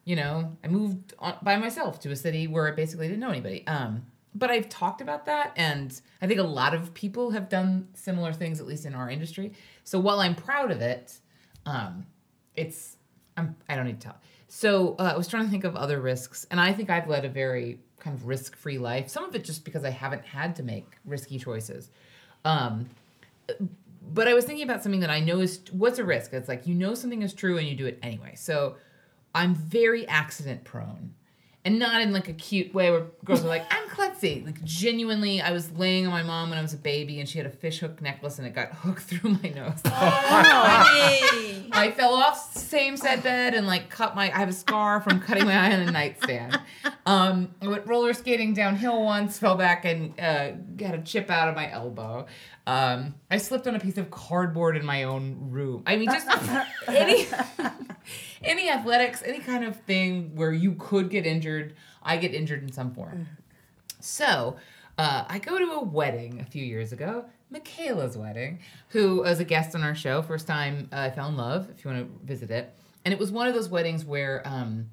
[0.03, 3.29] you know, I moved on, by myself to a city where I basically didn't know
[3.29, 3.65] anybody.
[3.67, 7.87] Um, but I've talked about that, and I think a lot of people have done
[7.93, 9.53] similar things, at least in our industry.
[9.83, 11.19] So while I'm proud of it,
[11.67, 12.07] um,
[12.55, 12.97] it's
[13.37, 14.17] I'm I don't need to tell.
[14.55, 17.25] So uh, I was trying to think of other risks, and I think I've led
[17.25, 19.09] a very kind of risk-free life.
[19.09, 21.89] Some of it just because I haven't had to make risky choices.
[22.45, 22.89] Um,
[24.13, 26.31] but I was thinking about something that I know is what's a risk.
[26.31, 28.35] It's like you know something is true and you do it anyway.
[28.37, 28.77] So
[29.33, 31.13] I'm very accident prone.
[31.65, 34.45] And not in like a cute way where girls are like, I'm klutzy.
[34.45, 37.39] Like genuinely, I was laying on my mom when I was a baby and she
[37.39, 39.81] had a fish hook necklace and it got hooked through my nose.
[39.85, 45.01] I fell off the same set bed and like cut my I have a scar
[45.01, 46.59] from cutting my eye on a nightstand.
[47.05, 51.49] Um, I went roller skating downhill once, fell back and uh, got a chip out
[51.49, 52.27] of my elbow.
[52.67, 55.83] Um, I slipped on a piece of cardboard in my own room.
[55.85, 56.27] I mean, just
[56.87, 57.27] any
[58.45, 62.71] any athletics, any kind of thing where you could get injured, I get injured in
[62.71, 63.27] some form.
[63.99, 64.55] So
[64.97, 68.59] uh, I go to a wedding a few years ago, Michaela's wedding,
[68.89, 70.21] who was a guest on our show.
[70.21, 72.73] First time uh, I fell in love, if you want to visit it.
[73.03, 74.89] And it was one of those weddings where um,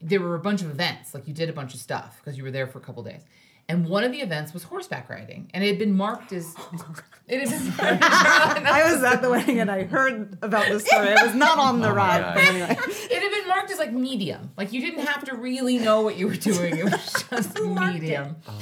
[0.00, 2.44] there were a bunch of events, like you did a bunch of stuff because you
[2.44, 3.22] were there for a couple days.
[3.70, 6.94] And one of the events was horseback riding, and it had been marked as oh,
[7.26, 7.74] it had been.
[8.66, 11.12] I was at the wedding and I heard about this story.
[11.12, 12.34] I was not on the Oh ride.
[12.34, 12.76] But anyway.
[13.10, 14.52] It had been marked as like medium.
[14.56, 16.78] Like you didn't have to really know what you were doing.
[16.78, 18.36] It was just medium.
[18.48, 18.58] Oh.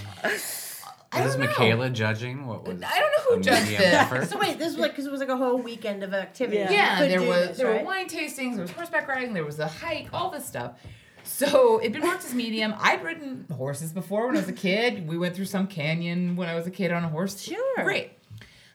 [1.13, 1.47] I Is don't know.
[1.47, 2.47] Michaela judging?
[2.47, 3.95] What was I don't know who judged medium it.
[3.95, 4.29] effort?
[4.29, 6.59] So wait, this was like because it was like a whole weekend of activity.
[6.59, 6.71] Yeah.
[6.73, 7.81] Yeah, there was this, there right?
[7.81, 10.73] were wine tastings, there was horseback riding, there was a hike, all this stuff.
[11.27, 12.75] So it'd been marked as medium.
[12.79, 15.07] I'd ridden horses before when I was a kid.
[15.09, 17.41] We went through some canyon when I was a kid on a horse.
[17.41, 17.85] Sure.
[17.85, 18.13] Great.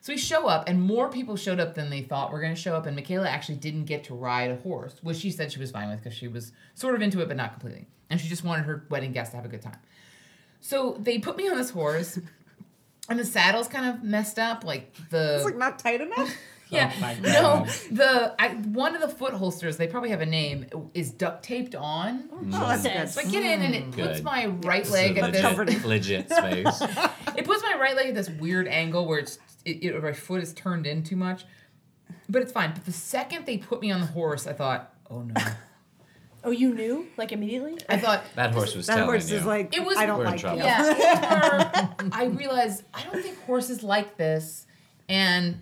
[0.02, 2.60] So we show up, and more people showed up than they thought were going to
[2.60, 2.88] show up.
[2.88, 5.90] And Michaela actually didn't get to ride a horse, which she said she was fine
[5.90, 7.88] with because she was sort of into it, but not completely.
[8.10, 9.78] And she just wanted her wedding guests to have a good time.
[10.60, 12.20] So they put me on this horse,
[13.10, 14.64] and the saddle's kind of messed up.
[14.64, 16.36] Like the It's like not tight enough.
[16.72, 16.92] yeah.
[16.96, 20.66] Oh my no, the I, one of the foot holsters, they probably have a name,
[20.94, 22.30] is duct taped on.
[22.32, 22.38] Oh,
[22.68, 22.92] that's good.
[22.94, 23.14] Jesus.
[23.16, 24.24] So I get in and it puts Good.
[24.24, 25.44] my right leg a at this.
[25.58, 25.86] legit,
[26.28, 26.82] legit space.
[27.38, 30.42] It puts my right leg at this weird angle where it's it, it, my foot
[30.44, 31.46] is turned in too much,
[32.30, 32.74] but it's fine.
[32.74, 35.34] But the second they put me on the horse, I thought, oh no.
[36.44, 37.78] Oh, you knew like immediately?
[37.88, 39.20] I thought That horse was telling me.
[39.20, 39.38] That telling horse you.
[39.38, 40.58] is like, It was- I don't like trouble.
[40.58, 40.64] you.
[40.64, 41.94] Yeah.
[42.12, 44.66] I realized I don't think horses like this,
[45.08, 45.62] and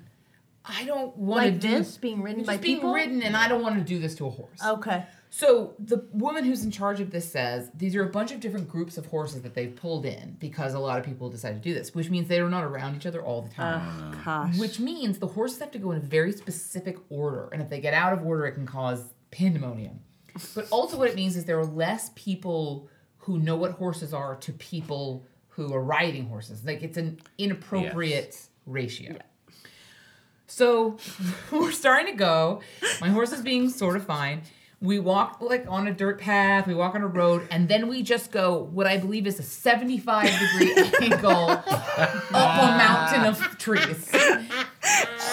[0.69, 2.93] I don't want to Like do this being ridden just by being people?
[2.93, 4.59] ridden, and I don't want to do this to a horse.
[4.65, 5.05] Okay.
[5.31, 8.67] So the woman who's in charge of this says these are a bunch of different
[8.67, 11.75] groups of horses that they've pulled in because a lot of people decided to do
[11.75, 13.81] this, which means they are not around each other all the time.
[14.15, 14.57] Oh, gosh.
[14.57, 17.79] Which means the horses have to go in a very specific order, and if they
[17.79, 19.99] get out of order, it can cause pandemonium.
[20.55, 24.35] But also, what it means is there are less people who know what horses are
[24.37, 26.65] to people who are riding horses.
[26.65, 28.35] Like it's an inappropriate
[28.65, 29.17] ratio.
[30.49, 30.97] So
[31.51, 32.61] we're starting to go.
[32.99, 34.41] My horse is being sort of fine.
[34.81, 38.01] We walk like on a dirt path, we walk on a road, and then we
[38.01, 40.73] just go what I believe is a 75 degree
[41.11, 44.09] angle up a mountain of trees.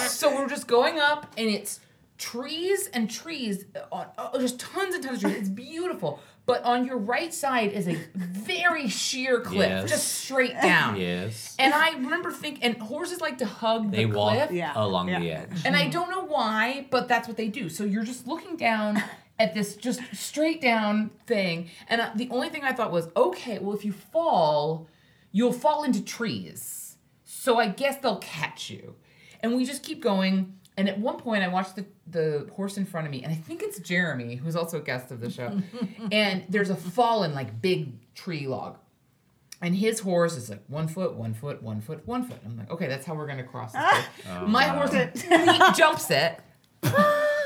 [0.08, 1.78] So we're just going up, and it's
[2.18, 5.42] trees and trees, on, oh, just tons and tons of trees.
[5.42, 6.18] It's beautiful.
[6.46, 9.90] But on your right side is a very sheer cliff, Yes.
[9.90, 10.94] just straight down.
[10.96, 11.56] Yes.
[11.58, 14.62] And I remember thinking, and horses like to hug the They walk cliff.
[14.76, 15.18] Along Yeah.
[15.18, 15.62] the edge.
[15.64, 17.68] And I don't know why, but that's what they do.
[17.68, 19.02] So you're just looking down
[19.40, 21.68] at this just straight down thing.
[21.88, 24.86] And the only thing I thought was, okay, well, if you fall,
[25.32, 26.96] you'll fall into trees.
[27.24, 28.94] So I guess they'll catch you.
[29.40, 30.55] And we just keep going.
[30.76, 33.36] And at one point, I watched the, the horse in front of me, and I
[33.36, 35.58] think it's Jeremy, who's also a guest of the show.
[36.12, 38.76] and there's a fallen, like, big tree log.
[39.62, 42.38] And his horse is like one foot, one foot, one foot, one foot.
[42.44, 43.80] I'm like, okay, that's how we're gonna cross this.
[43.82, 44.06] Ah.
[44.14, 44.26] bridge.
[44.42, 46.38] Oh, My horse he jumps it.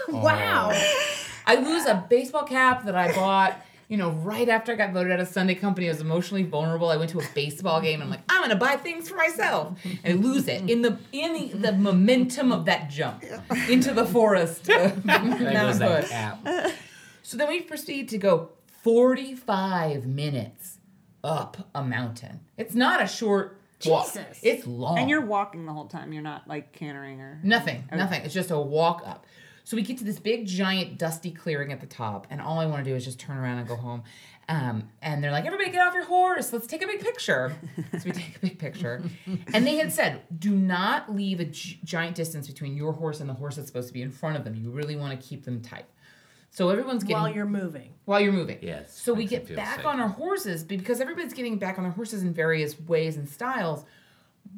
[0.09, 0.71] Wow.
[1.47, 5.11] I lose a baseball cap that I bought, you know, right after I got voted
[5.11, 5.89] out of Sunday Company.
[5.89, 6.91] I was emotionally vulnerable.
[6.91, 9.77] I went to a baseball game and I'm like, I'm gonna buy things for myself,
[9.85, 13.25] and I lose it in the in the, the momentum of that jump
[13.69, 14.69] into the forest.
[14.71, 16.75] of There goes Mount that
[17.25, 18.51] So then we proceed to go
[18.85, 20.79] 45 minutes
[21.25, 22.41] up a mountain.
[22.57, 24.15] It's not a short walk.
[24.43, 24.99] It's long.
[25.01, 26.13] And you're walking the whole time.
[26.13, 27.41] You're not like cantering or.
[27.43, 28.23] Nothing, nothing.
[28.23, 29.27] It's just a walk up.
[29.65, 32.67] So we get to this big, giant, dusty clearing at the top, and all I
[32.67, 34.03] want to do is just turn around and go home.
[34.49, 36.53] Um, and they're like, "Everybody, get off your horse.
[36.53, 37.55] Let's take a big picture."
[37.93, 39.03] so we take a big picture,
[39.55, 43.35] and they had said, "Do not leave a giant distance between your horse and the
[43.35, 44.57] horse that's supposed to be in front of them.
[44.57, 45.85] You really want to keep them tight."
[46.53, 47.91] So everyone's getting While you're moving.
[48.07, 48.59] while you're moving.
[48.61, 49.87] Yes, So we get back safe.
[49.87, 53.85] on our horses because everybody's getting back on their horses in various ways and styles.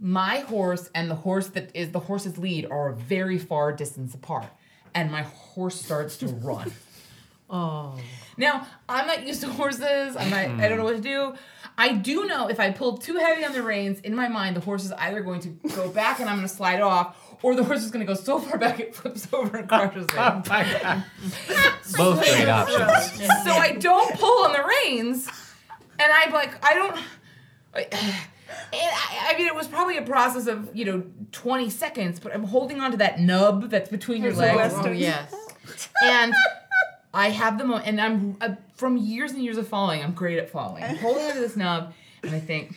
[0.00, 4.14] My horse and the horse that is the horse's lead are a very far distance
[4.14, 4.46] apart,
[4.94, 6.72] and my horse starts to run.
[7.50, 7.98] Oh.
[8.38, 10.16] Now, I'm not used to horses.
[10.16, 11.34] I'm not, I don't know what to do.
[11.76, 14.60] I do know if I pull too heavy on the reins, in my mind, the
[14.60, 17.64] horse is either going to go back and I'm going to slide off, or the
[17.64, 20.14] horse is going to go so far back it flips over and crushes me.
[20.18, 21.04] Oh my God.
[21.96, 23.26] Both great options.
[23.44, 25.28] so I don't pull on the reins,
[25.98, 26.98] and I'm like, I don't.
[28.72, 31.02] I, and I, I mean, it was probably a process of you know
[31.32, 34.90] 20 seconds, but I'm holding onto that nub that's between your There's a legs, Oh,
[34.90, 35.34] yes.
[36.04, 36.34] and
[37.14, 40.02] I have the moment, and I'm uh, from years and years of falling.
[40.02, 40.82] I'm great at falling.
[40.82, 41.92] I'm holding onto this nub,
[42.22, 42.74] and I think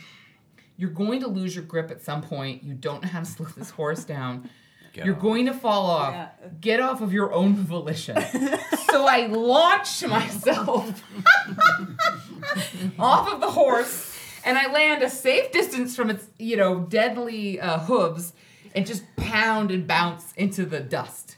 [0.77, 2.63] you're going to lose your grip at some point.
[2.63, 4.49] You don't know how to slow this horse down.
[4.93, 5.03] Go.
[5.03, 6.13] You're going to fall off.
[6.13, 6.29] Yeah.
[6.61, 8.15] Get off of your own volition.
[8.89, 11.03] so I launch myself
[12.99, 14.14] off of the horse
[14.45, 18.31] and I land a safe distance from its, you know, deadly uh, hooves
[18.73, 21.35] and just pound and bounce into the dust.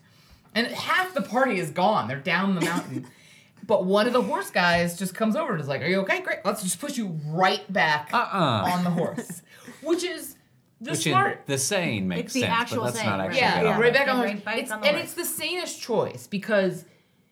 [0.53, 2.07] And half the party is gone.
[2.07, 3.07] They're down the mountain.
[3.67, 6.21] but one of the horse guys just comes over and is like, Are you okay?
[6.21, 6.39] Great.
[6.45, 8.71] Let's just push you right back Uh-uh.
[8.73, 9.41] on the horse.
[9.83, 10.35] Which is
[10.81, 13.19] the Which in smart the saying makes It's the sense, actual but let's saying, not
[13.19, 13.25] right?
[13.27, 14.43] actually yeah, get on right back on the Right horse.
[14.43, 15.05] bites It's, on the and horse.
[15.07, 16.85] it's the sanest choice because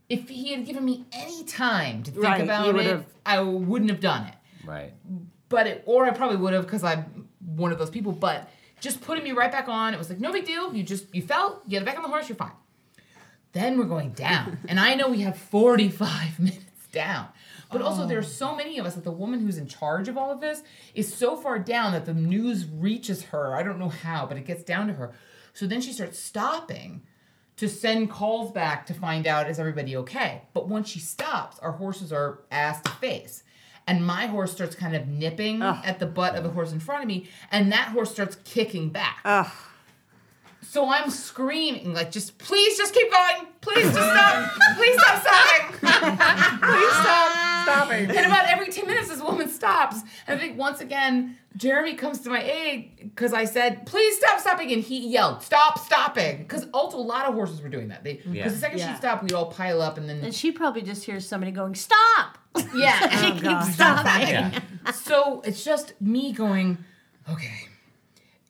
[0.09, 3.89] if he had given me any time to think Right, about it, would've- I wouldn't
[3.89, 4.35] have done it.
[4.63, 4.93] Right.
[5.49, 8.11] But it, or I probably would have because I'm one of those people.
[8.11, 8.49] But
[8.79, 10.73] just putting me right back on, it was like no big deal.
[10.73, 12.51] You just you fell, you get back on the horse, you're fine.
[13.51, 17.27] Then we're going down, and I know we have 45 minutes down.
[17.71, 18.29] But also, there's oh.
[18.29, 20.61] so many of us that the woman who's in charge of all of this
[20.93, 23.55] is so far down that the news reaches her.
[23.55, 25.13] I don't know how, but it gets down to her.
[25.53, 27.01] So then she starts stopping
[27.57, 30.43] to send calls back to find out is everybody okay.
[30.53, 33.43] But once she stops, our horses are ass to face.
[33.87, 37.03] And my horse starts kind of nipping at the butt of the horse in front
[37.03, 39.19] of me, and that horse starts kicking back.
[39.23, 39.51] Ugh.
[40.69, 43.47] So I'm screaming, like, just please just keep going.
[43.61, 44.51] Please just stop.
[44.75, 45.71] Please stop stopping.
[46.59, 48.05] please stop stopping.
[48.09, 50.01] And about every 10 minutes, this woman stops.
[50.27, 54.39] And I think once again, Jeremy comes to my aid because I said, please stop
[54.39, 54.71] stopping.
[54.73, 56.39] And he yelled, stop stopping.
[56.39, 58.03] Because also, a lot of horses were doing that.
[58.03, 58.49] Because Yeah.
[58.49, 58.91] the second Yeah.
[58.93, 60.21] she stopped, we'd all pile up and then.
[60.23, 62.37] And she probably just hears somebody going, "Stop!"
[62.75, 63.09] yeah.
[63.19, 64.27] she and- keeps stopping.
[64.27, 64.59] Yeah.
[64.93, 66.77] so it's just me going,
[67.29, 67.67] okay,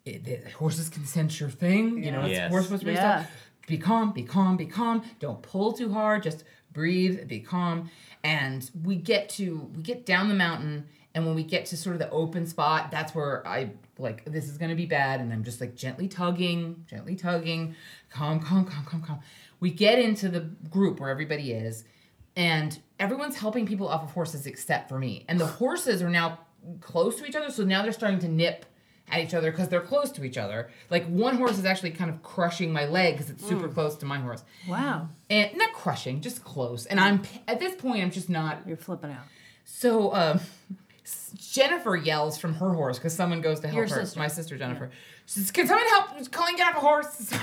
[0.06, 2.04] it, the horses can sense your thing.
[2.04, 2.50] You know, it's Yes.
[2.52, 3.24] horse whisperer Yeah.
[3.24, 3.32] stuff.
[3.68, 5.04] Be calm, be calm, be calm.
[5.20, 6.22] Don't pull too hard.
[6.24, 7.90] Just breathe, be calm.
[8.24, 11.96] And we get to we get down the mountain, and when we get to sort
[11.96, 15.44] of the open spot, that's where I like this is gonna be bad, and I'm
[15.44, 17.76] just like gently tugging, gently tugging,
[18.12, 19.20] calm, calm, calm, calm, calm.
[19.60, 21.86] We get into the group where everybody is,
[22.36, 25.26] and everyone's helping people off of horses except for me.
[25.28, 26.40] And the horses are now
[26.82, 28.66] close to each other, so now they're starting to nip
[29.12, 30.70] at each other because they're close to each other.
[30.90, 34.06] Like one horse is actually kind of crushing my leg because it's super close to
[34.06, 36.86] my horse, Wow, and not crushing, just close.
[36.88, 38.68] And I'm at this point, I'm just not.
[38.68, 39.24] you're flipping out.
[39.64, 40.40] So um,
[41.36, 44.02] Jennifer yells from her horse because someone goes to help Your her.
[44.06, 44.20] sister.
[44.20, 44.90] My sister Jennifer.
[45.28, 47.32] She says, "Can someone help Colleen get off a horse?"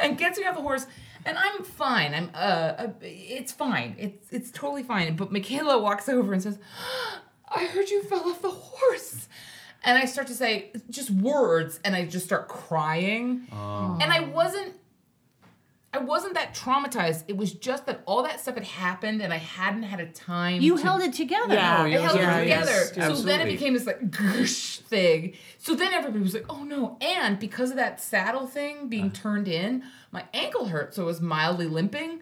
[0.00, 0.86] And gets me off the horse,
[1.26, 2.14] and I'm fine.
[2.14, 3.96] I'm uh, uh, it's fine.
[3.98, 5.16] It's it's totally fine.
[5.16, 6.58] But Michaela walks over and says,
[7.54, 9.28] "I heard you fell off the horse."
[9.84, 13.46] And I start to say just words, and I just start crying.
[13.52, 13.98] Oh.
[14.00, 14.74] And I wasn't
[15.92, 17.24] I wasn't that traumatized.
[17.28, 20.60] It was just that all that stuff had happened and I hadn't had a time.
[20.60, 21.54] You to, held it together.
[21.54, 21.82] Yeah.
[21.82, 23.14] I held Yeah, it yes, together.
[23.14, 25.34] so then it became this like gush thing.
[25.56, 26.98] So then everybody was like, oh no.
[27.00, 30.94] And because of that saddle thing being turned in, my ankle hurt.
[30.94, 32.20] So it was mildly limping.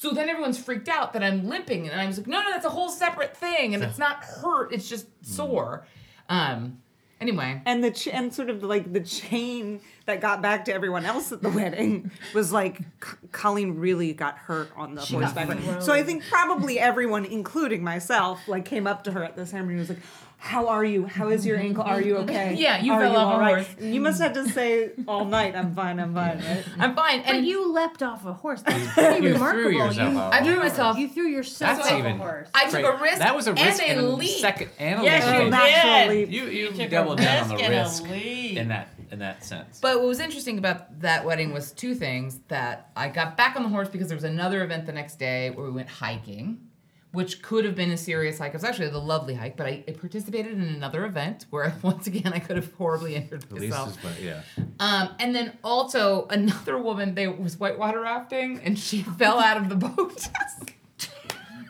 [0.00, 1.88] So then everyone's freaked out that I'm limping.
[1.88, 3.74] And I was like, no, no, that's a whole separate thing.
[3.74, 5.88] And it's not hurt, it's just sore.
[6.28, 6.78] Um,
[7.20, 7.60] anyway.
[7.66, 11.32] And the ch- and sort of like the chain that got back to everyone else
[11.32, 15.48] at the wedding was like C- Colleen really got hurt on the horseback.
[15.48, 15.82] ride.
[15.82, 19.80] So I think probably everyone, including myself, like came up to her at the ceremony
[19.80, 19.98] and was like,
[20.40, 21.04] "How are you?
[21.06, 21.82] How is your ankle?
[21.84, 22.54] Are you okay?
[22.58, 23.76] Yeah, you are fell you off a all right?" horse.
[23.80, 26.64] You must have to say all night, "I'm fine, I'm fine." Right?
[26.78, 27.22] I'm fine.
[27.22, 28.62] But And you leapt off a horse.
[28.62, 29.70] That's pretty You threw remarkable.
[29.72, 30.98] yourself you, off I threw myself.
[30.98, 32.12] you threw yourself That's off even.
[32.12, 32.48] a horse.
[32.54, 33.18] I took a risk.
[33.18, 34.38] That was a risk and and a leap.
[34.38, 35.34] second and a Yes, leap.
[35.34, 35.50] you did.
[35.50, 36.30] natural leap.
[36.30, 38.56] You you, took a doubled down on the risk and a risk leap.
[38.56, 39.80] in that in that sense.
[39.80, 43.62] But what was interesting about that wedding was two things that I got back on
[43.62, 46.67] the horse because there was another event the next day where we went hiking,
[47.12, 48.50] which could have been a serious hike.
[48.50, 52.06] It was actually a lovely hike, but I, I participated in another event where once
[52.06, 53.90] again I could have horribly injured myself.
[53.90, 54.42] is what, yeah.
[54.78, 59.68] Um, and then also another woman, they was whitewater rafting and she fell out of
[59.68, 60.28] the boat.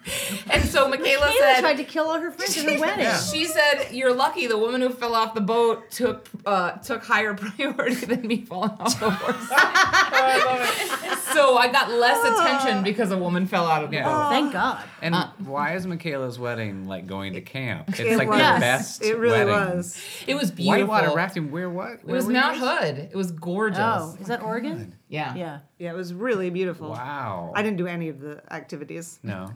[0.50, 3.06] and so Michaela Kayla said, tried to kill all her friends at her wedding.
[3.32, 4.46] She said, "You're lucky.
[4.46, 8.70] The woman who fell off the boat took uh, took higher priority than me falling
[8.78, 9.48] off the horse."
[11.32, 14.04] so so I got less attention because a woman fell out of the Yeah.
[14.08, 14.30] boat.
[14.30, 14.82] Thank God.
[15.02, 17.88] And Uh, why is Michaela's wedding like going to camp?
[17.90, 18.38] It's It like was.
[18.38, 19.02] the best.
[19.04, 19.76] It really wedding.
[19.76, 19.98] was.
[20.26, 20.88] It was beautiful.
[20.88, 21.50] Whitewater rafting.
[21.50, 21.92] Where what?
[21.92, 22.56] It was Where Mount?
[22.58, 22.98] Hood.
[23.12, 23.78] It was gorgeous.
[23.80, 24.94] Oh, is that Oregon?
[25.08, 25.34] Yeah.
[25.34, 25.58] Yeah.
[25.78, 26.90] Yeah, it was really beautiful.
[26.90, 27.52] Wow.
[27.54, 29.18] I didn't do any of the activities.
[29.22, 29.50] No.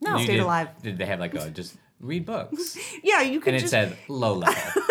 [0.00, 0.16] No.
[0.16, 0.68] You Stayed did- alive.
[0.82, 2.76] Did they have like a just read books?
[3.02, 4.54] Yeah, you could and it said low level.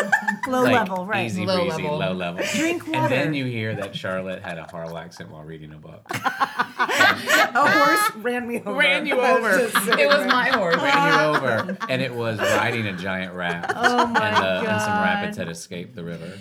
[0.47, 1.25] Low like, level, right.
[1.25, 1.97] Easy Low breezy, level.
[1.97, 2.43] low level.
[2.53, 2.99] Drink water.
[2.99, 6.01] And then you hear that Charlotte had a horrible accent while reading a book.
[6.09, 8.73] a horse ran me over.
[8.73, 9.49] Ran you over.
[9.49, 10.75] it was my horse.
[10.77, 13.73] ran you over, and it was riding a giant raft.
[13.75, 15.03] Oh my and, the, and some God.
[15.03, 16.31] rapids had escaped the river.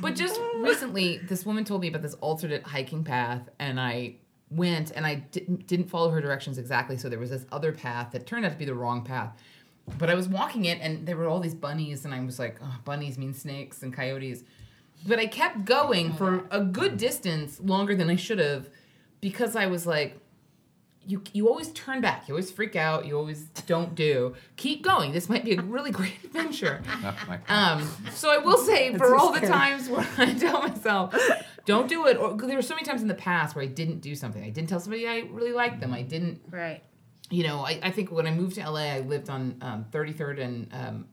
[0.00, 4.16] But just recently, this woman told me about this alternate hiking path, and I
[4.50, 6.96] went and I didn't, didn't follow her directions exactly.
[6.96, 9.36] So there was this other path that turned out to be the wrong path.
[9.98, 12.58] But I was walking it, and there were all these bunnies, and I was like,
[12.62, 14.44] oh, bunnies mean snakes and coyotes.
[15.06, 18.68] But I kept going for oh, a good distance, longer than I should have,
[19.20, 20.18] because I was like,
[21.06, 22.28] you you always turn back.
[22.28, 23.06] You always freak out.
[23.06, 24.34] You always don't do.
[24.56, 25.12] Keep going.
[25.12, 26.82] This might be a really great adventure.
[27.02, 27.36] Oh.
[27.48, 31.14] Um, so I will say, for so all the times where I tell myself,
[31.64, 33.68] don't do it, or 'cause there were so many times in the past where I
[33.68, 34.42] didn't do something.
[34.42, 35.92] I didn't tell somebody I really liked them.
[35.92, 36.82] I didn't, Right.
[37.30, 40.40] you know, I, I think when I moved to LA, I lived on um, 33rd
[40.40, 41.06] and um,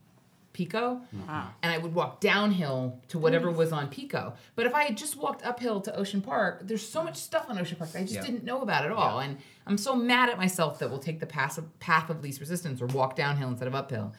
[0.58, 4.34] Pico, and I would walk downhill to whatever was on Pico.
[4.56, 7.56] But if I had just walked uphill to Ocean Park, there's so much stuff on
[7.60, 8.22] Ocean Park that I just Yeah.
[8.22, 9.20] didn't know about at all.
[9.20, 12.40] And I'm so mad at myself that we'll take the path of, path of least
[12.40, 14.14] resistance or walk downhill instead of uphill.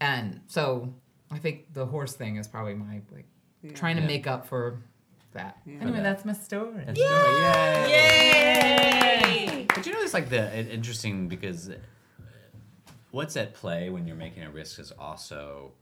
[0.00, 0.94] And so
[1.30, 3.26] I think the horse thing is probably my like
[3.74, 4.08] trying to Yeah.
[4.08, 4.78] make up for
[5.34, 5.58] that.
[5.66, 6.02] Anyway, that.
[6.04, 6.84] that's my story.
[6.86, 7.90] That's Yay!
[9.58, 9.66] Yay!
[9.68, 11.70] But you know, it's like the it- interesting because
[13.10, 15.72] what's at play when you're making a risk is also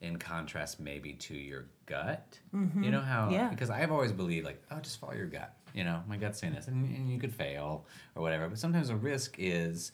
[0.00, 2.38] in contrast maybe to your gut.
[2.54, 2.82] Mm-hmm.
[2.84, 3.48] You know how Yeah.
[3.48, 5.54] because I've always believed like oh just follow your gut.
[5.74, 8.48] You know my gut's saying this, and, and you could fail or whatever.
[8.48, 9.92] But sometimes a risk is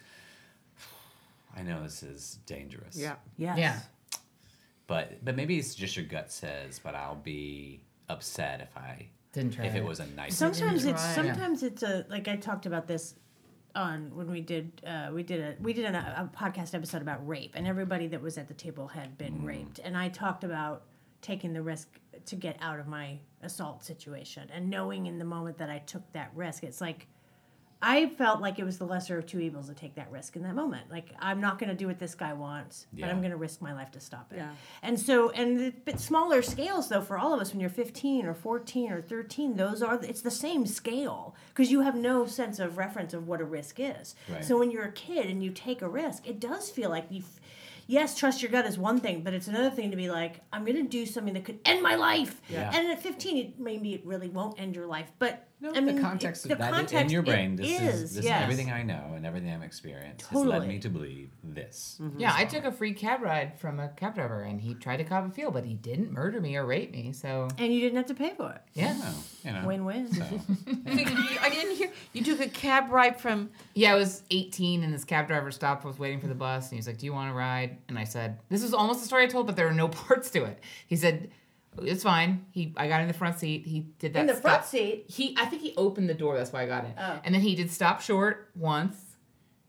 [1.57, 2.97] I know this is dangerous.
[2.97, 3.17] Yeah.
[3.37, 3.59] Yes.
[3.59, 3.79] Yeah.
[4.87, 9.55] But but maybe it's just your gut says, but I'll be upset if I Didn't
[9.55, 9.85] try if it it.
[9.85, 11.15] was a nice Sometimes it's try.
[11.15, 13.15] sometimes it's a like I talked about this
[13.75, 17.27] on when we did uh, we did a we did an, a podcast episode about
[17.27, 19.81] rape and everybody that was at the table had been raped.
[19.83, 20.85] And I talked about
[21.21, 25.59] taking the risk to get out of my assault situation and knowing in the moment
[25.59, 27.07] that I took that risk it's like
[27.85, 30.43] I felt like it was the lesser of two evils to take that risk in
[30.45, 30.89] that moment.
[30.89, 33.61] Like I'm not going to do what this guy wants, but I'm going to risk
[33.61, 34.37] my life to stop it.
[34.37, 34.53] Yeah.
[34.83, 38.25] And so, and the bit smaller scales though for all of us when you're 15
[38.25, 42.61] or 14 or 13, those are it's the same scale because you have no sense
[42.61, 44.15] of reference of what a risk is.
[44.29, 44.45] Right.
[44.45, 47.25] So when you're a kid and you take a risk, it does feel like you.
[47.89, 50.65] Yes, trust your gut is one thing, but it's another thing to be like, I'm
[50.65, 52.41] going to do something that could end my life.
[52.49, 52.71] Yeah.
[52.73, 55.95] And at 15, it, maybe it really won't end your life, but No, I mean,
[55.95, 57.55] the context it, of the that context in your brain.
[57.55, 58.39] This is, is, this yes.
[58.39, 61.99] is everything I know and everything I've experienced has led me to believe this.
[62.03, 62.19] Mm-hmm.
[62.19, 65.05] Yeah, I took a free cab ride from a cab driver, and he tried to
[65.05, 67.13] cop a feel, but he didn't murder me or rape me.
[67.13, 68.61] So And you didn't have to pay for it.
[68.75, 69.65] yeah, Oh, you know.
[69.65, 70.13] Win-win.
[70.13, 70.25] So,
[70.87, 71.93] I didn't hear.
[72.13, 73.51] You took a cab ride from.
[73.75, 73.93] yeah.
[73.93, 75.85] I was 18, and this cab driver stopped.
[75.85, 77.79] I was waiting for the bus, and he was like, "Do you want to ride?"
[77.89, 80.29] And I said, "This is almost the story I told, but there are no parts
[80.31, 80.59] to it."
[80.89, 81.31] He said,
[81.81, 83.67] "It's fine." He, I got in the front seat.
[83.67, 84.21] He did that.
[84.21, 85.07] In the front seat?
[85.09, 86.37] He, I think he opened the door.
[86.37, 86.93] That's why I got in.
[86.99, 87.21] Oh.
[87.25, 88.97] And then he did stop short once.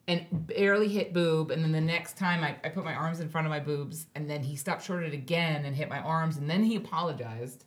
[0.05, 3.29] And barely hit boob, and then the next time I, I put my arms in
[3.29, 6.35] front of my boobs, and then he stopped short it again and hit my arms,
[6.35, 7.63] and then he apologized.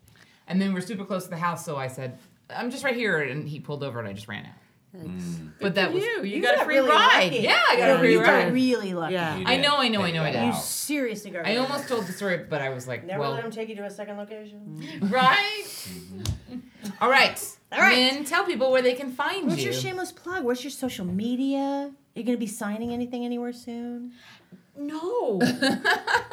[0.46, 2.18] And then we're super close to the house, so I said,
[2.50, 4.52] I'm just right here, and he pulled over and I just ran out.
[5.04, 5.50] Mm.
[5.60, 6.18] But that was you.
[6.22, 7.24] You, You got, a free really ride.
[7.32, 7.38] lucky.
[7.38, 8.52] Yeah, I got a free you got ride.
[8.52, 9.14] really lucky.
[9.14, 9.42] Yeah.
[9.46, 10.46] I know, I know, I know, I got did.
[10.46, 10.62] You out.
[10.62, 13.44] seriously got I really almost told the story, but I was like, Never well, let
[13.44, 14.82] him take you to a second location.
[15.10, 15.62] right?
[15.66, 16.58] Mm-hmm.
[17.00, 17.56] All right.
[17.72, 17.96] All right.
[17.98, 19.68] And tell people where they can find What's you.
[19.70, 20.44] What's your shameless plug?
[20.44, 21.58] What's your social media?
[21.58, 24.12] Are you going to be signing anything anywhere soon?
[24.78, 25.40] No.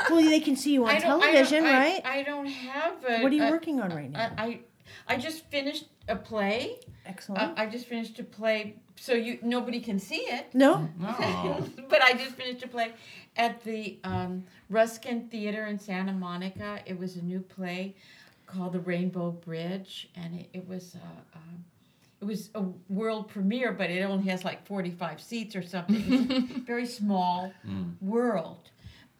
[0.09, 2.01] Well, they can see you on television, I right?
[2.05, 3.23] I, I don't have a.
[3.23, 4.31] what are you a- working on right now?
[4.37, 4.59] I, I,
[5.07, 6.75] I just finished a play.
[7.05, 7.41] Excellent.
[7.41, 10.53] Uh, I just finished a play, so you nobody can see it.
[10.53, 10.87] no?
[11.01, 11.65] Oh.
[11.89, 12.93] but I just finished a play
[13.35, 16.79] at the um, Ruskin Theater in Santa Monica.
[16.85, 17.95] It was a new play
[18.45, 21.65] called The Rainbow Bridge, and it, it was uh, um,
[22.21, 26.31] it was a world premiere, but it only has like forty five seats or something.
[26.31, 27.51] It a very small
[28.01, 28.69] world,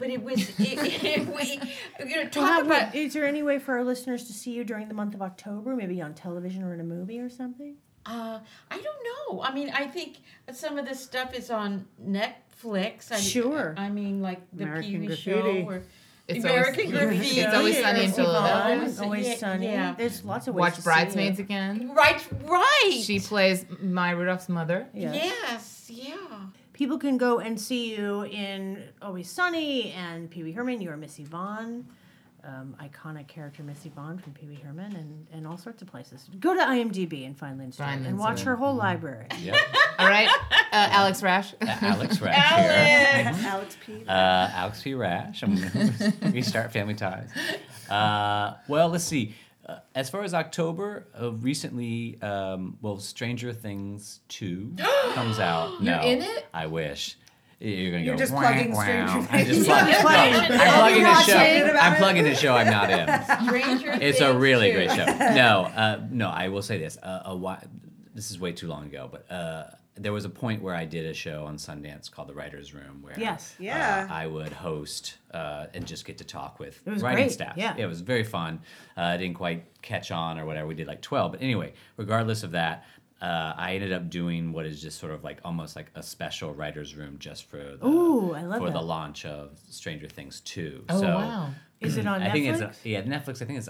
[0.03, 1.59] but it was it, it, we
[2.05, 4.51] you know Well, talk how- about is there any way for our listeners to see
[4.51, 7.75] you during the month of October, maybe on television or in a movie or something?
[8.05, 8.39] Uh,
[8.69, 8.83] I don't
[9.31, 9.41] know.
[9.41, 10.17] I mean, I think
[10.51, 13.13] some of this stuff is on Netflix.
[13.13, 13.73] I, Sure.
[13.77, 15.31] I mean, like the American Pee Wee Graffiti.
[15.61, 15.83] Show or
[16.27, 17.39] It's American always, Graffiti.
[17.39, 18.89] It's always sunny in Missy Philadelphia.
[18.89, 19.65] Vaughn, always Yeah, sunny.
[19.67, 19.95] yeah.
[19.97, 20.95] There's lots of ways Watch to see you.
[20.95, 21.43] Watch Bridesmaids it.
[21.43, 21.91] again.
[21.95, 22.99] Right, right.
[23.01, 24.87] She plays Maya Rudolph's mother.
[24.93, 25.13] Yeah.
[25.13, 26.15] Yes, yeah.
[26.73, 30.81] People can go and see you in Always Sunny and Pee Wee Herman.
[30.81, 31.85] You are Miss Yvonne,
[32.43, 36.27] um, iconic character Miss Yvonne from Pee Wee Herman, and, and all sorts of places.
[36.39, 38.57] Go to IMDb and find Lynne Stewart Find and watch Stewart.
[38.57, 39.27] her whole library.
[39.41, 39.55] Yep.
[39.99, 40.31] All right, uh,
[40.71, 41.53] Alex Rash.
[41.61, 43.23] Alex Rash here.
[43.27, 43.43] Alex.
[43.45, 44.03] Alex P.
[44.07, 44.93] Uh, Alex P.
[44.95, 45.43] Rash.
[45.43, 47.29] I'm gonna restart Family Ties.
[47.87, 49.35] Uh, well, let's see.
[49.65, 54.73] Uh, as far as October, uh, recently, um, well, Stranger Things 2
[55.13, 55.71] comes out.
[55.81, 56.45] You're no, in it?
[56.53, 57.17] I wish.
[57.59, 58.19] You're gonna You're go.
[58.19, 59.47] just "Wah, plugging wah." Stranger I'm Things.
[59.47, 59.95] just You're plugging.
[60.01, 60.59] plugging.
[60.59, 61.39] I'm plugging a show.
[61.39, 63.47] it I'm about plugging a show I'm not in.
[63.47, 64.75] Stranger It's a Things really too.
[64.75, 65.05] great show.
[65.33, 66.97] No, uh, no, I will say this.
[67.01, 67.61] Uh, a while,
[68.13, 69.63] this is way too long ago, but uh,
[69.95, 73.01] there was a point where I did a show on Sundance called The Writers' Room,
[73.01, 73.55] where Yes.
[73.59, 74.07] Yeah.
[74.09, 77.55] uh, I would host uh, and just get to talk with It writing great, staff.
[77.57, 77.75] yeah.
[77.77, 78.61] it was very fun.
[78.97, 80.67] Uh, I didn't quite catch on or whatever.
[80.67, 82.85] We did like twelve, but anyway, regardless of that.
[83.21, 86.53] Uh, I ended up doing what is just sort of like almost like a special
[86.53, 90.83] writers' room just for the Ooh, I love for the launch of Stranger Things two.
[90.89, 91.49] Oh so, wow.
[91.79, 92.31] Is it on I Netflix?
[92.33, 93.41] think it's yeah Netflix.
[93.41, 93.69] I think it's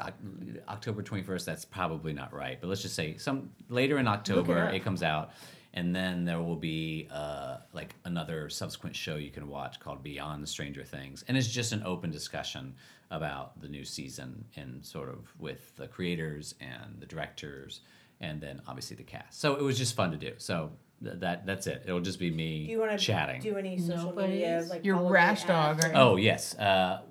[0.68, 1.46] October twenty first.
[1.46, 4.74] That's probably not right, but let's just say some later in October up.
[4.74, 5.30] it, comes out,
[5.74, 10.48] and then there will be uh, like another subsequent show you can watch called Beyond
[10.48, 12.76] Stranger Things, and it's just an open discussion
[13.12, 17.82] about the new season and sort of with the creators and the directors,
[18.22, 19.40] and then obviously the cast.
[19.40, 20.34] So it was just fun to do.
[20.38, 20.72] So.
[21.04, 21.84] th- That that's it.
[21.86, 23.42] It'll just be me do you want to chatting.
[23.42, 24.66] do any social Nobody's- media?
[24.70, 25.92] Like You're follow me rash at- dog, right?
[25.96, 26.58] Oh yes.
[26.58, 27.02] Uh,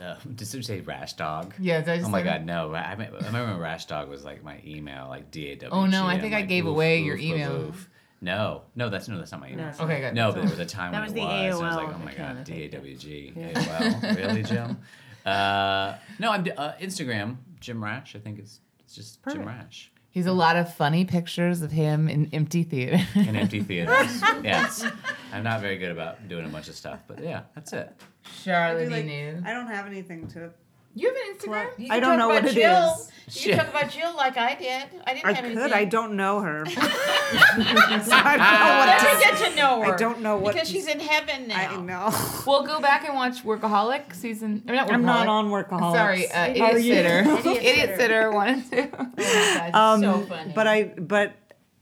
[0.00, 1.54] uh, did you say rash dog?
[1.58, 2.72] Yeah, did I just Oh my god, no!
[2.74, 5.70] I, I remember rash dog was like my email, like D A W.
[5.82, 7.52] Oh, no, I think I'm I like, gave oof, away oof, your oof, email.
[7.52, 7.90] oof.
[8.20, 9.72] No, no, that's no, that's not my email.
[9.78, 9.84] No.
[9.84, 10.14] Okay, good.
[10.14, 11.32] No, but there was a time That when was it the was.
[11.60, 13.34] and I was like, oh my god, D A think.
[13.34, 14.78] AOL, really, Jim?
[15.24, 17.36] Uh, no, I'm uh, Instagram.
[17.60, 18.16] Jim Rash.
[18.16, 19.40] I think it's it's just Perfect.
[19.42, 19.90] Jim Rash.
[20.10, 22.98] He's a lot of funny pictures of him in empty theater.
[23.14, 24.20] In empty theaters.
[24.42, 24.84] yes,
[25.32, 27.92] I'm not very good about doing a bunch of stuff, but yeah, that's it.
[28.42, 29.42] Charlotte, like knew.
[29.44, 30.50] I don't have anything to.
[30.94, 31.78] You have an Instagram?
[31.78, 32.94] You I don't know what it Jill.
[32.94, 33.10] is.
[33.26, 33.56] You Shit.
[33.56, 34.86] can talk about Jill like I did.
[35.06, 35.52] I didn't I have could.
[35.52, 35.72] anything.
[35.72, 36.64] I don't know her.
[36.70, 39.94] so I don't know what Never get to know her.
[39.94, 41.56] I don't know what because she's in heaven now.
[41.56, 42.10] I know.
[42.46, 44.62] Well, go back and watch Workaholic season.
[44.64, 45.92] Not I'm not on workaholics.
[45.92, 46.82] Sorry, uh, Idiot?
[46.82, 47.20] Sitter.
[47.50, 48.32] Idiot Idiot Sitter.
[48.32, 48.88] One and two.
[49.74, 50.52] Oh Um, so funny.
[50.54, 51.32] But I but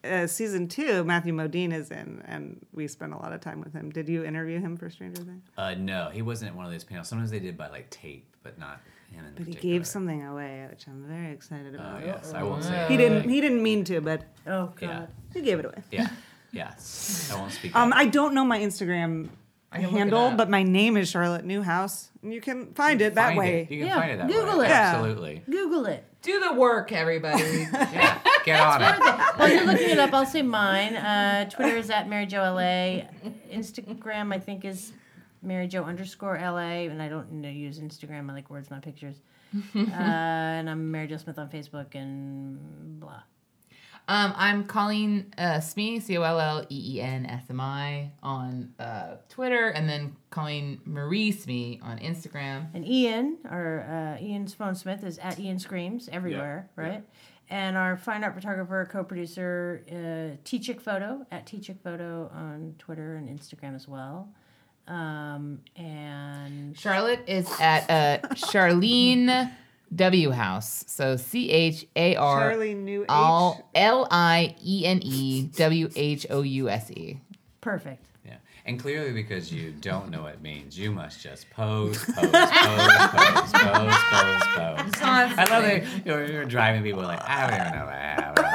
[0.07, 3.73] uh, season two, Matthew Modine is in, and we spent a lot of time with
[3.73, 3.91] him.
[3.91, 5.43] Did you interview him for Stranger Things?
[5.59, 7.09] Uh, no, he wasn't at one of those panels.
[7.09, 8.81] Sometimes they did by like tape, but not
[9.11, 12.05] him in But he gave something away, which I'm very excited Oh about.
[12.07, 12.87] yes, I won't say.
[12.89, 13.29] He didn't.
[13.29, 14.81] He didn't mean to, but Oh god.
[14.81, 15.83] Yeah, he gave it away.
[15.91, 16.09] yeah,
[16.53, 17.31] yes.
[17.33, 17.75] I won't speak.
[17.77, 17.93] Um.
[17.95, 19.29] I don't know my Instagram
[19.73, 23.01] I can look it handle, but my name is Charlotte Newhouse, and you can find
[23.03, 23.61] it that Find way.
[23.63, 23.71] It.
[23.71, 24.33] You can Yeah, find it that way.
[24.33, 24.67] Google way.
[24.67, 24.71] it.
[24.71, 25.43] Absolutely.
[25.51, 26.05] Google it.
[26.27, 27.69] Do the work, everybody.
[27.73, 28.19] Yeah.
[28.45, 29.39] Get on it.
[29.39, 30.97] While you're looking it up, I'll say mine.
[30.97, 33.07] Uh, Twitter is at Mary Jo LA.
[33.49, 34.93] Instagram, I think, is
[35.41, 36.89] Mary Jo underscore LA.
[36.91, 38.29] And I don't you know, use Instagram.
[38.29, 39.15] I like words, not pictures.
[39.77, 43.23] uh, and I'm Mary Jo Smith on Facebook and blah.
[44.09, 48.13] Um, I'm Colleen uh, Smee, C O L L E E N S M I
[48.23, 52.69] on uh, Twitter, and then Colleen Marie Smee on Instagram.
[52.73, 57.05] And Ian, or uh, Ian Spohn Smith, is at Ian Screams everywhere, Yeah, right?
[57.51, 62.31] And our fine art photographer, co producer, uh, T Chick Photo, at T Chick Photo
[62.33, 64.29] on Twitter and Instagram as well.
[64.87, 69.51] Um, and Charlotte is at uh, Charlene
[69.95, 70.85] W House.
[70.89, 73.07] So C H A R Charlie New H.
[73.09, 77.21] L L I E N E W H O U S E.
[77.61, 78.05] perfect.
[78.25, 78.37] Yeah.
[78.65, 82.31] And clearly, because you don't know what it means, you must just pose, pose, pose,
[82.33, 85.03] pose, pose, pose, pose.
[85.03, 87.91] I love that you're, you're driving people like, I don't even know if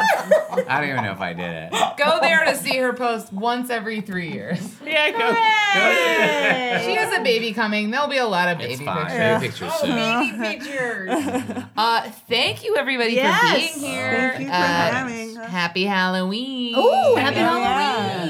[0.02, 0.68] I have it.
[0.70, 1.72] I don't even know if I did it.
[1.98, 4.60] Go there to see her post once every three years.
[4.86, 5.18] Yeah, go.
[5.20, 6.86] go.
[6.86, 7.92] She has a baby coming.
[7.92, 9.06] There'll be a lot of baby It's fine.
[9.40, 9.40] pictures.
[9.40, 9.96] Baby pictures oh, soon.
[9.96, 11.64] baby pictures.
[11.78, 13.40] Uh, thank you everybody Yes.
[13.72, 14.32] for being here.
[14.34, 15.50] Thank you for Uh, having us.
[15.50, 16.76] Happy Halloween.
[16.78, 17.58] Ooh, happy Yeah.
[17.58, 18.20] Halloween!
[18.20, 18.21] Yay!